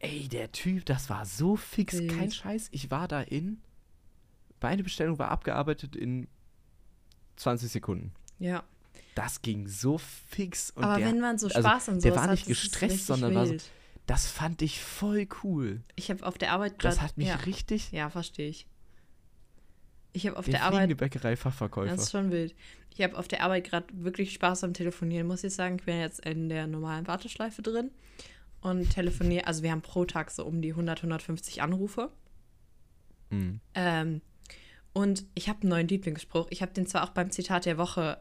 Ey, 0.00 0.26
der 0.26 0.50
Typ, 0.50 0.86
das 0.86 1.08
war 1.08 1.24
so 1.24 1.54
fix, 1.54 2.00
Wild. 2.00 2.18
kein 2.18 2.32
Scheiß. 2.32 2.70
Ich 2.72 2.90
war 2.90 3.06
da 3.06 3.20
in. 3.20 3.60
Meine 4.60 4.82
Bestellung 4.82 5.20
war 5.20 5.30
abgearbeitet 5.30 5.94
in 5.94 6.26
20 7.36 7.70
Sekunden. 7.70 8.12
Ja. 8.38 8.62
Das 9.14 9.42
ging 9.42 9.68
so 9.68 9.98
fix. 9.98 10.70
Und 10.70 10.84
aber 10.84 10.98
der, 10.98 11.06
wenn 11.08 11.20
man 11.20 11.38
so 11.38 11.46
also, 11.46 11.60
Spaß 11.60 11.88
und 11.88 12.00
so 12.02 12.08
der 12.08 12.16
war 12.16 12.26
nicht 12.30 12.46
gestresst, 12.46 13.06
sondern 13.06 13.34
war 13.34 13.46
so, 13.46 13.56
Das 14.06 14.26
fand 14.26 14.60
ich 14.62 14.82
voll 14.82 15.26
cool. 15.42 15.82
Ich 15.94 16.10
habe 16.10 16.26
auf 16.26 16.36
der 16.36 16.52
Arbeit 16.52 16.74
Das 16.84 16.96
grad- 16.96 17.04
hat 17.10 17.16
mich 17.16 17.28
ja. 17.28 17.36
richtig. 17.36 17.92
Ja, 17.92 18.10
verstehe 18.10 18.48
ich. 18.48 18.66
Ich 20.12 20.26
habe 20.26 20.36
auf 20.36 20.44
der 20.44 20.54
der 20.54 20.62
Arbeit. 20.64 20.96
Bäckerei-Fachverkäufer. 20.96 21.90
Das 21.90 22.04
ist 22.04 22.10
schon 22.12 22.30
wild. 22.30 22.54
Ich 22.96 23.02
habe 23.02 23.16
auf 23.18 23.26
der 23.26 23.42
Arbeit 23.42 23.64
gerade 23.64 23.86
wirklich 23.92 24.32
Spaß 24.32 24.62
am 24.64 24.72
Telefonieren, 24.74 25.26
muss 25.26 25.42
ich 25.42 25.52
sagen. 25.54 25.76
Ich 25.80 25.84
bin 25.84 25.98
jetzt 25.98 26.20
in 26.24 26.48
der 26.48 26.66
normalen 26.68 27.06
Warteschleife 27.08 27.62
drin 27.62 27.90
und 28.60 28.90
telefoniere. 28.90 29.46
Also, 29.48 29.62
wir 29.64 29.72
haben 29.72 29.82
pro 29.82 30.04
Tag 30.04 30.30
so 30.30 30.44
um 30.44 30.62
die 30.62 30.70
100, 30.70 30.98
150 31.00 31.62
Anrufe. 31.62 32.10
Mhm. 33.30 33.60
Ähm, 33.74 34.20
und 34.94 35.26
ich 35.34 35.48
habe 35.48 35.60
einen 35.60 35.70
neuen 35.70 35.88
Lieblingsspruch. 35.88 36.46
Ich 36.50 36.62
habe 36.62 36.72
den 36.72 36.86
zwar 36.86 37.04
auch 37.04 37.10
beim 37.10 37.30
Zitat 37.30 37.66
der 37.66 37.76
Woche 37.76 38.18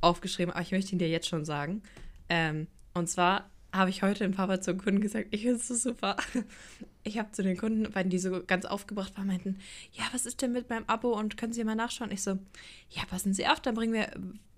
aufgeschrieben, 0.00 0.52
aber 0.52 0.62
ich 0.62 0.72
möchte 0.72 0.92
ihn 0.92 0.98
dir 0.98 1.08
jetzt 1.08 1.28
schon 1.28 1.44
sagen. 1.44 1.82
Ähm, 2.28 2.66
und 2.92 3.08
zwar 3.08 3.48
habe 3.72 3.90
ich 3.90 4.02
heute 4.02 4.24
im 4.24 4.32
Papa 4.32 4.60
zum 4.60 4.78
Kunden 4.78 5.00
gesagt, 5.00 5.28
ich 5.30 5.42
finde 5.42 5.56
es 5.56 5.68
so 5.68 5.74
super. 5.74 6.16
Ich 7.04 7.20
habe 7.20 7.30
zu 7.30 7.44
den 7.44 7.56
Kunden, 7.56 7.94
weil 7.94 8.06
die 8.06 8.18
so 8.18 8.42
ganz 8.44 8.64
aufgebracht 8.64 9.16
waren, 9.16 9.28
meinten, 9.28 9.60
ja, 9.92 10.02
was 10.10 10.26
ist 10.26 10.42
denn 10.42 10.50
mit 10.50 10.68
meinem 10.68 10.82
Abo 10.88 11.16
und 11.16 11.36
können 11.36 11.52
Sie 11.52 11.62
mal 11.62 11.76
nachschauen? 11.76 12.10
Ich 12.10 12.20
so, 12.20 12.36
ja, 12.90 13.04
passen 13.08 13.32
Sie 13.32 13.46
auf, 13.46 13.60
dann 13.60 13.76
bringen 13.76 13.92
wir, 13.92 14.10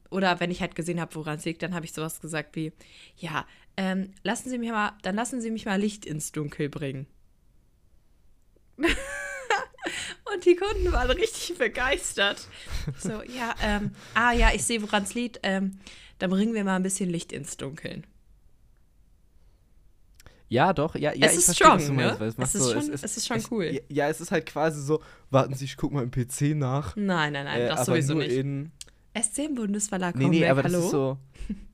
oder 0.09 0.41
wenn 0.41 0.51
ich 0.51 0.63
halt 0.63 0.75
gesehen 0.75 0.99
habe, 0.99 1.15
woran 1.15 1.37
es 1.37 1.45
liegt, 1.45 1.63
dann 1.63 1.75
habe 1.75 1.85
ich 1.85 1.93
sowas 1.93 2.23
gesagt 2.23 2.57
wie, 2.57 2.73
ja, 3.19 3.47
ähm, 3.77 4.13
lassen 4.23 4.49
Sie 4.49 4.57
mich 4.57 4.71
mal, 4.71 4.97
dann 5.03 5.15
lassen 5.15 5.43
Sie 5.43 5.51
mich 5.51 5.67
mal 5.67 5.79
Licht 5.79 6.07
ins 6.07 6.33
Dunkel 6.33 6.71
bringen. 6.71 7.07
Und 10.35 10.45
die 10.45 10.57
Kunden 10.57 10.93
waren 10.93 11.11
richtig 11.11 11.57
begeistert. 11.59 12.47
So, 12.99 13.23
ja, 13.23 13.55
ähm, 13.63 13.93
ah 14.15 14.33
ja, 14.33 14.51
ich 14.55 14.65
sehe, 14.65 14.83
woran 14.83 15.03
es 15.05 15.15
liegt. 15.15 15.41
Ähm, 15.43 15.79
dann 16.19 16.31
bringen 16.31 16.53
wir 16.55 16.65
mal 16.65 16.77
ein 16.77 16.83
bisschen 16.83 17.09
Licht 17.11 17.33
ins 17.33 17.57
Dunkeln. 17.57 18.07
Ja, 20.51 20.73
doch, 20.73 20.95
ja, 20.95 21.13
ja 21.15 21.27
Es 21.27 21.33
ich 21.33 21.39
ist 21.41 21.45
verstehe, 21.47 21.67
was 21.69 21.83
strong, 21.85 21.97
du 21.97 22.03
meinst, 22.03 22.21
ne? 22.21 22.27
es 22.27 22.39
Es 22.39 22.55
ist 22.55 22.63
so, 22.63 22.73
schon- 22.73 22.93
es 22.95 23.17
ist 23.17 23.27
schon 23.27 23.45
cool. 23.51 23.65
Ja, 23.67 23.81
ja, 23.89 24.09
es 24.09 24.21
ist 24.21 24.31
halt 24.31 24.47
quasi 24.47 24.81
so, 24.83 25.03
warten 25.31 25.55
Sie, 25.55 25.67
ich 25.67 25.77
guck 25.77 25.93
mal 25.93 26.03
im 26.03 26.11
PC 26.11 26.55
nach. 26.57 26.97
Nein, 26.97 27.35
nein, 27.35 27.45
nein, 27.45 27.61
äh, 27.61 27.69
das 27.69 27.85
sowieso 27.87 28.15
nicht. 28.15 28.33
in. 28.33 28.73
SC 29.15 29.45
im 29.47 29.55
Bundesverlag 29.57 30.15
Nee, 30.17 30.29
nee, 30.29 30.47
aber 30.49 30.63
hallo? 30.63 30.77
das 30.77 30.85
ist 30.87 30.91
so. 30.91 31.19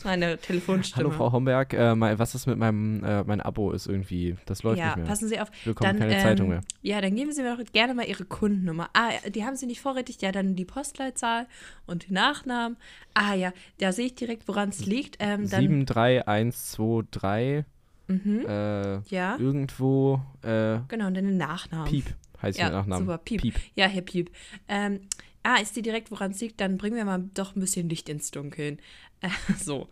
Das 0.00 0.06
ist 0.06 0.18
meine 0.18 0.38
Telefonstimme. 0.38 1.04
Hallo 1.04 1.10
Frau 1.10 1.30
Homberg, 1.32 1.74
äh, 1.74 2.18
was 2.18 2.34
ist 2.34 2.46
mit 2.46 2.56
meinem, 2.56 3.04
äh, 3.04 3.22
mein 3.24 3.42
Abo 3.42 3.70
ist 3.72 3.86
irgendwie, 3.86 4.34
das 4.46 4.62
läuft 4.62 4.78
ja, 4.78 4.86
nicht 4.86 4.96
mehr. 4.96 5.04
passen 5.04 5.28
Sie 5.28 5.38
auf. 5.38 5.50
Wir 5.64 5.74
bekommen 5.74 5.90
Dann, 5.90 5.98
keine 5.98 6.14
ähm, 6.14 6.22
Zeitung 6.22 6.48
mehr. 6.48 6.62
Ja, 6.80 7.02
dann 7.02 7.14
geben 7.14 7.32
Sie 7.32 7.42
mir 7.42 7.54
doch 7.54 7.62
gerne 7.70 7.92
mal 7.92 8.06
Ihre 8.06 8.24
Kundennummer. 8.24 8.88
Ah, 8.94 9.10
die 9.28 9.44
haben 9.44 9.56
Sie 9.56 9.66
nicht 9.66 9.82
vorrätig. 9.82 10.22
Ja, 10.22 10.32
dann 10.32 10.56
die 10.56 10.64
Postleitzahl 10.64 11.46
und 11.86 12.08
den 12.08 12.14
Nachnamen. 12.14 12.78
Ah 13.12 13.34
ja, 13.34 13.52
da 13.78 13.92
sehe 13.92 14.06
ich 14.06 14.14
direkt, 14.14 14.48
woran 14.48 14.70
es 14.70 14.86
liegt. 14.86 15.16
Ähm, 15.20 15.50
dann, 15.50 15.84
73123, 15.84 17.64
Mhm, 18.06 18.44
äh, 18.48 19.00
ja, 19.02 19.36
irgendwo, 19.38 20.20
äh, 20.42 20.78
genau, 20.88 21.08
und 21.08 21.14
dann 21.14 21.26
den 21.26 21.36
Nachnamen. 21.36 21.86
Piep 21.86 22.06
heißt 22.42 22.58
Ja, 22.58 22.70
der 22.70 22.78
Nachname. 22.78 23.02
super, 23.02 23.18
Piep. 23.18 23.54
Ja, 23.74 23.86
Herr 23.86 24.02
Piep. 24.02 24.30
Ähm, 24.66 25.00
ah, 25.42 25.56
ist 25.56 25.76
die 25.76 25.82
direkt, 25.82 26.10
woran 26.10 26.30
es 26.32 26.40
liegt? 26.40 26.60
Dann 26.60 26.78
bringen 26.78 26.96
wir 26.96 27.04
mal 27.04 27.24
doch 27.34 27.54
ein 27.56 27.60
bisschen 27.60 27.88
Licht 27.88 28.08
ins 28.08 28.30
Dunkeln. 28.30 28.78
Äh, 29.20 29.28
so. 29.58 29.88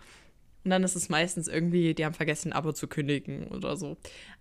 Und 0.65 0.71
dann 0.71 0.83
ist 0.83 0.97
es 0.97 1.09
meistens 1.09 1.49
irgendwie, 1.49 1.95
die 1.95 2.05
haben 2.05 2.15
vergessen, 2.15 2.53
ein 2.53 2.59
Abo 2.59 2.73
zu 2.73 2.89
kündigen 2.89 3.49
oder 3.49 3.77
so. 3.77 3.97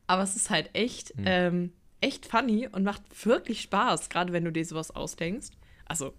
Aber 0.07 0.23
es 0.23 0.35
ist 0.35 0.49
halt 0.49 0.69
echt, 0.73 1.09
Hm. 1.15 1.23
ähm, 1.25 1.71
echt 2.01 2.25
funny 2.25 2.67
und 2.71 2.83
macht 2.83 3.01
wirklich 3.25 3.61
Spaß, 3.61 4.09
gerade 4.09 4.33
wenn 4.33 4.43
du 4.45 4.51
dir 4.51 4.65
sowas 4.65 4.91
ausdenkst. 4.91 5.49
Also, 5.85 6.13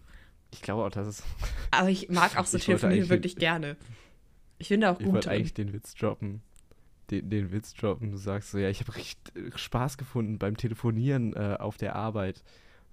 Ich 0.51 0.63
glaube 0.63 0.85
auch, 0.85 0.91
das 0.91 1.07
ist. 1.09 1.25
aber 1.71 1.89
ich 1.91 2.09
mag 2.09 2.37
auch 2.39 2.47
so 2.47 2.57
Ich 2.57 2.67
wollte 2.69 2.81
telefonieren 2.81 2.99
eigentlich- 3.01 3.11
wirklich 3.11 3.37
gerne. 3.37 3.77
Ich 4.59 4.69
finde 4.69 4.91
auch 4.91 4.99
Ich 4.99 5.05
gut 5.05 5.15
wollte 5.15 5.29
drin. 5.29 5.39
eigentlich 5.39 5.55
den 5.55 5.73
Witz 5.73 5.95
droppen. 5.95 6.43
Den, 7.11 7.31
den 7.31 7.53
Witz 7.53 7.75
droppen. 7.75 8.11
Du 8.11 8.17
sagst 8.17 8.51
so, 8.51 8.59
ja, 8.59 8.69
ich 8.71 8.81
habe 8.81 8.95
richtig 8.97 9.19
Spaß 9.57 9.99
gefunden 9.99 10.39
beim 10.39 10.57
Telefonieren 10.57 11.33
äh, 11.35 11.57
auf 11.59 11.77
der 11.77 11.95
Arbeit. 11.97 12.43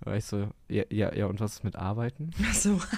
War 0.02 0.16
ich 0.18 0.26
so, 0.26 0.50
ja, 0.68 0.84
ja, 0.92 1.14
ja, 1.14 1.26
und 1.26 1.40
was 1.40 1.54
ist 1.56 1.64
mit 1.64 1.76
Arbeiten? 1.76 2.32
So. 2.54 2.80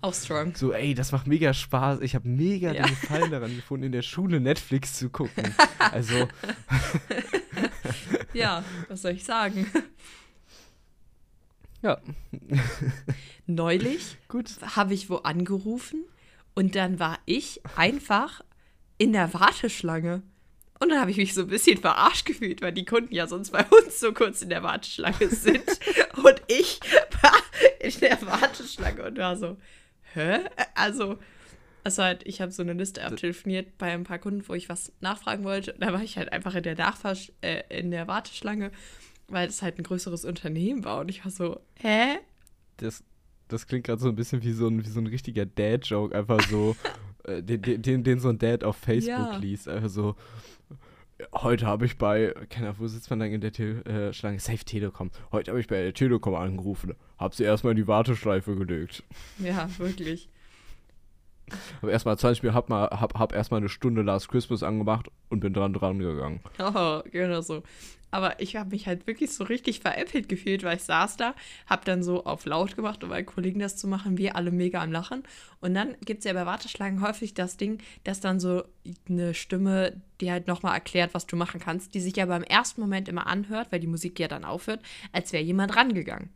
auch 0.00 0.14
strong. 0.14 0.54
So, 0.54 0.72
ey, 0.72 0.94
das 0.94 1.10
macht 1.12 1.26
mega 1.26 1.52
Spaß. 1.54 2.00
Ich 2.00 2.14
habe 2.14 2.28
mega 2.28 2.72
Ja. 2.72 2.82
den 2.86 2.90
Gefallen 3.00 3.30
daran 3.30 3.54
gefunden, 3.56 3.86
in 3.86 3.92
der 3.92 4.02
Schule 4.02 4.40
Netflix 4.40 4.94
zu 4.94 5.10
gucken. 5.10 5.54
Also, 5.78 6.28
Ja, 8.34 8.64
was 8.88 9.02
soll 9.02 9.12
ich 9.12 9.24
sagen? 9.24 9.66
ja, 11.82 12.00
Neulich 13.46 14.16
habe 14.76 14.94
ich 14.94 15.10
wo 15.10 15.16
angerufen 15.16 16.04
und 16.54 16.74
dann 16.76 16.98
war 16.98 17.18
ich 17.26 17.60
einfach 17.76 18.40
in 18.98 19.12
der 19.12 19.34
Warteschlange. 19.34 20.22
Und 20.82 20.88
dann 20.88 21.00
habe 21.00 21.10
ich 21.12 21.16
mich 21.16 21.32
so 21.34 21.42
ein 21.42 21.46
bisschen 21.46 21.78
verarscht 21.78 22.24
gefühlt, 22.26 22.60
weil 22.62 22.72
die 22.72 22.84
Kunden 22.84 23.14
ja 23.14 23.26
sonst 23.26 23.50
bei 23.50 23.64
uns 23.66 24.00
so 24.00 24.12
kurz 24.12 24.42
in 24.42 24.48
der 24.48 24.62
Warteschlange 24.62 25.28
sind. 25.28 25.62
und 26.16 26.42
ich 26.48 26.80
war 27.22 27.32
in 27.78 28.00
der 28.00 28.20
Warteschlange 28.26 29.02
und 29.04 29.18
war 29.18 29.36
so, 29.36 29.56
hä? 30.14 30.40
Also, 30.74 31.18
also 31.84 32.02
halt, 32.02 32.26
ich 32.26 32.40
habe 32.40 32.50
so 32.52 32.62
eine 32.62 32.72
Liste 32.72 33.04
abtelefoniert 33.04 33.78
bei 33.78 33.92
ein 33.92 34.04
paar 34.04 34.18
Kunden, 34.18 34.42
wo 34.48 34.54
ich 34.54 34.68
was 34.68 34.92
nachfragen 35.00 35.44
wollte. 35.44 35.72
Und 35.74 35.82
da 35.82 35.92
war 35.92 36.02
ich 36.02 36.16
halt 36.18 36.32
einfach 36.32 36.54
in 36.54 36.62
der 36.64 36.76
Nachfasch 36.76 37.32
äh, 37.42 37.62
in 37.68 37.90
der 37.90 38.08
Warteschlange, 38.08 38.72
weil 39.28 39.48
es 39.48 39.62
halt 39.62 39.78
ein 39.78 39.84
größeres 39.84 40.24
Unternehmen 40.24 40.84
war. 40.84 41.00
Und 41.00 41.08
ich 41.10 41.24
war 41.24 41.30
so, 41.30 41.60
hä? 41.80 42.18
Das, 42.78 43.04
das 43.48 43.66
klingt 43.66 43.84
gerade 43.86 44.00
so 44.00 44.08
ein 44.08 44.16
bisschen 44.16 44.42
wie 44.42 44.52
so 44.52 44.66
ein, 44.68 44.84
wie 44.84 44.88
so 44.90 45.00
ein 45.00 45.06
richtiger 45.06 45.46
Dad-Joke. 45.46 46.16
Einfach 46.16 46.40
so, 46.48 46.74
äh, 47.24 47.42
den, 47.42 47.82
den- 47.82 48.02
den, 48.02 48.18
so 48.20 48.28
ein 48.30 48.38
Dad 48.38 48.64
auf 48.64 48.76
Facebook 48.76 49.08
Ja. 49.32 49.36
liest. 49.36 49.68
Einfach 49.68 49.88
so, 49.90 50.16
heute 51.34 51.66
habe 51.66 51.86
ich 51.86 51.98
bei, 51.98 52.34
keine 52.48 52.68
Ahnung, 52.68 52.80
wo 52.80 52.86
sitzt 52.86 53.10
man 53.10 53.20
dann 53.20 53.30
in 53.30 53.40
der 53.40 53.52
Te 53.52 53.84
äh, 53.84 54.12
Schlange? 54.12 54.40
Safe 54.40 54.64
Telekom. 54.64 55.10
Heute 55.30 55.50
habe 55.50 55.60
ich 55.60 55.66
bei 55.66 55.82
der 55.82 55.94
Telekom 55.94 56.34
angerufen. 56.34 56.94
Hab 57.18 57.34
sie 57.34 57.44
erstmal 57.44 57.72
in 57.72 57.76
die 57.76 57.86
Warteschleife 57.86 58.56
gelegt. 58.56 59.02
Ja, 59.38 59.68
wirklich. 59.78 60.28
Hab 61.82 61.90
erstmal 61.90 62.18
20 62.18 62.42
Minuten, 62.42 62.56
hab, 62.56 62.68
mal, 62.68 62.88
hab, 62.88 63.18
hab 63.18 63.32
erstmal 63.34 63.58
eine 63.58 63.68
Stunde 63.68 64.02
Last 64.02 64.28
Christmas 64.28 64.62
angemacht 64.62 65.08
und 65.28 65.40
bin 65.40 65.52
dran 65.52 65.72
dran 65.72 65.98
gegangen. 65.98 66.40
Oh, 66.58 67.00
genau 67.10 67.40
so. 67.40 67.62
Aber 68.12 68.40
ich 68.40 68.56
habe 68.56 68.70
mich 68.70 68.86
halt 68.86 69.06
wirklich 69.06 69.32
so 69.32 69.42
richtig 69.42 69.80
veräppelt 69.80 70.28
gefühlt, 70.28 70.62
weil 70.62 70.76
ich 70.76 70.82
saß 70.84 71.16
da, 71.16 71.34
habe 71.66 71.84
dann 71.86 72.02
so 72.02 72.24
auf 72.24 72.44
laut 72.44 72.76
gemacht, 72.76 73.02
um 73.02 73.10
meinen 73.10 73.26
Kollegen 73.26 73.58
das 73.58 73.76
zu 73.76 73.88
machen, 73.88 74.18
wir 74.18 74.36
alle 74.36 74.50
mega 74.52 74.82
am 74.82 74.92
Lachen. 74.92 75.24
Und 75.60 75.74
dann 75.74 75.96
gibt 76.04 76.18
es 76.20 76.24
ja 76.26 76.34
bei 76.34 76.46
Warteschlangen 76.46 77.00
häufig 77.00 77.32
das 77.34 77.56
Ding, 77.56 77.78
dass 78.04 78.20
dann 78.20 78.38
so 78.38 78.62
eine 79.08 79.32
Stimme 79.34 80.00
dir 80.20 80.32
halt 80.32 80.46
nochmal 80.46 80.74
erklärt, 80.74 81.14
was 81.14 81.26
du 81.26 81.36
machen 81.36 81.58
kannst, 81.58 81.94
die 81.94 82.00
sich 82.00 82.14
ja 82.14 82.26
beim 82.26 82.44
ersten 82.44 82.82
Moment 82.82 83.08
immer 83.08 83.26
anhört, 83.26 83.72
weil 83.72 83.80
die 83.80 83.86
Musik 83.86 84.20
ja 84.20 84.28
dann 84.28 84.44
aufhört, 84.44 84.80
als 85.12 85.32
wäre 85.32 85.42
jemand 85.42 85.74
rangegangen. 85.74 86.28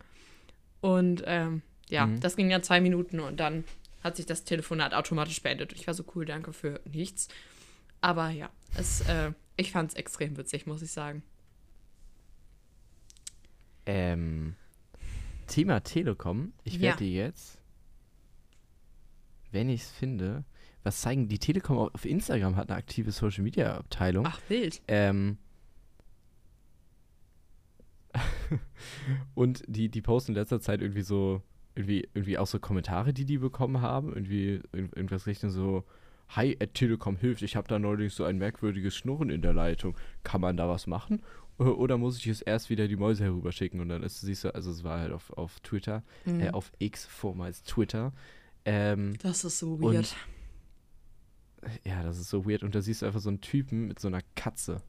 Und 0.80 1.22
ähm, 1.26 1.62
ja, 1.90 2.06
Mhm. 2.06 2.20
das 2.20 2.36
ging 2.36 2.48
dann 2.48 2.62
zwei 2.62 2.80
Minuten 2.80 3.20
und 3.20 3.38
dann 3.38 3.64
hat 4.02 4.16
sich 4.16 4.26
das 4.26 4.44
Telefonat 4.44 4.94
automatisch 4.94 5.42
beendet. 5.42 5.72
Ich 5.72 5.86
war 5.86 5.94
so 5.94 6.04
cool, 6.14 6.24
danke 6.24 6.52
für 6.52 6.80
nichts. 6.90 7.28
Aber 8.00 8.30
ja, 8.30 8.48
es, 8.78 9.02
äh, 9.02 9.32
ich 9.56 9.72
fand 9.72 9.90
es 9.90 9.96
extrem 9.96 10.36
witzig, 10.36 10.66
muss 10.66 10.82
ich 10.82 10.90
sagen. 10.92 11.22
Ähm, 13.86 14.54
Thema 15.46 15.80
Telekom. 15.80 16.52
Ich 16.64 16.74
Ja. 16.74 16.82
werde 16.82 17.04
dir 17.04 17.10
jetzt, 17.12 17.60
wenn 19.52 19.68
ich 19.68 19.82
es 19.82 19.90
finde, 19.90 20.44
was 20.82 21.00
zeigen. 21.00 21.28
Die 21.28 21.38
Telekom 21.38 21.78
auf 21.78 22.04
Instagram 22.04 22.56
hat 22.56 22.68
eine 22.70 22.78
aktive 22.78 23.12
Social 23.12 23.42
Media 23.44 23.76
Abteilung. 23.76 24.26
Ach, 24.26 24.40
wild. 24.48 24.82
Ähm, 24.88 25.38
und 29.34 29.62
die, 29.66 29.88
die 29.88 30.02
posten 30.02 30.32
in 30.32 30.36
letzter 30.36 30.60
Zeit 30.60 30.80
irgendwie 30.80 31.02
so, 31.02 31.42
irgendwie, 31.74 32.08
irgendwie 32.14 32.38
auch 32.38 32.46
so 32.46 32.58
Kommentare, 32.58 33.12
die 33.12 33.24
die 33.24 33.38
bekommen 33.38 33.80
haben. 33.80 34.08
Irgendwie 34.12 34.60
irg- 34.72 34.94
irgendwas 34.96 35.26
Richtung 35.26 35.50
so, 35.50 35.84
Hi, 36.30 36.56
Telekom 36.56 37.16
hilft, 37.16 37.42
ich 37.42 37.54
habe 37.54 37.68
da 37.68 37.78
neulich 37.78 38.12
so 38.12 38.24
ein 38.24 38.36
merkwürdiges 38.38 38.96
Schnurren 38.96 39.30
in 39.30 39.42
der 39.42 39.52
Leitung. 39.52 39.96
Kann 40.24 40.40
man 40.40 40.56
da 40.56 40.68
was 40.68 40.88
machen? 40.88 41.22
Oder 41.78 41.96
muss 41.98 42.18
ich 42.18 42.26
es 42.26 42.42
erst 42.42 42.68
wieder 42.70 42.86
die 42.88 42.96
Mäuse 42.96 43.24
herüberschicken? 43.24 43.80
Und 43.80 43.88
dann 43.88 44.02
ist, 44.02 44.20
siehst 44.20 44.44
du, 44.44 44.54
also 44.54 44.70
es 44.70 44.84
war 44.84 45.00
halt 45.00 45.12
auf, 45.12 45.30
auf 45.30 45.60
Twitter, 45.60 46.02
Mhm. 46.24 46.40
äh, 46.40 46.50
auf 46.50 46.70
X, 46.78 47.06
vormals 47.06 47.62
Twitter. 47.62 48.12
Ähm, 48.64 49.16
Das 49.22 49.44
ist 49.44 49.58
so 49.58 49.74
und- 49.74 49.82
weird. 49.94 50.16
ja, 51.84 52.02
das 52.02 52.18
ist 52.18 52.28
so 52.30 52.44
weird. 52.46 52.62
Und 52.62 52.74
da 52.74 52.82
siehst 52.82 53.02
du 53.02 53.06
einfach 53.06 53.20
so 53.20 53.28
einen 53.30 53.40
Typen 53.40 53.86
mit 53.88 53.98
so 54.00 54.08
einer 54.08 54.22
Katze. 54.34 54.82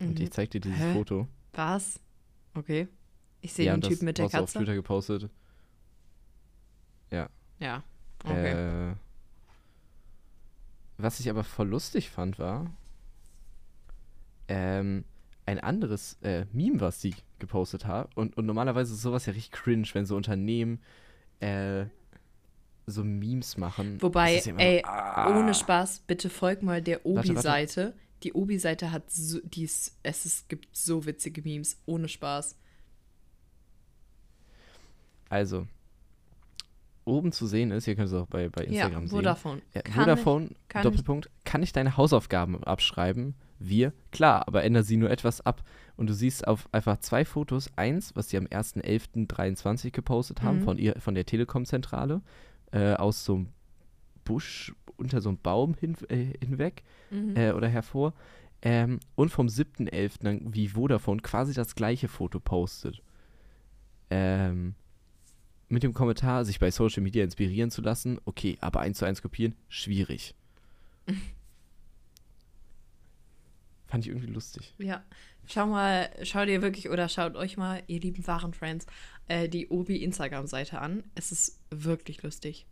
Und 0.00 0.18
Mhm. 0.18 0.24
ich 0.24 0.30
zeig 0.32 0.50
dir 0.50 0.60
dieses 0.60 0.78
Hä? 0.78 0.92
Foto. 0.94 1.28
Was? 1.52 2.00
Okay. 2.54 2.88
Ich 3.40 3.52
sehe 3.52 3.66
ja, 3.66 3.72
den 3.76 3.82
und 3.82 3.88
Typen 3.90 4.04
mit 4.06 4.18
der 4.18 4.24
du 4.28 4.36
auf 4.36 4.40
Katze. 4.40 4.58
Twitter 4.58 4.74
gepostet. 4.74 5.30
Ja. 7.60 7.82
Okay. 8.24 8.90
Äh, 8.90 8.94
was 10.98 11.20
ich 11.20 11.30
aber 11.30 11.44
voll 11.44 11.68
lustig 11.68 12.10
fand, 12.10 12.38
war 12.38 12.70
ähm, 14.48 15.04
ein 15.46 15.60
anderes 15.60 16.18
äh, 16.22 16.46
Meme, 16.52 16.80
was 16.80 17.00
sie 17.00 17.14
gepostet 17.38 17.86
haben. 17.86 18.10
Und, 18.14 18.36
und 18.36 18.46
normalerweise 18.46 18.94
ist 18.94 19.02
sowas 19.02 19.26
ja 19.26 19.32
richtig 19.32 19.52
cringe, 19.52 19.88
wenn 19.92 20.06
so 20.06 20.16
Unternehmen 20.16 20.80
äh, 21.40 21.86
so 22.86 23.04
Memes 23.04 23.56
machen. 23.56 24.00
Wobei, 24.00 24.40
ja 24.40 24.56
ey, 24.56 24.82
so, 24.84 24.90
ah. 24.90 25.38
ohne 25.38 25.54
Spaß, 25.54 26.00
bitte 26.06 26.30
folg 26.30 26.62
mal 26.62 26.82
der. 26.82 27.04
Obi-Seite. 27.06 27.94
Die 28.22 28.32
Obi-Seite 28.32 28.90
hat 28.90 29.10
so, 29.10 29.40
die 29.42 29.64
ist, 29.64 29.98
es 30.02 30.24
ist, 30.24 30.48
gibt 30.48 30.74
so 30.74 31.04
witzige 31.04 31.42
Memes, 31.42 31.78
ohne 31.86 32.08
Spaß. 32.08 32.56
Also, 35.28 35.66
oben 37.04 37.32
zu 37.32 37.46
sehen 37.46 37.70
ist, 37.70 37.86
ihr 37.86 37.96
könnt 37.96 38.08
es 38.08 38.14
auch 38.14 38.26
bei, 38.26 38.48
bei 38.48 38.64
Instagram 38.64 39.02
ja, 39.02 39.08
sehen. 39.08 39.16
Vodafone. 39.16 39.62
Ja, 39.74 39.82
Kann 39.82 39.94
Vodafone, 39.94 40.46
ich- 40.46 40.68
kann 40.68 40.82
Doppelpunkt, 40.84 41.30
kann 41.44 41.62
ich 41.62 41.72
deine 41.72 41.96
Hausaufgaben 41.96 42.62
abschreiben? 42.64 43.34
Wir, 43.68 43.92
klar, 44.10 44.46
aber 44.48 44.62
ändere 44.64 44.84
sie 44.84 44.96
nur 44.96 45.10
etwas 45.10 45.40
ab. 45.40 45.62
Und 45.96 46.08
du 46.08 46.14
siehst 46.14 46.46
auf 46.46 46.68
einfach 46.72 46.98
zwei 46.98 47.24
Fotos, 47.24 47.70
eins, 47.76 48.14
was 48.16 48.28
sie 48.28 48.36
am 48.36 48.46
1.11.23 48.46 49.90
gepostet 49.90 50.42
haben, 50.42 50.58
Mhm. 50.58 50.62
von, 50.64 50.78
ihr, 50.78 50.96
von 51.00 51.14
der 51.14 51.24
Telekom-Zentrale, 51.26 52.20
äh, 52.72 52.94
aus 52.94 53.24
so 53.24 53.34
einem 53.36 53.48
Busch, 54.24 54.74
unter 54.96 55.20
so 55.20 55.28
einem 55.28 55.38
Baum 55.38 55.74
hin, 55.74 55.96
äh, 56.08 56.32
hinweg 56.44 56.82
Mhm. 57.10 57.36
äh, 57.36 57.52
oder 57.52 57.68
hervor. 57.68 58.14
Ähm, 58.62 58.98
und 59.14 59.28
vom 59.30 59.48
7.11. 59.48 60.22
dann, 60.24 60.54
wie 60.54 60.68
Vodafone 60.68 61.20
quasi 61.20 61.52
das 61.52 61.74
gleiche 61.74 62.08
Foto 62.08 62.40
postet. 62.40 63.02
Ähm, 64.10 64.74
mit 65.68 65.82
dem 65.82 65.92
Kommentar, 65.94 66.44
sich 66.44 66.58
bei 66.60 66.70
Social 66.70 67.02
Media 67.02 67.24
inspirieren 67.24 67.70
zu 67.70 67.82
lassen, 67.82 68.18
okay, 68.24 68.56
aber 68.60 68.80
eins 68.80 68.98
zu 68.98 69.04
eins 69.04 69.22
kopieren, 69.22 69.54
schwierig. 69.68 70.34
Fand 73.94 74.06
ich 74.06 74.10
irgendwie 74.10 74.32
lustig. 74.32 74.74
Ja, 74.78 75.04
schau 75.46 75.68
mal, 75.68 76.10
schau 76.24 76.44
dir 76.44 76.62
wirklich 76.62 76.90
oder 76.90 77.08
schaut 77.08 77.36
euch 77.36 77.56
mal, 77.56 77.80
ihr 77.86 78.00
lieben 78.00 78.26
wahren 78.26 78.52
Friends, 78.52 78.86
äh, 79.28 79.48
die 79.48 79.68
Obi 79.68 80.02
Instagram-Seite 80.02 80.80
an. 80.80 81.04
Es 81.14 81.30
ist 81.30 81.60
wirklich 81.70 82.24
lustig. 82.24 82.66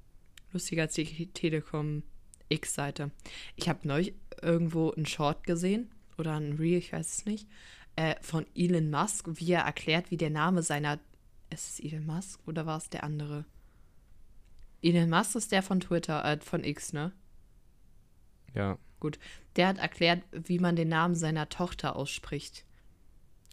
Lustiger 0.52 0.82
als 0.82 0.94
die 0.94 1.28
Telekom 1.28 2.02
X-Seite. 2.48 3.12
Ich 3.54 3.68
habe 3.68 3.86
neulich 3.86 4.14
irgendwo 4.42 4.90
einen 4.90 5.06
Short 5.06 5.44
gesehen 5.44 5.92
oder 6.18 6.34
ein 6.34 6.54
Reel, 6.54 6.78
ich 6.78 6.92
weiß 6.92 7.18
es 7.18 7.24
nicht, 7.24 7.46
äh, 7.94 8.16
von 8.20 8.44
Elon 8.56 8.90
Musk, 8.90 9.28
wie 9.28 9.52
er 9.52 9.62
erklärt, 9.62 10.10
wie 10.10 10.16
der 10.16 10.30
Name 10.30 10.64
seiner. 10.64 10.98
Ist 11.50 11.68
es 11.68 11.78
Elon 11.78 12.04
Musk 12.04 12.40
oder 12.48 12.66
war 12.66 12.78
es 12.78 12.90
der 12.90 13.04
andere? 13.04 13.44
Elon 14.82 15.08
Musk 15.08 15.36
ist 15.36 15.52
der 15.52 15.62
von 15.62 15.78
Twitter, 15.78 16.24
äh, 16.24 16.40
von 16.40 16.64
X, 16.64 16.92
ne? 16.92 17.12
Ja. 18.54 18.76
Gut. 19.02 19.18
Der 19.56 19.66
hat 19.66 19.78
erklärt, 19.78 20.22
wie 20.30 20.60
man 20.60 20.76
den 20.76 20.86
Namen 20.86 21.16
seiner 21.16 21.48
Tochter 21.48 21.96
ausspricht. 21.96 22.64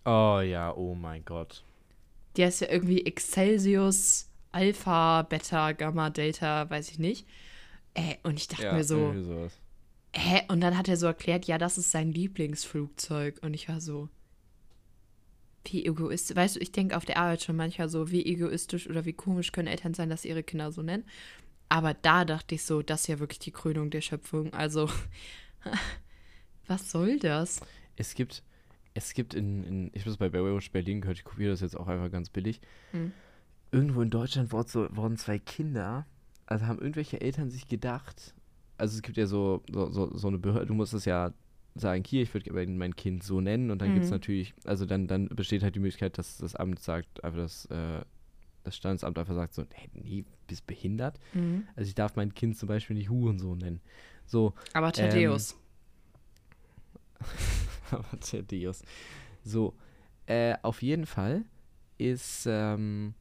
Oh 0.05 0.41
ja, 0.41 0.71
oh 0.75 0.93
mein 0.93 1.25
Gott. 1.25 1.63
Der 2.37 2.49
ist 2.49 2.61
ja 2.61 2.69
irgendwie 2.69 3.03
Excelsius, 3.03 4.29
Alpha, 4.51 5.23
Beta, 5.23 5.71
Gamma, 5.71 6.11
Delta, 6.11 6.69
weiß 6.69 6.91
ich 6.91 6.99
nicht. 6.99 7.25
Äh, 7.95 8.17
und 8.21 8.37
ich 8.37 8.47
dachte 8.47 8.65
Ja, 8.65 8.73
mir 8.73 8.83
so, 8.83 9.11
hä? 10.15 10.41
Und 10.49 10.61
dann 10.61 10.77
hat 10.77 10.87
er 10.87 10.97
so 10.97 11.07
erklärt, 11.07 11.45
ja, 11.45 11.57
das 11.57 11.79
ist 11.79 11.89
sein 11.89 12.11
Lieblingsflugzeug. 12.11 13.39
Und 13.41 13.55
ich 13.55 13.67
war 13.69 13.81
so, 13.81 14.07
wie 15.65 15.83
egoistisch. 15.83 16.37
Weißt 16.37 16.57
du, 16.57 16.59
ich 16.59 16.71
denke 16.71 16.95
auf 16.95 17.05
der 17.05 17.17
Arbeit 17.17 17.41
schon 17.41 17.55
manchmal 17.55 17.89
so, 17.89 18.11
wie 18.11 18.23
egoistisch 18.23 18.87
oder 18.87 19.03
wie 19.05 19.13
komisch 19.13 19.51
können 19.51 19.67
Eltern 19.67 19.95
sein, 19.95 20.11
dass 20.11 20.21
sie 20.21 20.29
ihre 20.29 20.43
Kinder 20.43 20.71
so 20.71 20.83
nennen. 20.83 21.05
Aber 21.69 21.93
da 21.93 22.25
dachte 22.25 22.55
ich 22.55 22.63
so, 22.63 22.81
das 22.81 23.01
ist 23.01 23.07
ja 23.07 23.19
wirklich 23.19 23.39
die 23.39 23.51
Krönung 23.51 23.91
der 23.91 24.01
Schöpfung. 24.01 24.53
Also, 24.53 24.89
was 26.67 26.91
soll 26.91 27.19
das? 27.19 27.61
Es 27.95 28.15
gibt, 28.15 28.43
es 28.93 29.13
gibt 29.13 29.33
in, 29.33 29.63
in 29.63 29.91
ich 29.93 30.05
muss 30.05 30.17
bei 30.17 30.29
Baywatch 30.29 30.71
Berlin 30.71 31.01
gehört, 31.01 31.17
ich 31.17 31.23
kopiere 31.23 31.51
das 31.51 31.61
jetzt 31.61 31.77
auch 31.77 31.87
einfach 31.87 32.11
ganz 32.11 32.29
billig. 32.29 32.59
Hm. 32.91 33.11
Irgendwo 33.71 34.01
in 34.01 34.09
Deutschland 34.09 34.51
wurden, 34.51 34.67
so, 34.67 34.87
wurden 34.95 35.17
zwei 35.17 35.37
Kinder, 35.37 36.07
also 36.47 36.65
haben 36.65 36.79
irgendwelche 36.79 37.21
Eltern 37.21 37.51
sich 37.51 37.67
gedacht, 37.67 38.33
also 38.79 38.95
es 38.95 39.01
gibt 39.03 39.17
ja 39.17 39.27
so, 39.27 39.61
so, 39.71 39.91
so, 39.91 40.17
so 40.17 40.27
eine 40.27 40.39
Behörde, 40.39 40.67
du 40.67 40.73
musst 40.73 40.93
es 40.93 41.05
ja 41.05 41.33
sagen, 41.75 42.03
hier, 42.03 42.23
ich 42.23 42.33
würde 42.33 42.51
mein, 42.51 42.95
Kind 42.95 43.23
so 43.23 43.41
nennen 43.41 43.69
und 43.69 43.79
dann 43.81 43.93
gibt 43.93 44.05
es 44.05 44.09
Mhm. 44.09 44.15
natürlich, 44.15 44.53
also 44.63 44.85
dann, 44.85 45.07
dann 45.07 45.27
besteht 45.27 45.61
halt 45.61 45.75
die 45.75 45.79
Möglichkeit, 45.79 46.17
dass 46.17 46.37
das 46.37 46.55
Amt 46.55 46.79
sagt, 46.79 47.23
einfach 47.23 47.39
das, 47.39 47.65
äh, 47.65 48.01
das 48.63 48.75
Standesamt 48.75 49.17
einfach 49.17 49.35
sagt 49.35 49.53
so, 49.53 49.65
hey, 49.73 49.89
nee, 49.93 50.25
bist 50.47 50.67
behindert. 50.67 51.19
Mhm. 51.33 51.67
Also 51.75 51.87
ich 51.87 51.95
darf 51.95 52.15
mein 52.15 52.33
Kind 52.33 52.57
zum 52.57 52.67
Beispiel 52.67 52.95
nicht 52.95 53.09
Hurensohn 53.09 53.57
nennen. 53.57 53.81
So, 54.25 54.53
Aber 54.73 54.91
Thaddeus. 54.91 55.57
aber 57.91 58.19
Thaddeus. 58.19 58.83
So, 59.43 59.75
äh, 60.25 60.55
auf 60.61 60.81
jeden 60.81 61.05
Fall 61.05 61.45
ist, 61.97 62.45
ähm, 62.47 63.13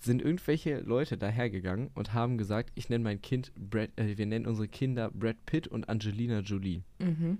sind 0.00 0.22
irgendwelche 0.22 0.80
Leute 0.80 1.18
dahergegangen 1.18 1.90
und 1.94 2.14
haben 2.14 2.38
gesagt, 2.38 2.72
ich 2.74 2.88
nenne 2.88 3.04
mein 3.04 3.20
Kind 3.20 3.52
Brad, 3.54 3.90
äh, 3.96 4.16
wir 4.16 4.26
nennen 4.26 4.46
unsere 4.46 4.68
Kinder 4.68 5.10
Brad 5.10 5.44
Pitt 5.46 5.68
und 5.68 5.88
Angelina 5.88 6.40
Jolie. 6.40 6.82
Mhm. 6.98 7.38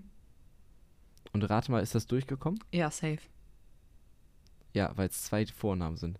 Und 1.32 1.44
rate 1.44 1.70
mal, 1.70 1.80
ist 1.80 1.94
das 1.94 2.06
durchgekommen? 2.06 2.60
Ja, 2.72 2.90
safe. 2.90 3.20
Ja, 4.74 4.92
weil 4.96 5.08
es 5.08 5.24
zwei 5.24 5.46
Vornamen 5.46 5.96
sind. 5.96 6.18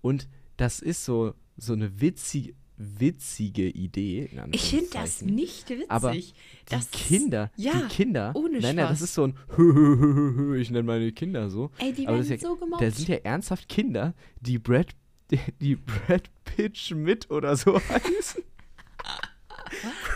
Und 0.00 0.28
das 0.56 0.80
ist 0.80 1.04
so, 1.04 1.34
so 1.56 1.72
eine 1.72 2.00
witzige, 2.00 2.54
witzige 2.76 3.68
Idee. 3.70 4.28
Ich 4.52 4.70
finde 4.70 4.90
das 4.92 5.22
nicht 5.22 5.68
witzig. 5.70 5.90
Aber 5.90 6.12
Die 6.12 6.24
das 6.66 6.84
ist- 6.84 6.92
Kinder, 6.92 7.50
ja, 7.56 7.72
die 7.72 7.88
Kinder, 7.88 8.32
ohne 8.34 8.60
nein, 8.60 8.76
nein, 8.76 8.88
das 8.88 9.00
ist 9.00 9.14
so 9.14 9.24
ein 9.26 9.34
ich 10.60 10.70
nenne 10.70 10.82
meine 10.82 11.10
Kinder 11.12 11.48
so. 11.50 11.70
Ey, 11.78 11.92
die 11.92 12.06
Aber 12.06 12.18
werden 12.18 12.28
ja, 12.30 12.38
so 12.38 12.56
gemobbt. 12.56 12.82
Da 12.82 12.90
sind 12.90 13.08
ja 13.08 13.16
ernsthaft 13.16 13.68
Kinder, 13.68 14.14
die 14.40 14.58
Brad, 14.58 14.88
die, 15.30 15.38
die 15.60 15.76
Brad 15.76 16.30
Pitt 16.44 16.76
Schmidt 16.76 17.30
oder 17.30 17.56
so 17.56 17.74
heißen. 17.88 18.42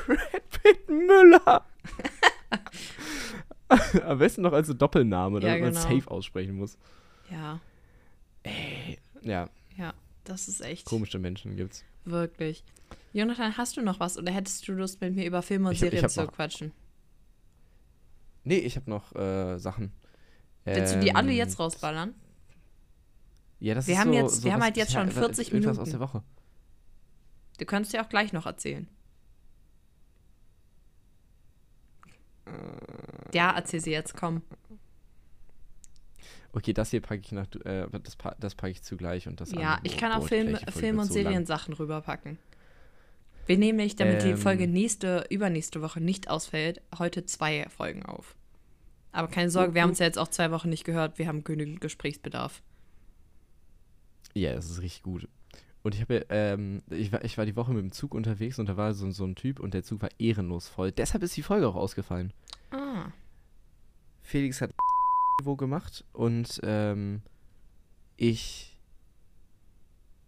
Brad 0.06 0.50
Pitt 0.62 0.88
Müller. 0.88 1.66
Am 4.04 4.18
besten 4.18 4.42
noch 4.42 4.52
als 4.52 4.68
Doppelname, 4.76 5.40
Ja, 5.40 5.48
damit 5.56 5.62
man 5.62 5.72
genau. 5.72 5.82
safe 5.96 6.10
aussprechen 6.10 6.56
muss. 6.56 6.76
ja, 7.30 7.60
Ja, 8.44 8.50
ja, 9.22 9.48
das 10.24 10.48
ist 10.48 10.60
echt 10.60 10.84
komische 10.86 11.18
Menschen 11.18 11.56
gibt's. 11.56 11.84
wirklich. 12.04 12.64
Jonathan, 13.12 13.56
hast 13.56 13.76
du 13.76 13.82
noch 13.82 13.98
was 14.00 14.16
oder 14.18 14.30
hättest 14.32 14.66
du 14.68 14.72
Lust, 14.72 15.00
mit 15.00 15.14
mir 15.14 15.26
über 15.26 15.42
Filme 15.42 15.68
und 15.68 15.72
Ich 15.74 15.78
ich 15.82 15.88
Serien 15.90 16.04
hab 16.04 16.10
zu 16.10 16.22
noch- 16.22 16.32
quatschen? 16.32 16.72
Nee, 18.44 18.58
ich 18.58 18.76
habe 18.76 18.88
noch 18.88 19.14
äh, 19.14 19.58
Sachen. 19.58 19.92
Willst 20.64 20.94
du 20.94 21.00
die 21.00 21.14
alle 21.14 21.30
Ähm, 21.30 21.36
jetzt 21.36 21.58
rausballern? 21.58 22.14
Ja, 23.58 23.74
das 23.74 23.86
Wir 23.86 23.94
ist 23.94 24.00
haben 24.00 24.12
so, 24.12 24.18
jetzt- 24.18 24.36
so 24.36 24.44
wir 24.44 24.52
haben 24.52 24.62
halt 24.62 24.76
jetzt 24.76 24.92
schon 24.92 25.06
bisher- 25.06 25.22
40 25.24 25.52
irgendwas 25.52 25.78
aus 25.78 25.86
Minuten. 25.88 25.98
der 25.98 26.00
Woche. 26.08 26.22
Du 27.58 27.64
kannst 27.66 27.92
dir 27.92 28.02
auch 28.02 28.08
gleich 28.08 28.32
noch 28.32 28.46
erzählen. 28.46 28.88
Ja, 33.32 33.52
erzähl 33.54 33.80
sie 33.80 33.90
jetzt, 33.92 34.16
komm. 34.16 34.42
Okay, 36.52 36.72
das 36.72 36.90
hier 36.90 37.00
packe 37.00 37.20
ich 37.24 37.32
nach, 37.32 37.46
äh, 37.64 37.86
das, 38.02 38.16
pa 38.16 38.34
das 38.40 38.54
packe 38.54 38.72
ich 38.72 38.82
zugleich 38.82 39.28
und 39.28 39.40
das 39.40 39.52
Ja, 39.52 39.74
andere- 39.74 39.80
ich 39.84 39.96
kann 39.96 40.12
auch 40.12 40.22
die 40.22 40.28
Film, 40.28 40.56
Film 40.56 40.98
und 40.98 41.06
so. 41.06 41.14
Seriensachen 41.14 41.74
rüberpacken. 41.74 42.38
Wir 43.46 43.58
nehmen 43.58 43.76
nämlich, 43.78 43.96
damit 43.96 44.22
die 44.22 44.30
Ähm. 44.30 44.36
Folge 44.38 44.68
nächste, 44.68 45.26
übernächste 45.30 45.80
Woche 45.82 46.00
nicht 46.00 46.28
ausfällt, 46.30 46.82
heute 46.98 47.24
zwei 47.26 47.66
Folgen 47.68 48.04
auf. 48.04 48.36
Aber 49.12 49.26
keine 49.28 49.50
Sorge, 49.50 49.74
wir 49.74 49.82
haben 49.82 49.90
uns 49.90 49.98
ja 49.98 50.06
jetzt 50.06 50.18
auch 50.18 50.28
zwei 50.28 50.50
Wochen 50.52 50.68
nicht 50.68 50.84
gehört. 50.84 51.18
Wir 51.18 51.26
haben 51.26 51.42
genügend 51.42 51.80
Gesprächsbedarf. 51.80 52.62
Ja, 54.34 54.54
das 54.54 54.70
ist 54.70 54.80
richtig 54.82 55.02
gut. 55.02 55.26
Und 55.82 55.94
ich 55.94 56.00
habe, 56.02 56.26
ähm, 56.28 56.82
ich 56.90 57.10
war, 57.10 57.24
ich 57.24 57.38
war 57.38 57.46
die 57.46 57.56
Woche 57.56 57.72
mit 57.72 57.82
dem 57.82 57.90
Zug 57.90 58.14
unterwegs 58.14 58.58
und 58.58 58.68
da 58.68 58.76
war 58.76 58.92
so, 58.94 59.10
so 59.10 59.24
ein 59.24 59.34
Typ 59.34 59.58
und 59.58 59.74
der 59.74 59.82
Zug 59.82 60.02
war 60.02 60.10
ehrenlos 60.18 60.68
voll. 60.68 60.92
Deshalb 60.92 61.22
ist 61.24 61.36
die 61.36 61.42
Folge 61.42 61.66
auch 61.66 61.74
ausgefallen. 61.74 62.32
Ah. 62.70 63.06
Felix 64.22 64.60
hat 64.60 64.72
wo 65.45 65.57
gemacht 65.57 66.05
und 66.12 66.61
ähm, 66.62 67.22
ich. 68.16 68.78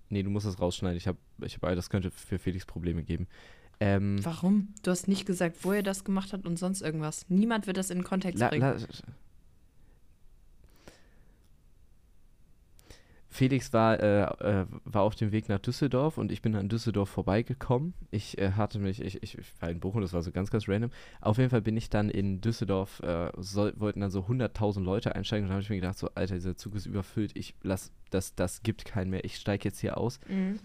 Nee, 0.09 0.23
du 0.23 0.31
musst 0.31 0.47
das 0.47 0.61
rausschneiden. 0.61 0.97
Ich 0.99 1.07
habe, 1.07 1.19
ich 1.43 1.57
hab, 1.57 1.63
das 1.75 1.89
könnte 1.89 2.11
für 2.11 2.39
Felix 2.39 2.67
Probleme 2.67 3.03
geben. 3.03 3.27
Ähm, 3.81 4.19
Warum? 4.23 4.69
Du 4.83 4.91
hast 4.91 5.09
nicht 5.09 5.27
gesagt, 5.27 5.65
wo 5.65 5.73
er 5.73 5.83
das 5.83 6.05
gemacht 6.05 6.33
hat 6.33 6.47
und 6.47 6.59
sonst 6.59 6.83
irgendwas. 6.83 7.25
Niemand 7.29 7.67
wird 7.67 7.79
das 7.79 7.91
in 7.91 7.99
den 7.99 8.05
Kontext 8.05 8.39
La, 8.39 8.49
bringen. 8.49 8.63
la, 8.63 8.87
Felix 13.33 13.73
war, 13.73 13.99
äh, 13.99 14.23
äh, 14.61 14.67
war 14.85 15.03
auf 15.03 15.15
dem 15.15 15.33
Weg 15.33 15.49
nach 15.49 15.59
Düsseldorf 15.59 16.19
und 16.19 16.31
ich 16.31 16.43
bin 16.43 16.55
an 16.55 16.69
Düsseldorf 16.69 17.09
vorbeigekommen. 17.09 17.95
Ich 18.11 18.37
äh, 18.37 18.53
hatte 18.53 18.79
mich, 18.79 19.01
ich, 19.01 19.23
ich 19.23 19.39
war 19.59 19.71
in 19.71 19.81
Bochum, 19.81 20.03
das 20.03 20.13
war 20.13 20.23
so 20.23 20.31
ganz, 20.31 20.51
ganz 20.51 20.69
random. 20.69 20.91
Auf 21.23 21.39
jeden 21.39 21.49
Fall 21.49 21.63
bin 21.63 21.75
ich 21.77 21.89
dann 21.89 22.11
in 22.11 22.43
Düsseldorf, 22.43 23.01
äh, 23.01 23.33
soll, 23.39 23.73
wollten 23.79 24.01
dann 24.01 24.11
so 24.11 24.21
100.000 24.21 24.83
Leute 24.83 25.15
einsteigen 25.17 25.47
und 25.47 25.49
da 25.49 25.55
habe 25.55 25.63
ich 25.63 25.71
mir 25.71 25.77
gedacht, 25.77 25.97
so, 25.97 26.11
Alter, 26.15 26.35
dieser 26.35 26.57
Zug 26.59 26.75
ist 26.75 26.85
überfüllt, 26.85 27.33
ich 27.35 27.55
lass, 27.63 27.91
das, 28.11 28.35
das 28.35 28.63
gibt 28.63 28.85
keinen 28.85 29.09
mehr, 29.09 29.25
ich 29.25 29.37
steige 29.37 29.65
jetzt 29.65 29.81
hier 29.81 29.97
aus. 29.97 30.21
Mhm. 30.29 30.59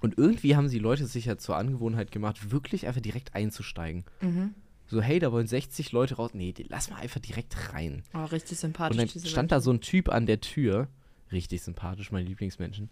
Und 0.00 0.18
irgendwie 0.18 0.56
haben 0.56 0.68
die 0.68 0.80
Leute 0.80 1.06
sich 1.06 1.26
ja 1.26 1.38
zur 1.38 1.56
Angewohnheit 1.56 2.10
gemacht, 2.10 2.50
wirklich 2.50 2.88
einfach 2.88 3.00
direkt 3.00 3.36
einzusteigen. 3.36 4.02
Mhm. 4.20 4.54
So, 4.86 5.00
hey, 5.00 5.20
da 5.20 5.30
wollen 5.30 5.46
60 5.46 5.92
Leute 5.92 6.16
raus. 6.16 6.32
Nee, 6.34 6.52
lass 6.68 6.90
mal 6.90 6.96
einfach 6.96 7.20
direkt 7.20 7.72
rein. 7.72 8.02
Oh, 8.12 8.24
richtig 8.24 8.56
Und 8.56 8.60
sympathisch. 8.60 8.96
dann 8.96 9.06
diese 9.06 9.28
stand 9.28 9.52
Leute. 9.52 9.60
da 9.60 9.60
so 9.60 9.70
ein 9.70 9.80
Typ 9.80 10.08
an 10.08 10.26
der 10.26 10.40
Tür, 10.40 10.88
richtig 11.32 11.62
sympathisch, 11.62 12.12
mein 12.12 12.26
Lieblingsmenschen. 12.26 12.90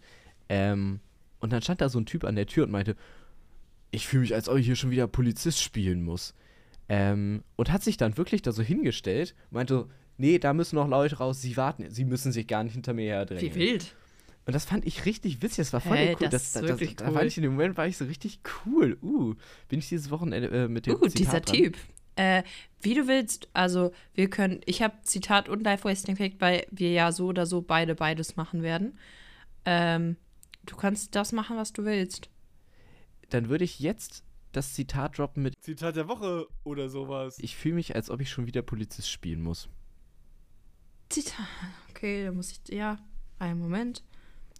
Ähm, 0.49 0.99
und 1.39 1.51
dann 1.53 1.61
stand 1.61 1.81
da 1.81 1.89
so 1.89 1.99
ein 1.99 2.05
Typ 2.05 2.23
an 2.23 2.35
der 2.35 2.45
Tür 2.45 2.65
und 2.65 2.71
meinte, 2.71 2.95
ich 3.91 4.07
fühle 4.07 4.21
mich, 4.21 4.33
als 4.33 4.47
ob 4.49 4.57
ich 4.57 4.65
hier 4.65 4.75
schon 4.75 4.91
wieder 4.91 5.07
Polizist 5.07 5.61
spielen 5.61 6.03
muss. 6.03 6.33
Ähm, 6.89 7.43
und 7.55 7.71
hat 7.71 7.83
sich 7.83 7.97
dann 7.97 8.17
wirklich 8.17 8.41
da 8.41 8.51
so 8.51 8.61
hingestellt, 8.63 9.33
meinte, 9.49 9.87
nee, 10.17 10.39
da 10.39 10.53
müssen 10.53 10.75
noch 10.75 10.87
Leute 10.87 11.17
raus, 11.17 11.41
sie 11.41 11.55
warten, 11.57 11.89
sie 11.89 12.05
müssen 12.05 12.31
sich 12.31 12.47
gar 12.47 12.63
nicht 12.63 12.73
hinter 12.73 12.93
mir 12.93 13.05
herdrängen. 13.05 13.41
Wie 13.41 13.55
wild. 13.55 13.95
Und 14.45 14.53
das 14.55 14.65
fand 14.65 14.85
ich 14.85 15.05
richtig 15.05 15.41
witzig, 15.41 15.57
das 15.57 15.73
war 15.73 15.81
voll 15.81 15.97
Hey, 15.97 16.17
cool. 16.19 16.29
das 16.29 16.51
das, 16.53 16.63
wirklich 16.63 16.95
da 16.95 17.07
cool. 17.07 17.15
war 17.15 17.25
ich 17.25 17.37
in 17.37 17.43
dem 17.43 17.53
Moment, 17.53 17.77
war 17.77 17.87
ich 17.87 17.95
so 17.95 18.05
richtig 18.05 18.39
cool. 18.65 18.97
Uh, 19.01 19.35
bin 19.69 19.79
ich 19.79 19.87
dieses 19.87 20.09
Wochenende 20.09 20.49
äh, 20.49 20.67
mit 20.67 20.87
dem 20.87 20.95
Uh, 20.95 21.07
Zitat 21.07 21.19
dieser 21.19 21.39
dran? 21.41 21.55
Typ. 21.55 21.77
Äh, 22.15 22.43
wie 22.81 22.93
du 22.93 23.07
willst, 23.07 23.47
also 23.53 23.91
wir 24.13 24.29
können, 24.29 24.61
ich 24.65 24.81
habe 24.81 24.95
Zitat 25.03 25.49
und 25.49 25.63
Live 25.63 25.85
Wasting 25.85 26.15
Fact, 26.15 26.41
weil 26.41 26.65
wir 26.71 26.91
ja 26.91 27.11
so 27.11 27.27
oder 27.27 27.45
so 27.45 27.61
beide 27.61 27.95
beides 27.95 28.35
machen 28.35 28.63
werden. 28.63 28.97
Ähm, 29.65 30.17
du 30.65 30.75
kannst 30.75 31.15
das 31.15 31.31
machen, 31.31 31.57
was 31.57 31.73
du 31.73 31.85
willst. 31.85 32.29
Dann 33.29 33.49
würde 33.49 33.63
ich 33.63 33.79
jetzt 33.79 34.23
das 34.51 34.73
Zitat 34.73 35.17
droppen 35.17 35.43
mit 35.43 35.55
Zitat 35.63 35.95
der 35.95 36.07
Woche 36.07 36.47
oder 36.63 36.89
sowas. 36.89 37.37
Ich 37.39 37.55
fühle 37.55 37.75
mich, 37.75 37.95
als 37.95 38.09
ob 38.09 38.19
ich 38.19 38.29
schon 38.29 38.47
wieder 38.47 38.61
Polizist 38.61 39.09
spielen 39.09 39.41
muss. 39.41 39.69
Zitat. 41.09 41.47
Okay, 41.89 42.25
da 42.25 42.31
muss 42.31 42.51
ich, 42.51 42.73
ja, 42.73 42.99
einen 43.39 43.59
Moment. 43.59 44.03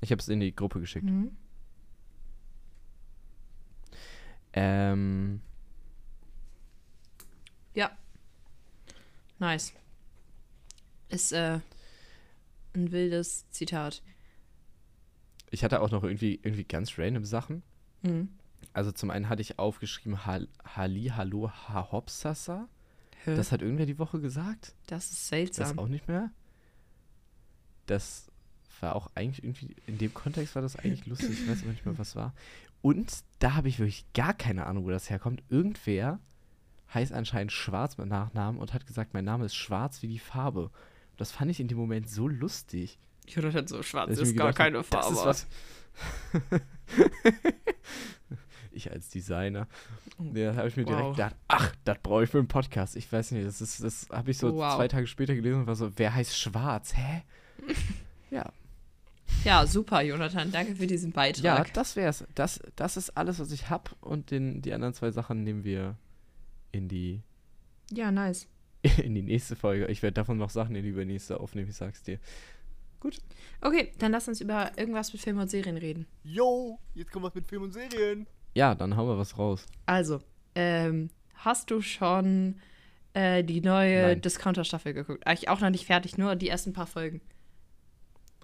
Ich 0.02 0.12
habe 0.12 0.22
es 0.22 0.30
in 0.30 0.40
die 0.40 0.56
Gruppe 0.56 0.80
geschickt. 0.80 1.06
Mhm. 1.06 1.36
Ähm, 4.54 5.42
Ja. 7.74 7.92
Nice. 9.40 9.74
Ist 11.10 11.32
äh, 11.32 11.60
ein 12.74 12.92
wildes 12.92 13.50
Zitat. 13.52 14.02
ich 15.50 15.64
hatte 15.64 15.82
auch 15.82 15.92
noch 15.92 16.04
irgendwie, 16.04 16.36
irgendwie 16.44 16.64
ganz 16.64 16.98
random 16.98 17.26
Sachen. 17.26 17.64
Mhm. 18.04 18.30
Also 18.74 18.92
zum 18.92 19.10
einen 19.10 19.28
hatte 19.28 19.42
ich 19.42 19.60
aufgeschrieben 19.60 20.26
Hal 20.26 20.48
Halli, 20.64 21.12
Hallo, 21.16 21.50
Ha 21.52 21.92
Hopsasa. 21.92 22.70
Hä? 23.26 23.36
Das 23.36 23.52
hat 23.52 23.62
irgendwer 23.62 23.86
die 23.86 24.00
Woche 24.00 24.20
gesagt. 24.22 24.74
Das 24.88 25.06
ist 25.06 25.14
Das 25.24 25.28
seltsam. 25.28 25.80
auch 25.80 25.88
nicht 25.88 26.08
mehr. 26.08 26.32
Das 27.88 28.32
war 28.80 28.96
auch 28.96 29.12
eigentlich 29.16 29.44
irgendwie, 29.44 29.76
in 29.88 29.98
dem 29.98 30.14
Kontext 30.14 30.56
war 30.56 30.62
das 30.62 30.76
eigentlich 30.76 31.06
lustig. 31.06 31.32
Ich 31.32 31.48
weiß 31.50 31.62
aber 31.64 31.72
nicht 31.72 31.86
mehr, 31.86 31.98
was 31.98 32.16
war. 32.16 32.34
Und 32.82 33.12
da 33.40 33.54
habe 33.56 33.68
ich 33.68 33.78
wirklich 33.80 34.06
gar 34.14 34.34
keine 34.34 34.66
Ahnung, 34.66 34.86
wo 34.86 34.90
das 34.90 35.10
herkommt. 35.10 35.44
Irgendwer 35.50 36.20
heißt 36.94 37.12
anscheinend 37.14 37.52
Schwarz 37.52 37.98
mit 37.98 38.08
Nachnamen 38.08 38.60
und 38.60 38.74
hat 38.74 38.86
gesagt, 38.86 39.14
mein 39.14 39.26
Name 39.26 39.46
ist 39.46 39.56
schwarz 39.56 40.02
wie 40.02 40.08
die 40.08 40.20
Farbe. 40.20 40.72
Das 41.18 41.32
fand 41.32 41.52
ich 41.52 41.60
in 41.60 41.68
dem 41.68 41.78
Moment 41.78 42.10
so 42.10 42.28
lustig. 42.28 43.00
Jonathan, 43.28 43.68
so 43.68 43.84
schwarz 43.84 44.10
dass 44.10 44.20
ich 44.20 44.30
ist 44.30 44.38
gar 44.38 44.50
hab, 44.50 44.56
keine 44.56 44.78
das 44.78 44.88
Farbe. 44.88 45.36
ich 48.72 48.92
als 48.92 49.10
Designer. 49.10 49.68
Ja, 50.34 50.52
da 50.52 50.58
habe 50.58 50.68
ich 50.68 50.78
mir 50.78 50.86
direkt 50.86 51.04
Wow. 51.06 51.16
gedacht, 51.16 51.36
ach, 51.48 51.76
das 51.84 51.98
brauche 52.02 52.24
ich 52.24 52.30
für 52.30 52.40
einen 52.40 52.48
Podcast. 52.48 52.96
Ich 52.96 53.12
weiß 53.12 53.32
nicht, 53.32 53.46
das 53.46 53.62
ist, 53.62 53.84
das 53.84 54.08
habe 54.12 54.32
ich 54.32 54.38
so 54.38 54.56
Wow. 54.56 54.76
zwei 54.76 54.88
Tage 54.88 55.08
später 55.08 55.36
gelesen 55.36 55.62
und 55.62 55.68
war 55.68 55.76
so, 55.76 55.92
wer 55.98 56.14
heißt 56.14 56.38
Schwarz? 56.38 56.94
Hä? 56.96 57.24
ja. 58.32 58.52
Ja, 59.44 59.66
super, 59.66 60.02
Jonathan. 60.02 60.52
Danke 60.52 60.76
für 60.76 60.88
diesen 60.88 61.12
Ja, 61.12 61.16
Beitrag. 61.16 61.74
das 61.74 61.96
wär's. 61.96 62.24
Das, 62.36 62.60
das 62.76 62.98
ist 62.98 63.18
alles, 63.18 63.40
was 63.40 63.52
ich 63.52 63.70
habe. 63.70 63.92
Und 64.02 64.30
den, 64.32 64.62
die 64.62 64.74
anderen 64.74 64.94
zwei 64.94 65.12
Sachen 65.12 65.44
nehmen 65.44 65.64
wir 65.64 65.96
in 66.72 66.88
die, 66.88 67.22
Ja, 67.92 68.12
nice. 68.12 68.48
in 69.04 69.14
die 69.16 69.22
nächste 69.22 69.56
Folge. 69.56 69.88
Ich 69.88 70.02
werde 70.02 70.14
davon 70.16 70.38
noch 70.38 70.50
Sachen 70.50 70.76
in 70.76 70.84
die 70.84 70.90
übernächste 70.90 71.40
aufnehmen, 71.40 71.70
ich 71.70 71.76
sag's 71.76 72.04
dir. 72.04 72.20
Okay, 73.62 73.92
dann 73.98 74.12
lass 74.12 74.28
uns 74.28 74.42
über 74.42 74.72
irgendwas 74.78 75.12
mit 75.12 75.22
Filmen 75.22 75.40
und 75.40 75.50
Serien 75.50 75.78
reden. 75.78 76.06
Yo, 76.24 76.80
jetzt 76.94 77.12
kommt 77.12 77.26
was 77.26 77.34
mit 77.34 77.48
Film 77.48 77.64
und 77.64 77.72
Serien. 77.72 78.28
Ja, 78.54 78.76
dann 78.76 78.96
hauen 78.96 79.08
wir 79.08 79.18
was 79.18 79.38
raus. 79.38 79.66
Also, 79.88 80.20
ähm, 80.56 81.10
hast 81.36 81.72
du 81.72 81.82
schon 81.82 82.60
äh, 83.14 83.44
die 83.44 83.62
neue. 83.62 84.18
Discounter-Staffel 84.18 84.94
geguckt? 84.94 85.26
Eigentlich 85.26 85.50
auch 85.50 85.62
noch 85.62 85.70
nicht 85.72 85.86
fertig, 85.88 86.18
nur 86.18 86.36
die 86.36 86.50
ersten 86.50 86.74
paar 86.74 86.86
Folgen. 86.88 87.22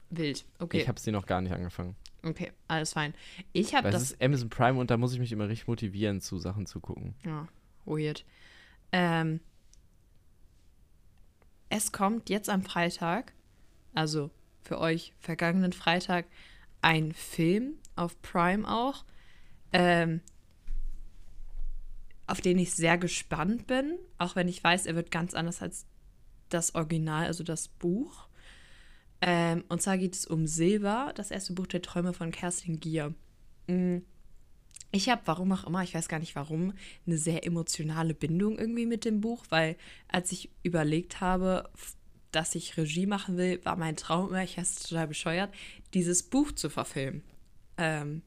Wild. 0.09 0.45
Okay, 0.59 0.82
Ich 0.82 0.88
habe 0.88 0.99
sie 0.99 1.11
noch 1.11 1.25
gar 1.25 1.41
nicht 1.41 1.51
angefangen. 1.53 1.95
okay, 2.23 2.51
alles 2.67 2.93
fein. 2.93 3.13
Ich 3.53 3.75
habe 3.75 3.89
es 3.89 3.93
das. 3.93 4.03
ist 4.11 4.21
Amazon 4.23 4.49
Prime 4.49 4.80
und 4.80 4.89
da 4.89 4.97
muss 4.97 5.13
ich 5.13 5.19
mich 5.19 5.32
immer 5.32 5.49
richtig 5.49 5.67
motivieren, 5.67 6.21
zu 6.21 6.39
Sachen 6.39 6.65
zu 6.65 6.80
gucken. 6.80 7.13
Ja, 7.25 7.47
weird. 7.88 8.26
Ähm, 8.92 9.40
es 11.70 11.92
kommt 11.92 12.30
jetzt 12.30 12.50
am 12.50 12.64
Freitag, 12.64 13.34
also 13.94 14.30
für 14.62 14.80
euch 14.80 15.14
vergangenen 15.20 15.74
Freitag, 15.74 16.26
ein 16.82 17.14
Film 17.14 17.74
auf 17.96 18.22
Prime 18.22 18.70
auch, 18.70 19.04
ähm, 19.74 20.22
auf 22.28 22.42
den 22.42 22.60
ich 22.60 22.74
sehr 22.74 22.98
gespannt 22.98 23.68
bin, 23.68 23.98
auch 24.18 24.36
wenn 24.36 24.48
ich 24.48 24.64
weiß, 24.64 24.86
er 24.86 24.96
wird 24.96 25.12
ganz 25.12 25.34
anders 25.34 25.62
als 25.62 25.86
das 26.50 26.76
Original, 26.76 27.26
also 27.26 27.44
das 27.44 27.68
Buch. 27.68 28.28
Ähm, 29.22 29.64
und 29.70 29.82
zwar 29.82 29.98
geht 29.98 30.14
es 30.14 30.26
um 30.26 30.46
Silber, 30.46 31.12
das 31.16 31.32
erste 31.32 31.54
Buch 31.54 31.68
der 31.68 31.82
Träume 31.82 32.14
von 32.14 32.32
Kerstin 32.32 32.80
Gier. 32.80 33.14
Mm. 33.68 34.00
Ich 34.92 35.10
habe, 35.10 35.22
warum 35.26 35.52
auch 35.52 35.66
immer, 35.66 35.84
ich 35.84 35.94
weiß 35.94 36.08
gar 36.08 36.20
nicht 36.20 36.36
warum, 36.36 36.74
eine 37.06 37.18
sehr 37.18 37.46
emotionale 37.46 38.14
Bindung 38.14 38.58
irgendwie 38.58 38.86
mit 38.86 39.04
dem 39.06 39.20
Buch, 39.22 39.46
weil 39.50 39.76
als 40.08 40.32
ich 40.32 40.50
überlegt 40.64 41.20
habe, 41.20 41.70
dass 42.32 42.56
ich 42.56 42.78
Regie 42.78 43.06
machen 43.06 43.38
will, 43.38 43.64
war 43.66 43.76
mein 43.76 43.96
Traum 43.96 44.30
immer, 44.30 44.44
ich 44.44 44.58
weiß, 44.58 44.76
total 44.76 45.08
bescheuert, 45.08 45.54
dieses 45.94 46.24
Buch 46.24 46.52
zu 46.52 46.70
verfilmen. 46.70 47.24
Ähm, 47.78 48.22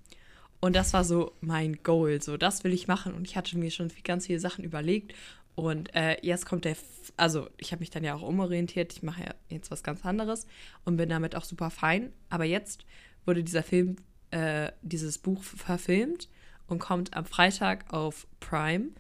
und 0.61 0.77
das 0.77 0.93
war 0.93 1.05
so 1.05 1.33
mein 1.41 1.83
Goal, 1.83 2.21
so 2.21 2.37
das 2.37 2.65
will 2.65 2.73
ich 2.75 2.87
machen. 2.87 3.15
Und 3.15 3.27
ich 3.27 3.37
hatte 3.37 3.57
mir 3.57 3.71
schon 3.71 3.91
ganz 4.05 4.27
viele 4.27 4.41
Sachen 4.41 4.63
überlegt. 4.63 5.15
Und 5.55 5.95
äh, 5.95 6.19
jetzt 6.23 6.47
kommt 6.47 6.65
der, 6.65 6.73
F 6.73 7.13
also 7.17 7.49
ich 7.59 7.73
habe 7.73 7.81
mich 7.81 7.91
dann 7.91 8.05
ja 8.05 8.15
auch 8.15 8.23
umorientiert, 8.23 8.93
ich 8.93 9.03
mache 9.03 9.23
ja 9.23 9.35
jetzt 9.49 9.71
was 9.71 9.83
ganz 9.83 10.05
anderes 10.05 10.47
und 10.85 10.97
bin 10.97 11.09
damit 11.09 11.35
auch 11.35 11.45
super 11.45 11.71
fein. 11.71 12.13
Aber 12.29 12.45
jetzt 12.45 12.85
wurde 13.25 13.43
dieser 13.43 13.63
Film, 13.63 13.97
äh, 14.31 14.71
dieses 14.83 15.19
Buch 15.19 15.43
verfilmt 15.43 16.29
und 16.71 16.79
kommt 16.79 17.15
am 17.15 17.25
Freitag 17.25 17.93
auf 17.93 18.27
Prime. 18.41 18.91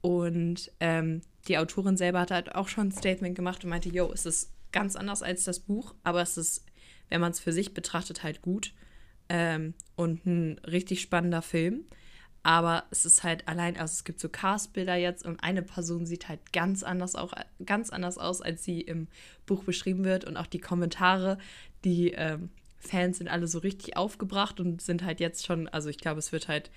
Und 0.00 0.70
ähm, 0.80 1.22
die 1.48 1.58
Autorin 1.58 1.96
selber 1.96 2.20
hat 2.20 2.30
halt 2.30 2.54
auch 2.54 2.68
schon 2.68 2.88
ein 2.88 2.92
Statement 2.92 3.34
gemacht 3.34 3.64
und 3.64 3.70
meinte, 3.70 3.88
yo, 3.88 4.10
es 4.12 4.26
ist 4.26 4.52
ganz 4.72 4.96
anders 4.96 5.22
als 5.22 5.44
das 5.44 5.60
Buch, 5.60 5.94
aber 6.04 6.22
es 6.22 6.36
ist, 6.36 6.64
wenn 7.08 7.20
man 7.20 7.32
es 7.32 7.40
für 7.40 7.52
sich 7.52 7.74
betrachtet, 7.74 8.22
halt 8.22 8.42
gut. 8.42 8.74
Ähm, 9.28 9.74
und 9.96 10.24
ein 10.26 10.58
richtig 10.60 11.00
spannender 11.00 11.42
Film. 11.42 11.84
Aber 12.42 12.84
es 12.90 13.04
ist 13.04 13.24
halt 13.24 13.46
allein, 13.48 13.76
also 13.76 13.92
es 13.92 14.04
gibt 14.04 14.20
so 14.20 14.28
Castbilder 14.28 14.94
jetzt 14.94 15.26
und 15.26 15.42
eine 15.42 15.62
Person 15.62 16.06
sieht 16.06 16.28
halt 16.28 16.52
ganz 16.52 16.82
anders 16.82 17.14
auch, 17.14 17.34
ganz 17.66 17.90
anders 17.90 18.16
aus, 18.16 18.40
als 18.40 18.64
sie 18.64 18.80
im 18.80 19.08
Buch 19.44 19.64
beschrieben 19.64 20.04
wird. 20.04 20.24
Und 20.24 20.36
auch 20.36 20.46
die 20.46 20.60
Kommentare, 20.60 21.38
die 21.84 22.12
ähm, 22.12 22.50
Fans 22.78 23.18
sind 23.18 23.28
alle 23.28 23.48
so 23.48 23.58
richtig 23.58 23.96
aufgebracht 23.96 24.60
und 24.60 24.80
sind 24.80 25.04
halt 25.04 25.20
jetzt 25.20 25.46
schon, 25.46 25.68
also 25.68 25.88
ich 25.88 25.98
glaube, 25.98 26.20
es 26.20 26.32
wird 26.32 26.48
halt, 26.48 26.70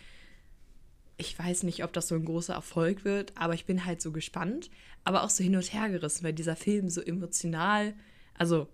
ich 1.22 1.38
weiß 1.38 1.64
nicht, 1.64 1.84
ob 1.84 1.94
das 1.94 2.08
so 2.08 2.16
ein 2.16 2.26
großer 2.26 2.54
Erfolg 2.54 3.06
wird, 3.06 3.32
aber 3.38 3.54
ich 3.54 3.66
bin 3.66 3.86
halt 3.86 4.02
so 4.02 4.12
gespannt, 4.12 4.70
aber 5.04 5.24
auch 5.24 5.30
so 5.30 5.44
hin 5.44 5.56
und 5.56 5.72
her 5.74 5.90
gerissen, 5.90 6.24
weil 6.24 6.34
dieser 6.34 6.56
Film 6.56 6.90
so 6.90 7.02
emotional, 7.02 7.94
also 8.38 8.68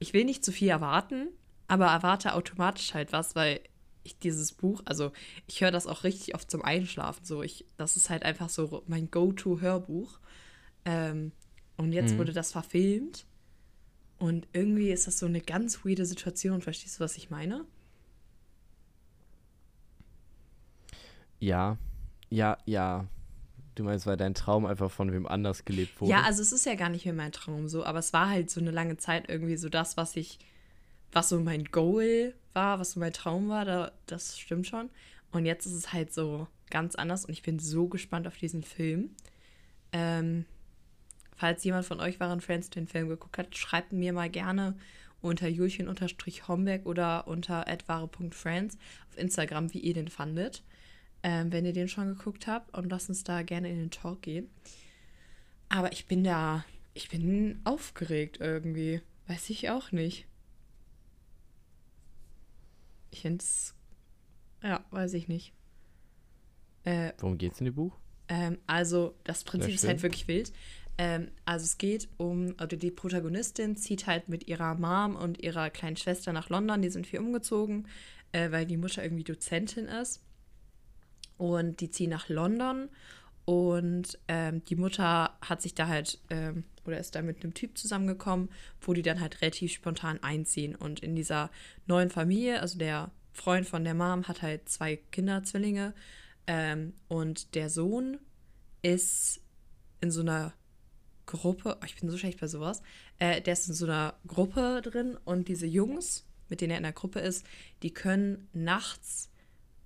ich 0.00 0.12
will 0.12 0.24
nicht 0.24 0.44
zu 0.44 0.52
viel 0.52 0.68
erwarten, 0.68 1.28
aber 1.68 1.86
erwarte 1.86 2.34
automatisch 2.34 2.92
halt 2.94 3.12
was, 3.12 3.34
weil 3.36 3.60
ich 4.04 4.18
dieses 4.18 4.52
Buch, 4.52 4.82
also 4.84 5.12
ich 5.46 5.60
höre 5.60 5.70
das 5.70 5.86
auch 5.86 6.02
richtig 6.02 6.34
oft 6.34 6.50
zum 6.50 6.62
Einschlafen. 6.62 7.24
So, 7.24 7.42
ich, 7.42 7.64
das 7.76 7.96
ist 7.96 8.10
halt 8.10 8.24
einfach 8.24 8.48
so 8.48 8.82
mein 8.88 9.10
Go-To-Hörbuch. 9.10 10.18
Ähm, 10.84 11.30
und 11.76 11.92
jetzt 11.92 12.14
Mhm. 12.14 12.18
wurde 12.18 12.32
das 12.32 12.50
verfilmt. 12.50 13.26
Und 14.18 14.48
irgendwie 14.52 14.90
ist 14.90 15.06
das 15.06 15.20
so 15.20 15.26
eine 15.26 15.40
ganz 15.40 15.84
weirde 15.84 16.04
Situation. 16.04 16.62
Verstehst 16.62 16.98
du, 16.98 17.04
was 17.04 17.16
ich 17.16 17.30
meine? 17.30 17.64
Ja, 21.40 21.76
ja, 22.32 22.58
ja. 22.64 23.06
Du 23.74 23.84
meinst, 23.84 24.06
weil 24.06 24.16
dein 24.16 24.34
Traum 24.34 24.66
einfach 24.66 24.90
von 24.90 25.12
wem 25.12 25.26
anders 25.26 25.64
gelebt 25.64 26.00
wurde? 26.00 26.10
Ja, 26.10 26.22
also 26.22 26.42
es 26.42 26.52
ist 26.52 26.66
ja 26.66 26.74
gar 26.74 26.90
nicht 26.90 27.04
mehr 27.04 27.14
mein 27.14 27.32
Traum 27.32 27.68
so, 27.68 27.84
aber 27.84 28.00
es 28.00 28.12
war 28.12 28.28
halt 28.28 28.50
so 28.50 28.60
eine 28.60 28.70
lange 28.70 28.98
Zeit 28.98 29.28
irgendwie 29.28 29.56
so 29.56 29.68
das, 29.68 29.96
was 29.96 30.16
ich, 30.16 30.38
was 31.10 31.30
so 31.30 31.40
mein 31.40 31.64
Goal 31.64 32.34
war, 32.52 32.78
was 32.78 32.92
so 32.92 33.00
mein 33.00 33.12
Traum 33.12 33.48
war, 33.48 33.64
da, 33.64 33.92
das 34.06 34.38
stimmt 34.38 34.66
schon. 34.66 34.90
Und 35.30 35.46
jetzt 35.46 35.64
ist 35.64 35.72
es 35.72 35.92
halt 35.92 36.12
so 36.12 36.48
ganz 36.68 36.94
anders 36.96 37.24
und 37.24 37.32
ich 37.32 37.42
bin 37.42 37.58
so 37.58 37.88
gespannt 37.88 38.26
auf 38.26 38.36
diesen 38.36 38.62
Film. 38.62 39.10
Ähm, 39.92 40.44
falls 41.36 41.64
jemand 41.64 41.86
von 41.86 42.00
euch 42.00 42.20
Waren 42.20 42.40
Friends 42.40 42.68
den 42.68 42.86
Film 42.86 43.08
geguckt 43.08 43.38
hat, 43.38 43.56
schreibt 43.56 43.92
mir 43.92 44.12
mal 44.12 44.28
gerne 44.28 44.76
unter 45.22 45.48
Julchen-Homberg 45.48 46.84
oder 46.84 47.26
unter 47.26 47.64
@ware.friends 47.86 48.76
auf 49.08 49.18
Instagram, 49.18 49.72
wie 49.72 49.80
ihr 49.80 49.94
den 49.94 50.08
fandet. 50.08 50.62
Ähm, 51.22 51.52
wenn 51.52 51.64
ihr 51.64 51.72
den 51.72 51.88
schon 51.88 52.08
geguckt 52.08 52.46
habt 52.46 52.76
und 52.76 52.90
lasst 52.90 53.08
uns 53.08 53.22
da 53.22 53.42
gerne 53.42 53.70
in 53.70 53.76
den 53.76 53.90
Talk 53.90 54.22
gehen. 54.22 54.50
Aber 55.68 55.92
ich 55.92 56.06
bin 56.06 56.24
da, 56.24 56.64
ich 56.94 57.08
bin 57.08 57.60
aufgeregt 57.64 58.38
irgendwie. 58.40 59.00
Weiß 59.28 59.50
ich 59.50 59.70
auch 59.70 59.92
nicht. 59.92 60.26
Ich 63.10 63.20
finde 63.20 63.42
es, 63.42 63.74
ja, 64.62 64.84
weiß 64.90 65.14
ich 65.14 65.28
nicht. 65.28 65.52
Äh, 66.84 67.12
Worum 67.18 67.38
geht's 67.38 67.60
in 67.60 67.66
dem 67.66 67.74
Buch? 67.74 67.96
ähm, 68.28 68.58
also, 68.66 69.14
das 69.24 69.44
Prinzip 69.44 69.74
ist 69.74 69.86
halt 69.86 70.02
wirklich 70.02 70.26
wild. 70.26 70.52
Ähm, 70.98 71.28
also, 71.44 71.64
es 71.64 71.78
geht 71.78 72.08
um, 72.16 72.52
oder 72.52 72.76
die 72.76 72.90
Protagonistin 72.90 73.76
zieht 73.76 74.06
halt 74.06 74.28
mit 74.28 74.48
ihrer 74.48 74.74
Mom 74.74 75.16
und 75.16 75.42
ihrer 75.42 75.70
kleinen 75.70 75.96
Schwester 75.96 76.32
nach 76.32 76.48
London. 76.48 76.82
Die 76.82 76.90
sind 76.90 77.06
viel 77.06 77.20
umgezogen, 77.20 77.86
äh, 78.32 78.50
weil 78.50 78.66
die 78.66 78.76
Mutter 78.76 79.02
irgendwie 79.02 79.24
Dozentin 79.24 79.86
ist. 79.86 80.22
Und 81.36 81.80
die 81.80 81.90
ziehen 81.90 82.10
nach 82.10 82.28
London. 82.28 82.88
Und 83.44 84.18
ähm, 84.28 84.64
die 84.64 84.76
Mutter 84.76 85.36
hat 85.40 85.62
sich 85.62 85.74
da 85.74 85.88
halt, 85.88 86.20
ähm, 86.30 86.64
oder 86.84 86.98
ist 86.98 87.14
da 87.14 87.22
mit 87.22 87.42
einem 87.42 87.54
Typ 87.54 87.76
zusammengekommen, 87.76 88.50
wo 88.80 88.92
die 88.92 89.02
dann 89.02 89.20
halt 89.20 89.40
relativ 89.42 89.72
spontan 89.72 90.22
einziehen. 90.22 90.74
Und 90.74 91.00
in 91.00 91.16
dieser 91.16 91.50
neuen 91.86 92.10
Familie, 92.10 92.60
also 92.60 92.78
der 92.78 93.10
Freund 93.32 93.66
von 93.66 93.84
der 93.84 93.94
Mom 93.94 94.28
hat 94.28 94.42
halt 94.42 94.68
zwei 94.68 94.96
Kinder, 94.96 95.42
Zwillinge. 95.42 95.94
Ähm, 96.46 96.94
und 97.08 97.54
der 97.54 97.70
Sohn 97.70 98.18
ist 98.82 99.40
in 100.00 100.10
so 100.10 100.20
einer 100.20 100.52
Gruppe, 101.26 101.78
oh, 101.80 101.84
ich 101.84 101.98
bin 101.98 102.10
so 102.10 102.18
schlecht 102.18 102.40
bei 102.40 102.46
sowas, 102.46 102.82
äh, 103.18 103.40
der 103.40 103.52
ist 103.54 103.68
in 103.68 103.74
so 103.74 103.86
einer 103.86 104.14
Gruppe 104.26 104.82
drin 104.82 105.16
und 105.24 105.48
diese 105.48 105.66
Jungs, 105.66 106.26
mit 106.48 106.60
denen 106.60 106.72
er 106.72 106.76
in 106.78 106.82
der 106.82 106.92
Gruppe 106.92 107.20
ist, 107.20 107.46
die 107.82 107.94
können 107.94 108.48
nachts 108.52 109.30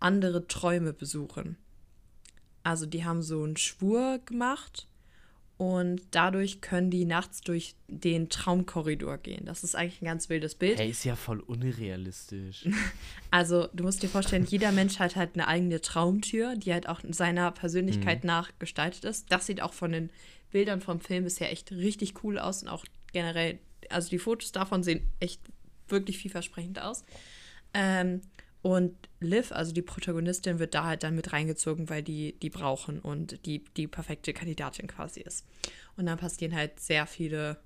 andere 0.07 0.47
Träume 0.47 0.93
besuchen. 0.93 1.57
Also 2.63 2.87
die 2.87 3.05
haben 3.05 3.23
so 3.23 3.43
einen 3.43 3.57
Schwur 3.57 4.19
gemacht 4.25 4.89
und 5.57 6.03
dadurch 6.11 6.61
können 6.61 6.91
die 6.91 7.05
nachts 7.05 7.41
durch 7.41 7.77
den 7.89 8.29
Traumkorridor 8.29 9.19
gehen. 9.19 9.45
Das 9.47 9.65
ist 9.65 9.75
eigentlich 9.75 10.03
ein 10.03 10.07
ganz 10.07 10.29
wildes 10.29 10.55
Bild. 10.55 10.79
Hey, 10.79 10.91
ist 10.91 11.05
ja 11.05 11.17
voll 11.17 11.41
unrealistisch. 11.41 12.69
Also, 13.31 13.69
du 13.75 13.85
musst 13.85 14.03
dir 14.03 14.09
vorstellen, 14.09 14.47
jeder 14.47 14.73
Mensch 14.73 14.99
hat 14.99 15.15
halt 15.17 15.35
eine 15.35 15.47
eigene 15.49 15.81
Traumtür, 15.81 16.57
die 16.57 16.73
halt 16.73 16.89
auch 16.89 17.01
seiner 17.11 17.51
Persönlichkeit 17.53 18.23
Mhm. 18.23 18.29
nach 18.29 18.51
gestaltet 18.59 19.05
ist. 19.05 19.31
Das 19.31 19.47
sieht 19.47 19.61
auch 19.61 19.73
von 19.75 19.93
den 19.93 20.11
Bildern 20.53 20.81
vom 20.81 21.01
Film 21.01 21.25
bisher 21.25 21.51
echt 21.53 21.71
richtig 21.73 22.23
cool 22.25 22.39
aus 22.39 22.63
und 22.63 22.69
auch 22.69 22.85
generell, 23.13 23.59
also 23.91 24.09
die 24.09 24.19
Fotos 24.19 24.53
davon 24.53 24.83
sehen 24.83 25.01
echt 25.21 25.41
wirklich 25.89 26.19
vielversprechend 26.19 26.81
aus. 26.81 27.05
Ähm, 27.75 28.23
und 28.67 28.97
Liv, 29.21 29.53
also 29.53 29.73
die 29.73 29.81
Protagonistin, 29.81 30.59
wird 30.59 30.75
da 30.75 30.83
halt 30.85 31.05
dann 31.05 31.15
mit 31.15 31.33
reingezogen, 31.33 31.89
weil 31.89 32.03
die 32.03 32.37
die 32.41 32.51
brauchen 32.51 32.99
und 32.99 33.47
die 33.47 33.63
die 33.77 33.87
perfekte 33.87 34.33
Kandidatin 34.33 34.89
quasi 34.89 35.21
ist. 35.21 35.47
Und 35.97 36.07
dann 36.07 36.19
passieren 36.19 36.53
halt 36.53 36.81
sehr 36.81 37.07
viele 37.07 37.59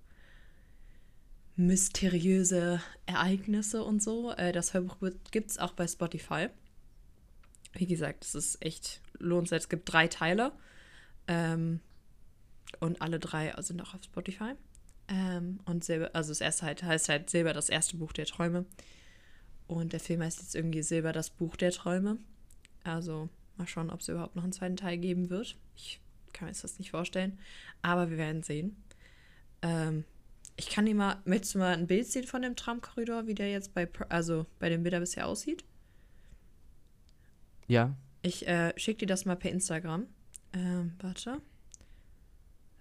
mysteriöse 1.56 2.82
Ereignisse 3.06 3.82
und 3.82 4.02
so. 4.02 4.32
Äh, 4.32 4.52
das 4.52 4.74
Hörbuch 4.74 4.96
gibt 5.30 5.50
es 5.50 5.56
auch 5.58 5.72
bei 5.72 5.88
Spotify. 5.88 6.48
Wie 7.72 7.86
gesagt, 7.86 8.26
es 8.26 8.34
ist 8.34 8.62
echt 8.62 9.00
lohnenswert. 9.18 9.62
Es 9.62 9.68
gibt 9.70 9.90
drei 9.90 10.06
Teile. 10.06 10.52
Ähm, 11.28 11.80
und 12.78 13.00
alle 13.00 13.18
drei 13.18 13.54
sind 13.62 13.80
auch 13.80 13.94
auf 13.94 14.04
Spotify. 14.04 14.52
Ähm, 15.08 15.60
und 15.64 15.82
Silber, 15.82 16.10
also 16.12 16.30
das 16.30 16.42
erste 16.42 16.66
halt, 16.66 16.82
heißt 16.82 17.08
halt 17.08 17.30
Silber, 17.30 17.54
das 17.54 17.70
erste 17.70 17.96
Buch 17.96 18.12
der 18.12 18.26
Träume. 18.26 18.66
Und 19.70 19.92
der 19.92 20.00
Film 20.00 20.20
heißt 20.20 20.40
jetzt 20.40 20.56
irgendwie 20.56 20.82
Silber, 20.82 21.12
das 21.12 21.30
Buch 21.30 21.54
der 21.54 21.70
Träume. 21.70 22.18
Also 22.82 23.28
mal 23.56 23.68
schauen, 23.68 23.90
ob 23.90 24.00
es 24.00 24.08
überhaupt 24.08 24.34
noch 24.34 24.42
einen 24.42 24.52
zweiten 24.52 24.76
Teil 24.76 24.98
geben 24.98 25.30
wird. 25.30 25.56
Ich 25.76 26.00
kann 26.32 26.48
mir 26.48 26.54
das 26.60 26.78
nicht 26.80 26.90
vorstellen. 26.90 27.38
Aber 27.80 28.10
wir 28.10 28.18
werden 28.18 28.42
sehen. 28.42 28.74
Ähm, 29.62 30.04
ich 30.56 30.70
kann 30.70 30.86
dir 30.86 30.96
mal, 30.96 31.22
möchtest 31.24 31.54
du 31.54 31.60
mal 31.60 31.72
ein 31.72 31.86
Bild 31.86 32.08
sehen 32.08 32.26
von 32.26 32.42
dem 32.42 32.56
Traumkorridor, 32.56 33.28
wie 33.28 33.34
der 33.36 33.52
jetzt 33.52 33.72
bei, 33.72 33.88
also 34.08 34.44
bei 34.58 34.68
dem 34.70 34.82
Bilder 34.82 34.98
bisher 34.98 35.28
aussieht? 35.28 35.62
ja, 37.68 37.94
Ich 38.22 38.48
äh, 38.48 38.72
schicke 38.76 38.98
dir 38.98 39.06
das 39.06 39.24
mal 39.24 39.36
per 39.36 39.52
Instagram. 39.52 40.08
Ähm, 40.52 40.94
warte. 41.00 41.40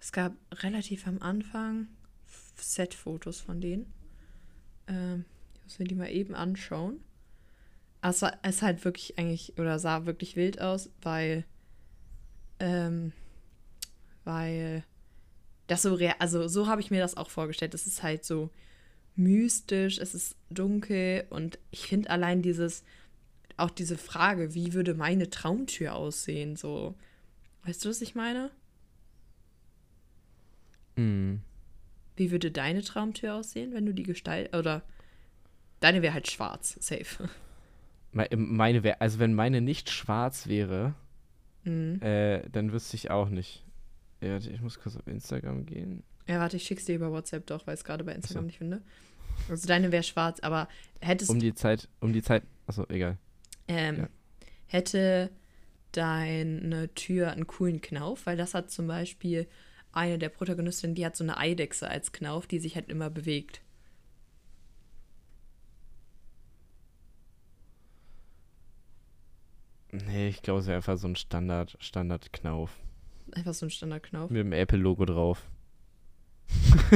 Es 0.00 0.10
gab 0.10 0.34
relativ 0.52 1.06
am 1.06 1.22
Anfang 1.22 1.86
Set-Fotos 2.56 3.40
von 3.40 3.60
denen. 3.60 3.92
Ähm, 4.88 5.24
muss 5.70 5.78
mir 5.78 5.84
die 5.84 5.94
mal 5.94 6.10
eben 6.10 6.34
anschauen. 6.34 6.98
Aber 8.00 8.10
es, 8.10 8.22
war, 8.22 8.36
es 8.42 8.60
halt 8.60 8.84
wirklich 8.84 9.18
eigentlich, 9.18 9.56
oder 9.56 9.78
sah 9.78 10.04
wirklich 10.04 10.34
wild 10.34 10.60
aus, 10.60 10.90
weil, 11.00 11.44
ähm, 12.58 13.12
weil 14.24 14.82
das 15.68 15.82
so, 15.82 15.94
rea- 15.94 16.16
also 16.18 16.48
so 16.48 16.66
habe 16.66 16.80
ich 16.80 16.90
mir 16.90 16.98
das 17.00 17.16
auch 17.16 17.30
vorgestellt. 17.30 17.72
Es 17.74 17.86
ist 17.86 18.02
halt 18.02 18.24
so 18.24 18.50
mystisch, 19.14 19.98
es 19.98 20.14
ist 20.14 20.34
dunkel 20.48 21.26
und 21.30 21.60
ich 21.70 21.86
finde 21.86 22.10
allein 22.10 22.42
dieses, 22.42 22.82
auch 23.56 23.70
diese 23.70 23.96
Frage, 23.96 24.54
wie 24.54 24.72
würde 24.72 24.94
meine 24.94 25.30
Traumtür 25.30 25.94
aussehen, 25.94 26.56
so, 26.56 26.96
weißt 27.64 27.84
du, 27.84 27.90
was 27.90 28.02
ich 28.02 28.16
meine? 28.16 28.50
mhm. 30.96 31.40
Wie 32.16 32.30
würde 32.30 32.50
deine 32.50 32.82
Traumtür 32.82 33.34
aussehen, 33.34 33.72
wenn 33.72 33.86
du 33.86 33.94
die 33.94 34.02
Gestalt, 34.02 34.54
oder 34.54 34.82
deine 35.80 36.02
wäre 36.02 36.14
halt 36.14 36.30
schwarz, 36.30 36.76
safe. 36.80 37.28
Me- 38.12 38.28
meine 38.36 38.82
wäre, 38.82 39.00
also 39.00 39.18
wenn 39.18 39.34
meine 39.34 39.60
nicht 39.60 39.90
schwarz 39.90 40.46
wäre, 40.46 40.94
Mhm. 41.64 42.00
äh, 42.02 42.48
dann 42.50 42.72
wüsste 42.72 42.96
ich 42.96 43.10
auch 43.10 43.28
nicht. 43.28 43.64
Ja, 44.20 44.32
warte, 44.32 44.50
ich 44.50 44.60
muss 44.60 44.78
kurz 44.80 44.96
auf 44.96 45.06
Instagram 45.06 45.66
gehen. 45.66 46.02
Ja, 46.26 46.38
warte, 46.40 46.56
ich 46.56 46.64
schick's 46.64 46.84
dir 46.86 46.94
über 46.94 47.10
WhatsApp 47.12 47.46
doch, 47.46 47.66
weil 47.66 47.74
ich 47.74 47.80
es 47.80 47.84
gerade 47.84 48.04
bei 48.04 48.12
Instagram 48.14 48.44
so. 48.44 48.46
nicht 48.46 48.58
finde. 48.58 48.82
Also 49.48 49.66
deine 49.68 49.90
wäre 49.92 50.02
schwarz, 50.02 50.40
aber 50.40 50.68
hättest 51.00 51.30
Um 51.30 51.38
die 51.38 51.54
Zeit, 51.54 51.88
um 52.00 52.12
die 52.12 52.22
Zeit, 52.22 52.42
achso, 52.66 52.84
egal. 52.88 53.16
ähm, 53.68 53.98
ja. 54.00 54.08
hätte 54.66 55.30
deine 55.92 56.92
Tür 56.94 57.30
einen 57.32 57.46
coolen 57.46 57.80
Knauf, 57.80 58.26
weil 58.26 58.36
das 58.36 58.54
hat 58.54 58.70
zum 58.70 58.86
Beispiel 58.86 59.46
eine 59.92 60.18
der 60.18 60.28
Protagonistinnen, 60.28 60.94
die 60.94 61.04
hat 61.04 61.16
so 61.16 61.24
eine 61.24 61.36
Eidechse 61.36 61.88
als 61.88 62.12
Knauf, 62.12 62.46
die 62.46 62.58
sich 62.60 62.76
halt 62.76 62.88
immer 62.88 63.10
bewegt. 63.10 63.60
Nee, 69.92 70.28
ich 70.28 70.42
glaube, 70.42 70.60
es 70.60 70.66
wäre 70.66 70.76
einfach 70.76 70.98
so 70.98 71.08
ein 71.08 71.16
Standard, 71.16 71.76
Standard-Knauf. 71.80 72.70
Einfach 73.32 73.54
so 73.54 73.66
ein 73.66 73.70
Standardknauf. 73.70 74.30
Mit 74.30 74.40
dem 74.40 74.52
Apple-Logo 74.52 75.04
drauf. 75.04 75.48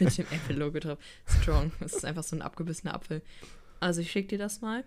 Mit 0.00 0.18
dem 0.18 0.26
Apple-Logo 0.30 0.78
drauf. 0.80 0.98
Strong. 1.26 1.72
Das 1.80 1.94
ist 1.94 2.04
einfach 2.04 2.22
so 2.22 2.36
ein 2.36 2.42
abgebissener 2.42 2.94
Apfel. 2.94 3.22
Also 3.80 4.00
ich 4.00 4.10
schick 4.10 4.28
dir 4.28 4.38
das 4.38 4.60
mal. 4.60 4.84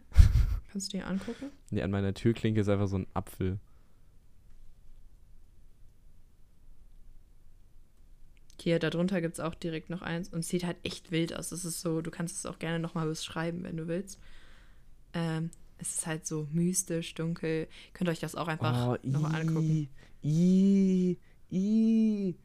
Kannst 0.71 0.93
du 0.93 0.97
dir 0.97 1.07
angucken? 1.07 1.51
Nee, 1.69 1.82
an 1.82 1.91
meiner 1.91 2.13
Türklinke 2.13 2.61
ist 2.61 2.69
einfach 2.69 2.88
so 2.88 2.97
ein 2.97 3.07
Apfel. 3.13 3.59
Hier, 8.61 8.80
darunter 8.80 9.19
gibt 9.19 9.34
es 9.34 9.39
auch 9.39 9.55
direkt 9.55 9.89
noch 9.89 10.01
eins. 10.01 10.30
Und 10.30 10.39
es 10.39 10.47
sieht 10.47 10.63
halt 10.63 10.78
echt 10.84 11.11
wild 11.11 11.36
aus. 11.36 11.51
Es 11.51 11.65
ist 11.65 11.82
so, 11.82 12.01
du 12.01 12.11
kannst 12.11 12.38
es 12.38 12.45
auch 12.45 12.59
gerne 12.59 12.80
nochmal 12.80 13.07
beschreiben, 13.07 13.63
wenn 13.63 13.78
du 13.78 13.88
willst. 13.88 14.19
Ähm, 15.13 15.51
es 15.84 15.95
ist 15.95 16.07
halt 16.07 16.25
so 16.25 16.47
mystisch, 16.51 17.13
dunkel. 17.13 17.67
Könnt 17.93 18.07
ihr 18.09 18.11
euch 18.11 18.19
das 18.19 18.36
auch 18.36 18.47
einfach 18.47 18.97
nochmal 19.03 19.41
angucken. 19.41 19.89
Oh, 20.23 20.27
I, 20.27 21.17
I, 21.51 22.36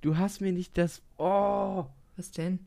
du 0.00 0.16
hast 0.16 0.40
mir 0.40 0.52
nicht 0.52 0.76
das. 0.78 1.02
Oh, 1.18 1.84
Was 2.16 2.30
denn? 2.32 2.60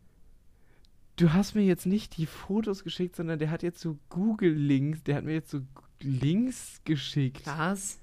du 1.17 1.33
hast 1.33 1.55
mir 1.55 1.63
jetzt 1.63 1.85
nicht 1.85 2.17
die 2.17 2.25
Fotos 2.25 2.83
geschickt, 2.83 3.15
sondern 3.15 3.37
der 3.39 3.51
hat 3.51 3.61
jetzt 3.63 3.79
so 3.79 3.97
Google-Links. 4.09 5.03
Der 5.03 5.15
hat 5.15 5.23
mir 5.23 5.33
jetzt 5.33 5.51
so 5.51 5.61
Links 5.99 6.81
geschickt. 6.85 7.45
Was? 7.45 7.99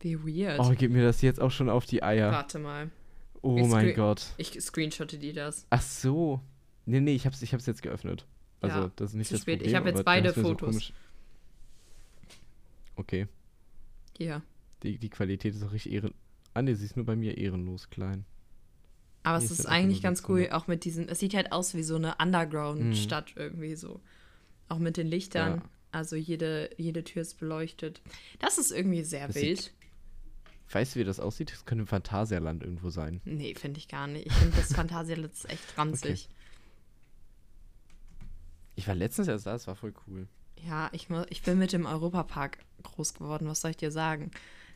Wie 0.00 0.18
weird. 0.24 0.58
Oh, 0.60 0.72
gib 0.76 0.90
mir 0.92 1.02
das 1.04 1.20
jetzt 1.22 1.40
auch 1.40 1.50
schon 1.50 1.68
auf 1.68 1.86
die 1.86 2.02
Eier. 2.02 2.32
Warte 2.32 2.58
mal. 2.58 2.90
Oh 3.42 3.56
Ich 3.56 3.66
mein 3.68 3.94
Gott. 3.94 4.26
Ich 4.36 4.60
screenshotte 4.60 5.18
dir 5.18 5.32
das. 5.34 5.66
Ach 5.70 5.82
so. 5.82 6.40
Nee, 6.86 7.00
nee, 7.00 7.14
ich 7.14 7.26
hab's, 7.26 7.40
ich 7.42 7.52
hab's 7.54 7.66
jetzt 7.66 7.82
geöffnet. 7.82 8.26
Also, 8.62 8.78
Ja, 8.80 8.90
das 8.96 9.10
ist 9.10 9.16
nicht 9.16 9.28
zu 9.28 9.34
das 9.34 9.42
spät. 9.42 9.62
Ich 9.62 9.72
Problem. 9.72 9.76
hab 9.76 9.86
jetzt 9.96 10.04
beide 10.04 10.32
so 10.32 10.42
Fotos. 10.42 10.68
komisch- 10.70 10.92
okay. 13.00 13.26
Hier. 14.16 14.42
Die, 14.82 14.98
die 14.98 15.10
Qualität 15.10 15.54
ist 15.54 15.62
auch 15.64 15.72
richtig 15.72 15.92
ehren... 15.92 16.14
Ah, 16.54 16.62
nee, 16.62 16.74
sie 16.74 16.84
ist 16.84 16.96
nur 16.96 17.06
bei 17.06 17.16
mir 17.16 17.36
ehrenlos 17.38 17.90
klein. 17.90 18.24
Aber 19.22 19.38
Nee, 19.38 19.44
es 19.44 19.50
ist 19.50 19.66
eigentlich 19.66 20.00
ganz 20.02 20.18
600. 20.20 20.28
cool, 20.48 20.52
auch 20.56 20.66
mit 20.66 20.84
diesen, 20.84 21.08
es 21.08 21.18
sieht 21.18 21.34
halt 21.34 21.52
aus 21.52 21.74
wie 21.74 21.82
so 21.82 21.96
eine 21.96 22.16
Underground-Stadt 22.16 23.34
irgendwie 23.36 23.74
so. 23.76 24.00
Auch 24.68 24.78
mit 24.78 24.96
den 24.96 25.06
Lichtern. 25.06 25.56
Ja. 25.58 25.62
Also 25.92 26.16
jede, 26.16 26.70
jede 26.78 27.04
Tür 27.04 27.22
ist 27.22 27.38
beleuchtet. 27.38 28.00
Das 28.38 28.56
ist 28.58 28.70
irgendwie 28.70 29.02
sehr 29.02 29.26
Das 29.26 29.36
wild. 29.36 29.58
sieht- 29.60 29.72
Weißt 30.72 30.94
du, 30.94 31.00
wie 31.00 31.04
das 31.04 31.18
aussieht? 31.20 31.50
Das 31.52 31.64
könnte 31.66 31.82
im 31.82 31.86
Phantasialand 31.88 32.62
irgendwo 32.62 32.90
sein. 32.90 33.20
Nee, 33.24 33.54
finde 33.56 33.78
ich 33.78 33.88
gar 33.88 34.06
nicht. 34.06 34.26
Ich 34.26 34.32
finde 34.32 34.56
das 34.56 34.72
Phantasialand 34.72 35.32
ist 35.32 35.50
echt 35.50 35.64
ranzig. 35.78 36.28
Ich 38.76 38.86
war 38.88 38.94
letztens 38.94 39.28
erst 39.28 39.46
da, 39.46 39.52
das 39.52 39.66
war 39.66 39.74
voll 39.76 39.92
cool. 40.06 40.26
Ja, 40.66 40.88
ich, 40.92 41.08
ich 41.30 41.42
bin 41.42 41.58
mit 41.58 41.72
dem 41.72 41.86
Europapark 41.86 42.58
groß 42.82 43.14
geworden, 43.14 43.48
was 43.48 43.60
soll 43.60 43.72
ich 43.72 43.76
dir 43.76 43.90
sagen? 43.90 44.30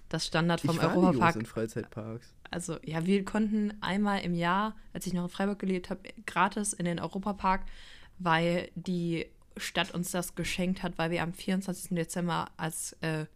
Das 0.08 0.26
Standard 0.26 0.60
vom 0.60 0.76
ich 0.76 0.82
war 0.82 0.90
nie 0.90 0.98
Europapark. 0.98 1.34
groß 1.34 1.40
in 1.40 1.46
Freizeitparks. 1.46 2.34
Also, 2.50 2.78
ja, 2.84 3.04
wir 3.04 3.24
konnten 3.24 3.74
einmal 3.80 4.20
im 4.20 4.34
Jahr, 4.34 4.76
als 4.92 5.06
ich 5.06 5.12
noch 5.12 5.24
in 5.24 5.30
Freiburg 5.30 5.58
gelebt 5.58 5.90
habe, 5.90 6.00
gratis 6.26 6.72
in 6.72 6.84
den 6.84 7.00
Europapark, 7.00 7.62
weil 8.18 8.70
die 8.74 9.26
Stadt 9.56 9.92
uns 9.92 10.10
das 10.10 10.34
geschenkt 10.34 10.82
hat, 10.82 10.98
weil 10.98 11.10
wir 11.10 11.22
am 11.22 11.32
24. 11.32 11.96
Dezember 11.96 12.46
als 12.56 12.92
äh, 13.00 13.26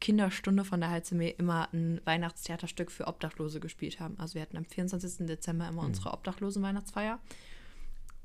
Kinderstunde 0.00 0.64
von 0.64 0.80
der 0.80 0.90
HCM 0.90 1.20
immer 1.38 1.68
ein 1.72 2.00
Weihnachtstheaterstück 2.04 2.90
für 2.90 3.06
Obdachlose 3.06 3.60
gespielt 3.60 4.00
haben. 4.00 4.18
Also 4.18 4.34
wir 4.34 4.42
hatten 4.42 4.56
am 4.56 4.64
24. 4.64 5.26
Dezember 5.26 5.68
immer 5.68 5.82
unsere 5.82 6.12
Obdachlosen-Weihnachtsfeier. 6.12 7.18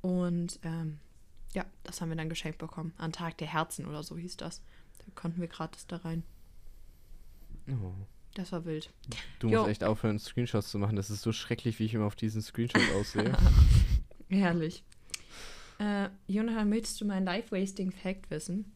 Und 0.02 0.60
ähm, 0.64 1.00
ja, 1.56 1.66
das 1.84 2.02
haben 2.02 2.10
wir 2.10 2.16
dann 2.16 2.30
geschenkt 2.30 2.58
bekommen. 2.58 2.94
An 2.98 3.12
Tag 3.12 3.38
der 3.38 3.48
Herzen 3.48 3.86
oder 3.86 4.04
so 4.04 4.18
hieß 4.18 4.38
das. 4.38 4.62
Da 5.00 5.06
konnten 5.16 5.42
wir 5.42 5.48
gratis 5.48 5.88
da 5.88 5.98
rein. 5.98 6.24
Oh. 7.70 7.94
Das 8.36 8.52
war 8.52 8.66
wild. 8.66 8.92
Du 9.40 9.48
Jo. 9.48 9.60
musst 9.60 9.72
echt 9.72 9.84
aufhören, 9.86 10.20
Screenshots 10.20 10.70
zu 10.70 10.78
machen. 10.78 10.98
Das 10.98 11.10
ist 11.10 11.22
so 11.22 11.32
schrecklich, 11.32 11.80
wie 11.80 11.86
ich 11.86 11.94
immer 11.94 12.06
auf 12.06 12.18
diesen 12.18 12.42
Screenshot 12.42 12.82
aussehe. 12.94 13.32
Herrlich. 14.30 14.84
Äh, 15.80 16.10
Jonathan, 16.28 16.70
möchtest 16.70 17.00
du 17.00 17.06
meinen 17.06 17.26
Life-Wasting-Fact 17.26 18.30
wissen? 18.30 18.72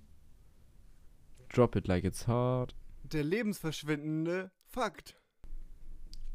Drop 1.50 1.76
it 1.76 1.88
like 1.88 2.06
it's 2.06 2.26
hard. 2.28 2.74
Der 3.04 3.24
lebensverschwendende 3.24 4.52
Fakt. 4.66 5.16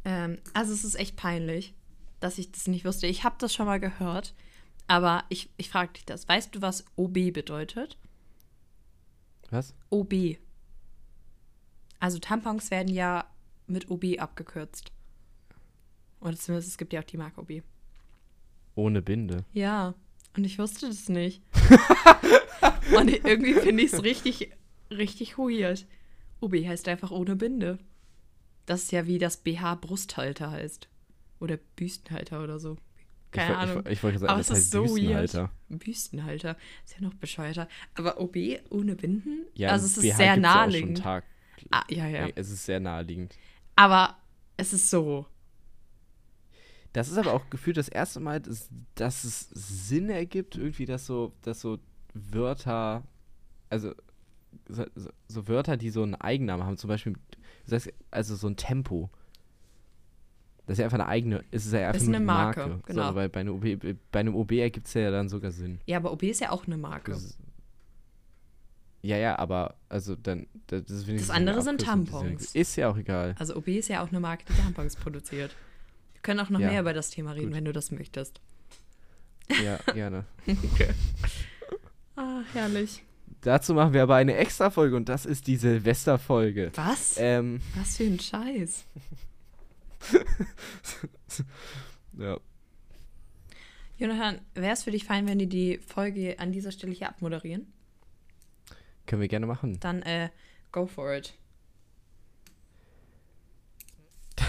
Ähm, 0.04 0.38
also 0.52 0.72
es 0.72 0.84
ist 0.84 0.96
echt 0.96 1.16
peinlich, 1.16 1.74
dass 2.20 2.36
ich 2.36 2.52
das 2.52 2.66
nicht 2.66 2.84
wusste. 2.84 3.06
Ich 3.06 3.24
habe 3.24 3.36
das 3.38 3.54
schon 3.54 3.66
mal 3.66 3.80
gehört, 3.80 4.34
aber 4.86 5.24
ich, 5.28 5.50
ich 5.56 5.70
frage 5.70 5.92
dich 5.94 6.04
das. 6.04 6.28
Weißt 6.28 6.54
du, 6.54 6.62
was 6.62 6.84
OB 6.96 7.32
bedeutet? 7.32 7.96
Was? 9.50 9.74
OB. 9.90 10.36
Also 12.00 12.18
Tampons 12.18 12.70
werden 12.70 12.92
ja 12.92 13.24
mit 13.66 13.90
OB 13.90 14.18
abgekürzt. 14.18 14.92
Oder 16.20 16.36
zumindest 16.36 16.70
es 16.70 16.78
gibt 16.78 16.92
ja 16.92 17.00
auch 17.00 17.04
die 17.04 17.16
Marke 17.16 17.40
OB. 17.40 17.62
Ohne 18.74 19.02
Binde. 19.02 19.44
Ja, 19.52 19.94
und 20.36 20.44
ich 20.44 20.58
wusste 20.58 20.88
das 20.88 21.08
nicht. 21.08 21.42
und 22.96 23.08
irgendwie 23.08 23.54
finde 23.54 23.84
ich 23.84 23.92
es 23.92 24.02
richtig, 24.02 24.50
richtig 24.90 25.38
weird. 25.38 25.86
OB 26.40 26.54
heißt 26.54 26.88
einfach 26.88 27.10
ohne 27.10 27.36
Binde. 27.36 27.78
Das 28.66 28.84
ist 28.84 28.92
ja 28.92 29.06
wie 29.06 29.18
das 29.18 29.36
BH 29.38 29.76
Brusthalter 29.76 30.50
heißt. 30.50 30.88
Oder 31.40 31.58
Büstenhalter 31.76 32.42
oder 32.42 32.58
so. 32.58 32.76
Keine 33.34 33.52
ich, 33.52 33.58
Ahnung. 33.58 33.82
Ich, 33.86 33.92
ich 33.92 34.02
wollte 34.02 34.18
sagen, 34.18 34.30
Aber 34.30 34.38
das 34.38 34.50
es 34.50 34.58
ist 34.58 34.64
heißt 34.64 34.70
so 34.72 34.82
Büstenhalter. 34.82 35.50
weird. 35.68 35.84
Büstenhalter. 35.84 36.56
Ist 36.84 36.94
ja 36.94 37.00
noch 37.02 37.14
bescheuerter. 37.14 37.68
Aber 37.94 38.20
OB 38.20 38.36
ohne 38.70 38.94
Binden? 38.96 39.44
Ja, 39.54 39.70
also 39.70 39.86
es 39.86 39.96
ist 39.98 40.02
BH 40.02 40.16
sehr 40.16 40.32
auch 40.34 40.38
naheliegend. 40.38 40.98
Tag. 40.98 41.24
Ah, 41.70 41.82
ja, 41.90 42.06
ja. 42.06 42.28
Es 42.34 42.50
ist 42.50 42.64
sehr 42.64 42.80
naheliegend. 42.80 43.36
Aber 43.76 44.16
es 44.56 44.72
ist 44.72 44.90
so. 44.90 45.26
Das 46.92 47.08
ist 47.08 47.18
aber 47.18 47.32
auch 47.32 47.50
gefühlt 47.50 47.76
das 47.76 47.88
erste 47.88 48.20
Mal, 48.20 48.40
dass, 48.40 48.68
dass 48.94 49.24
es 49.24 49.48
Sinn 49.50 50.10
ergibt, 50.10 50.56
irgendwie, 50.56 50.84
dass 50.86 51.06
so, 51.06 51.32
dass 51.42 51.60
so 51.60 51.78
Wörter, 52.14 53.02
also 53.68 53.92
so, 54.68 54.84
so- 55.26 55.48
Wörter, 55.48 55.76
die 55.76 55.90
so 55.90 56.04
einen 56.04 56.14
Eigennamen 56.14 56.64
haben, 56.64 56.76
zum 56.76 56.86
Beispiel, 56.88 57.14
also 58.12 58.36
so 58.36 58.46
ein 58.46 58.56
Tempo. 58.56 59.10
Das 60.66 60.74
ist 60.74 60.78
ja 60.78 60.84
einfach 60.86 60.98
eine 60.98 61.08
eigene, 61.08 61.44
es 61.50 61.66
ist 61.66 61.72
ja 61.72 61.88
einfach 61.88 62.00
Ist 62.00 62.08
eine 62.08 62.18
die 62.18 62.24
Marke, 62.24 62.60
Marke. 62.60 62.80
genau. 62.86 63.02
So, 63.02 63.08
aber 63.08 63.28
bei, 63.28 63.40
einem 63.40 63.54
OB, 63.56 63.96
bei 64.10 64.20
einem 64.20 64.34
OB 64.34 64.52
ergibt 64.52 64.86
es 64.86 64.94
ja 64.94 65.10
dann 65.10 65.28
sogar 65.28 65.50
Sinn. 65.50 65.78
Ja, 65.86 65.98
aber 65.98 66.10
OB 66.12 66.22
ist 66.24 66.40
ja 66.40 66.50
auch 66.52 66.66
eine 66.66 66.78
Marke. 66.78 67.10
Das 67.12 67.22
ist- 67.24 67.38
ja, 69.02 69.18
ja, 69.18 69.38
aber 69.38 69.74
also 69.90 70.16
dann 70.16 70.46
das, 70.68 70.82
wenigstens 71.06 71.28
eine 71.28 71.50
andere 71.50 71.62
sind 71.62 71.82
Tampons. 71.82 72.54
Ist 72.54 72.76
ja 72.76 72.88
auch 72.88 72.96
egal. 72.96 73.34
Also 73.38 73.54
OB 73.56 73.68
ist 73.76 73.88
ja 73.88 74.02
auch 74.02 74.08
eine 74.08 74.20
Marke, 74.20 74.44
die 74.48 74.54
Tampons 74.62 74.96
produziert. 74.96 75.54
Wir 76.14 76.22
können 76.22 76.40
auch 76.40 76.48
noch 76.48 76.60
Ja, 76.60 76.70
mehr 76.70 76.80
über 76.80 76.94
das 76.94 77.10
Thema 77.10 77.32
reden, 77.32 77.48
gut. 77.48 77.54
wenn 77.56 77.66
du 77.66 77.72
das 77.74 77.90
möchtest. 77.90 78.40
Ja, 79.62 79.76
gerne. 79.92 80.24
Ah, 82.16 82.40
herrlich. 82.54 83.04
Dazu 83.42 83.74
machen 83.74 83.92
wir 83.92 84.02
aber 84.04 84.14
eine 84.14 84.36
extra 84.36 84.70
Folge 84.70 84.96
und 84.96 85.10
das 85.10 85.26
ist 85.26 85.46
die 85.48 85.56
Silvesterfolge. 85.56 86.70
Was? 86.74 87.16
Ähm, 87.18 87.60
Was 87.76 87.98
für 87.98 88.04
ein 88.04 88.18
Scheiß. 88.18 88.84
ja. 92.18 92.38
Jonathan, 93.96 94.40
wäre 94.54 94.72
es 94.72 94.82
für 94.82 94.90
dich 94.90 95.04
fein, 95.04 95.28
wenn 95.28 95.38
die 95.38 95.48
die 95.48 95.78
Folge 95.78 96.38
an 96.38 96.52
dieser 96.52 96.72
Stelle 96.72 96.92
hier 96.92 97.08
abmoderieren? 97.08 97.72
Können 99.06 99.22
wir 99.22 99.28
gerne 99.28 99.46
machen. 99.46 99.78
Dann, 99.80 100.02
äh, 100.02 100.30
go 100.72 100.86
for 100.86 101.14
it. 101.14 101.34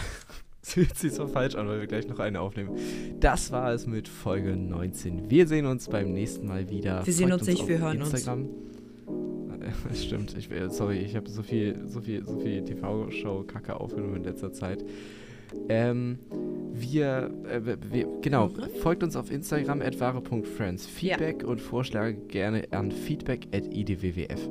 Das 0.62 0.74
fühlt 0.74 0.98
sich 0.98 1.14
so 1.14 1.28
falsch 1.28 1.56
an, 1.56 1.68
weil 1.68 1.80
wir 1.80 1.88
gleich 1.88 2.08
noch 2.08 2.20
eine 2.20 2.42
aufnehmen. 2.42 2.76
Das 3.20 3.52
war 3.52 3.72
es 3.72 3.86
mit 3.86 4.08
Folge 4.08 4.58
19. 4.58 5.30
Wir 5.30 5.48
sehen 5.48 5.68
uns 5.68 5.88
beim 5.88 6.12
nächsten 6.12 6.48
Mal 6.48 6.70
wieder. 6.70 7.06
Wir 7.06 7.14
sehen 7.14 7.30
Folgt 7.30 7.42
uns 7.42 7.50
nicht, 7.50 7.68
wir 7.68 7.78
hören 7.78 8.02
uns. 8.02 8.12
Instagram. 8.12 8.50
uns. 9.90 10.04
Stimmt, 10.04 10.36
ich, 10.36 10.52
äh, 10.52 10.70
sorry, 10.70 10.98
ich 10.98 11.16
habe 11.16 11.30
so 11.30 11.44
viel, 11.44 11.88
so 11.88 12.02
viel, 12.02 12.26
so 12.26 12.40
viel 12.40 12.64
TV-Show-Kacke 12.64 13.80
aufgenommen 13.80 14.18
in 14.18 14.24
letzter 14.24 14.52
Zeit. 14.52 14.84
Ähm, 15.70 16.20
wir, 16.74 17.32
äh, 17.50 17.62
wir, 17.92 18.08
genau, 18.22 18.50
folgt 18.82 19.04
uns 19.04 19.16
auf 19.16 19.32
Instagram 19.32 19.82
at 19.82 20.00
wahre.friends. 20.00 20.86
Ja. 21.02 21.18
Feedback 21.18 21.44
und 21.44 21.62
Vorschläge 21.62 22.20
gerne 22.28 22.64
an 22.72 22.92
feedback 22.92 23.48
at 23.54 23.74
idwwf.de. 23.74 24.46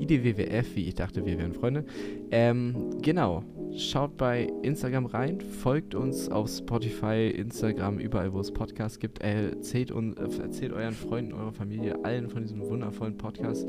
IDWWF, 0.00 0.76
wie 0.76 0.88
ich 0.88 0.94
dachte, 0.94 1.26
wir 1.26 1.38
wären 1.38 1.52
Freunde. 1.52 1.84
Ähm, 2.30 2.90
genau. 3.02 3.42
Schaut 3.76 4.16
bei 4.16 4.48
Instagram 4.62 5.06
rein, 5.06 5.40
folgt 5.40 5.94
uns 5.94 6.30
auf 6.30 6.48
Spotify, 6.48 7.28
Instagram, 7.28 7.98
überall, 7.98 8.32
wo 8.32 8.40
es 8.40 8.50
Podcasts 8.50 8.98
gibt. 8.98 9.22
Äh, 9.22 9.50
erzählt, 9.50 9.90
und, 9.90 10.18
äh, 10.18 10.42
erzählt 10.42 10.72
euren 10.72 10.94
Freunden, 10.94 11.34
eurer 11.34 11.52
Familie, 11.52 12.02
allen 12.04 12.30
von 12.30 12.42
diesem 12.42 12.60
wundervollen 12.60 13.18
Podcast. 13.18 13.66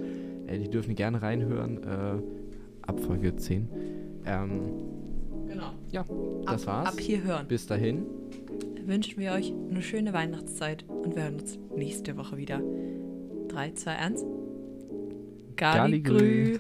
Äh, 0.48 0.60
die 0.60 0.70
dürfen 0.70 0.96
gerne 0.96 1.22
reinhören. 1.22 1.84
Äh, 1.84 2.22
ab 2.84 3.00
Folge 3.02 3.36
10. 3.36 3.68
Ähm, 4.26 4.62
Genau. 5.60 5.74
ja, 5.92 6.06
das 6.46 6.68
ab, 6.68 6.74
war's. 6.74 6.94
Ab 6.94 7.00
hier 7.00 7.24
hören. 7.24 7.48
Bis 7.48 7.68
dahin. 7.68 8.06
Wünschen 8.86 9.20
wir 9.20 9.34
euch 9.34 9.54
eine 9.70 9.82
schöne 9.82 10.14
Weihnachtszeit 10.14 10.86
und 10.88 11.16
wir 11.16 11.24
hören 11.24 11.40
uns 11.40 11.60
nächste 11.76 12.18
Woche 12.18 12.38
wieder. 12.38 12.62
3, 13.50 13.72
2, 13.72 13.96
1. 13.96 14.26
Galligrü. 15.56 16.18
Galligrü. 16.18 16.60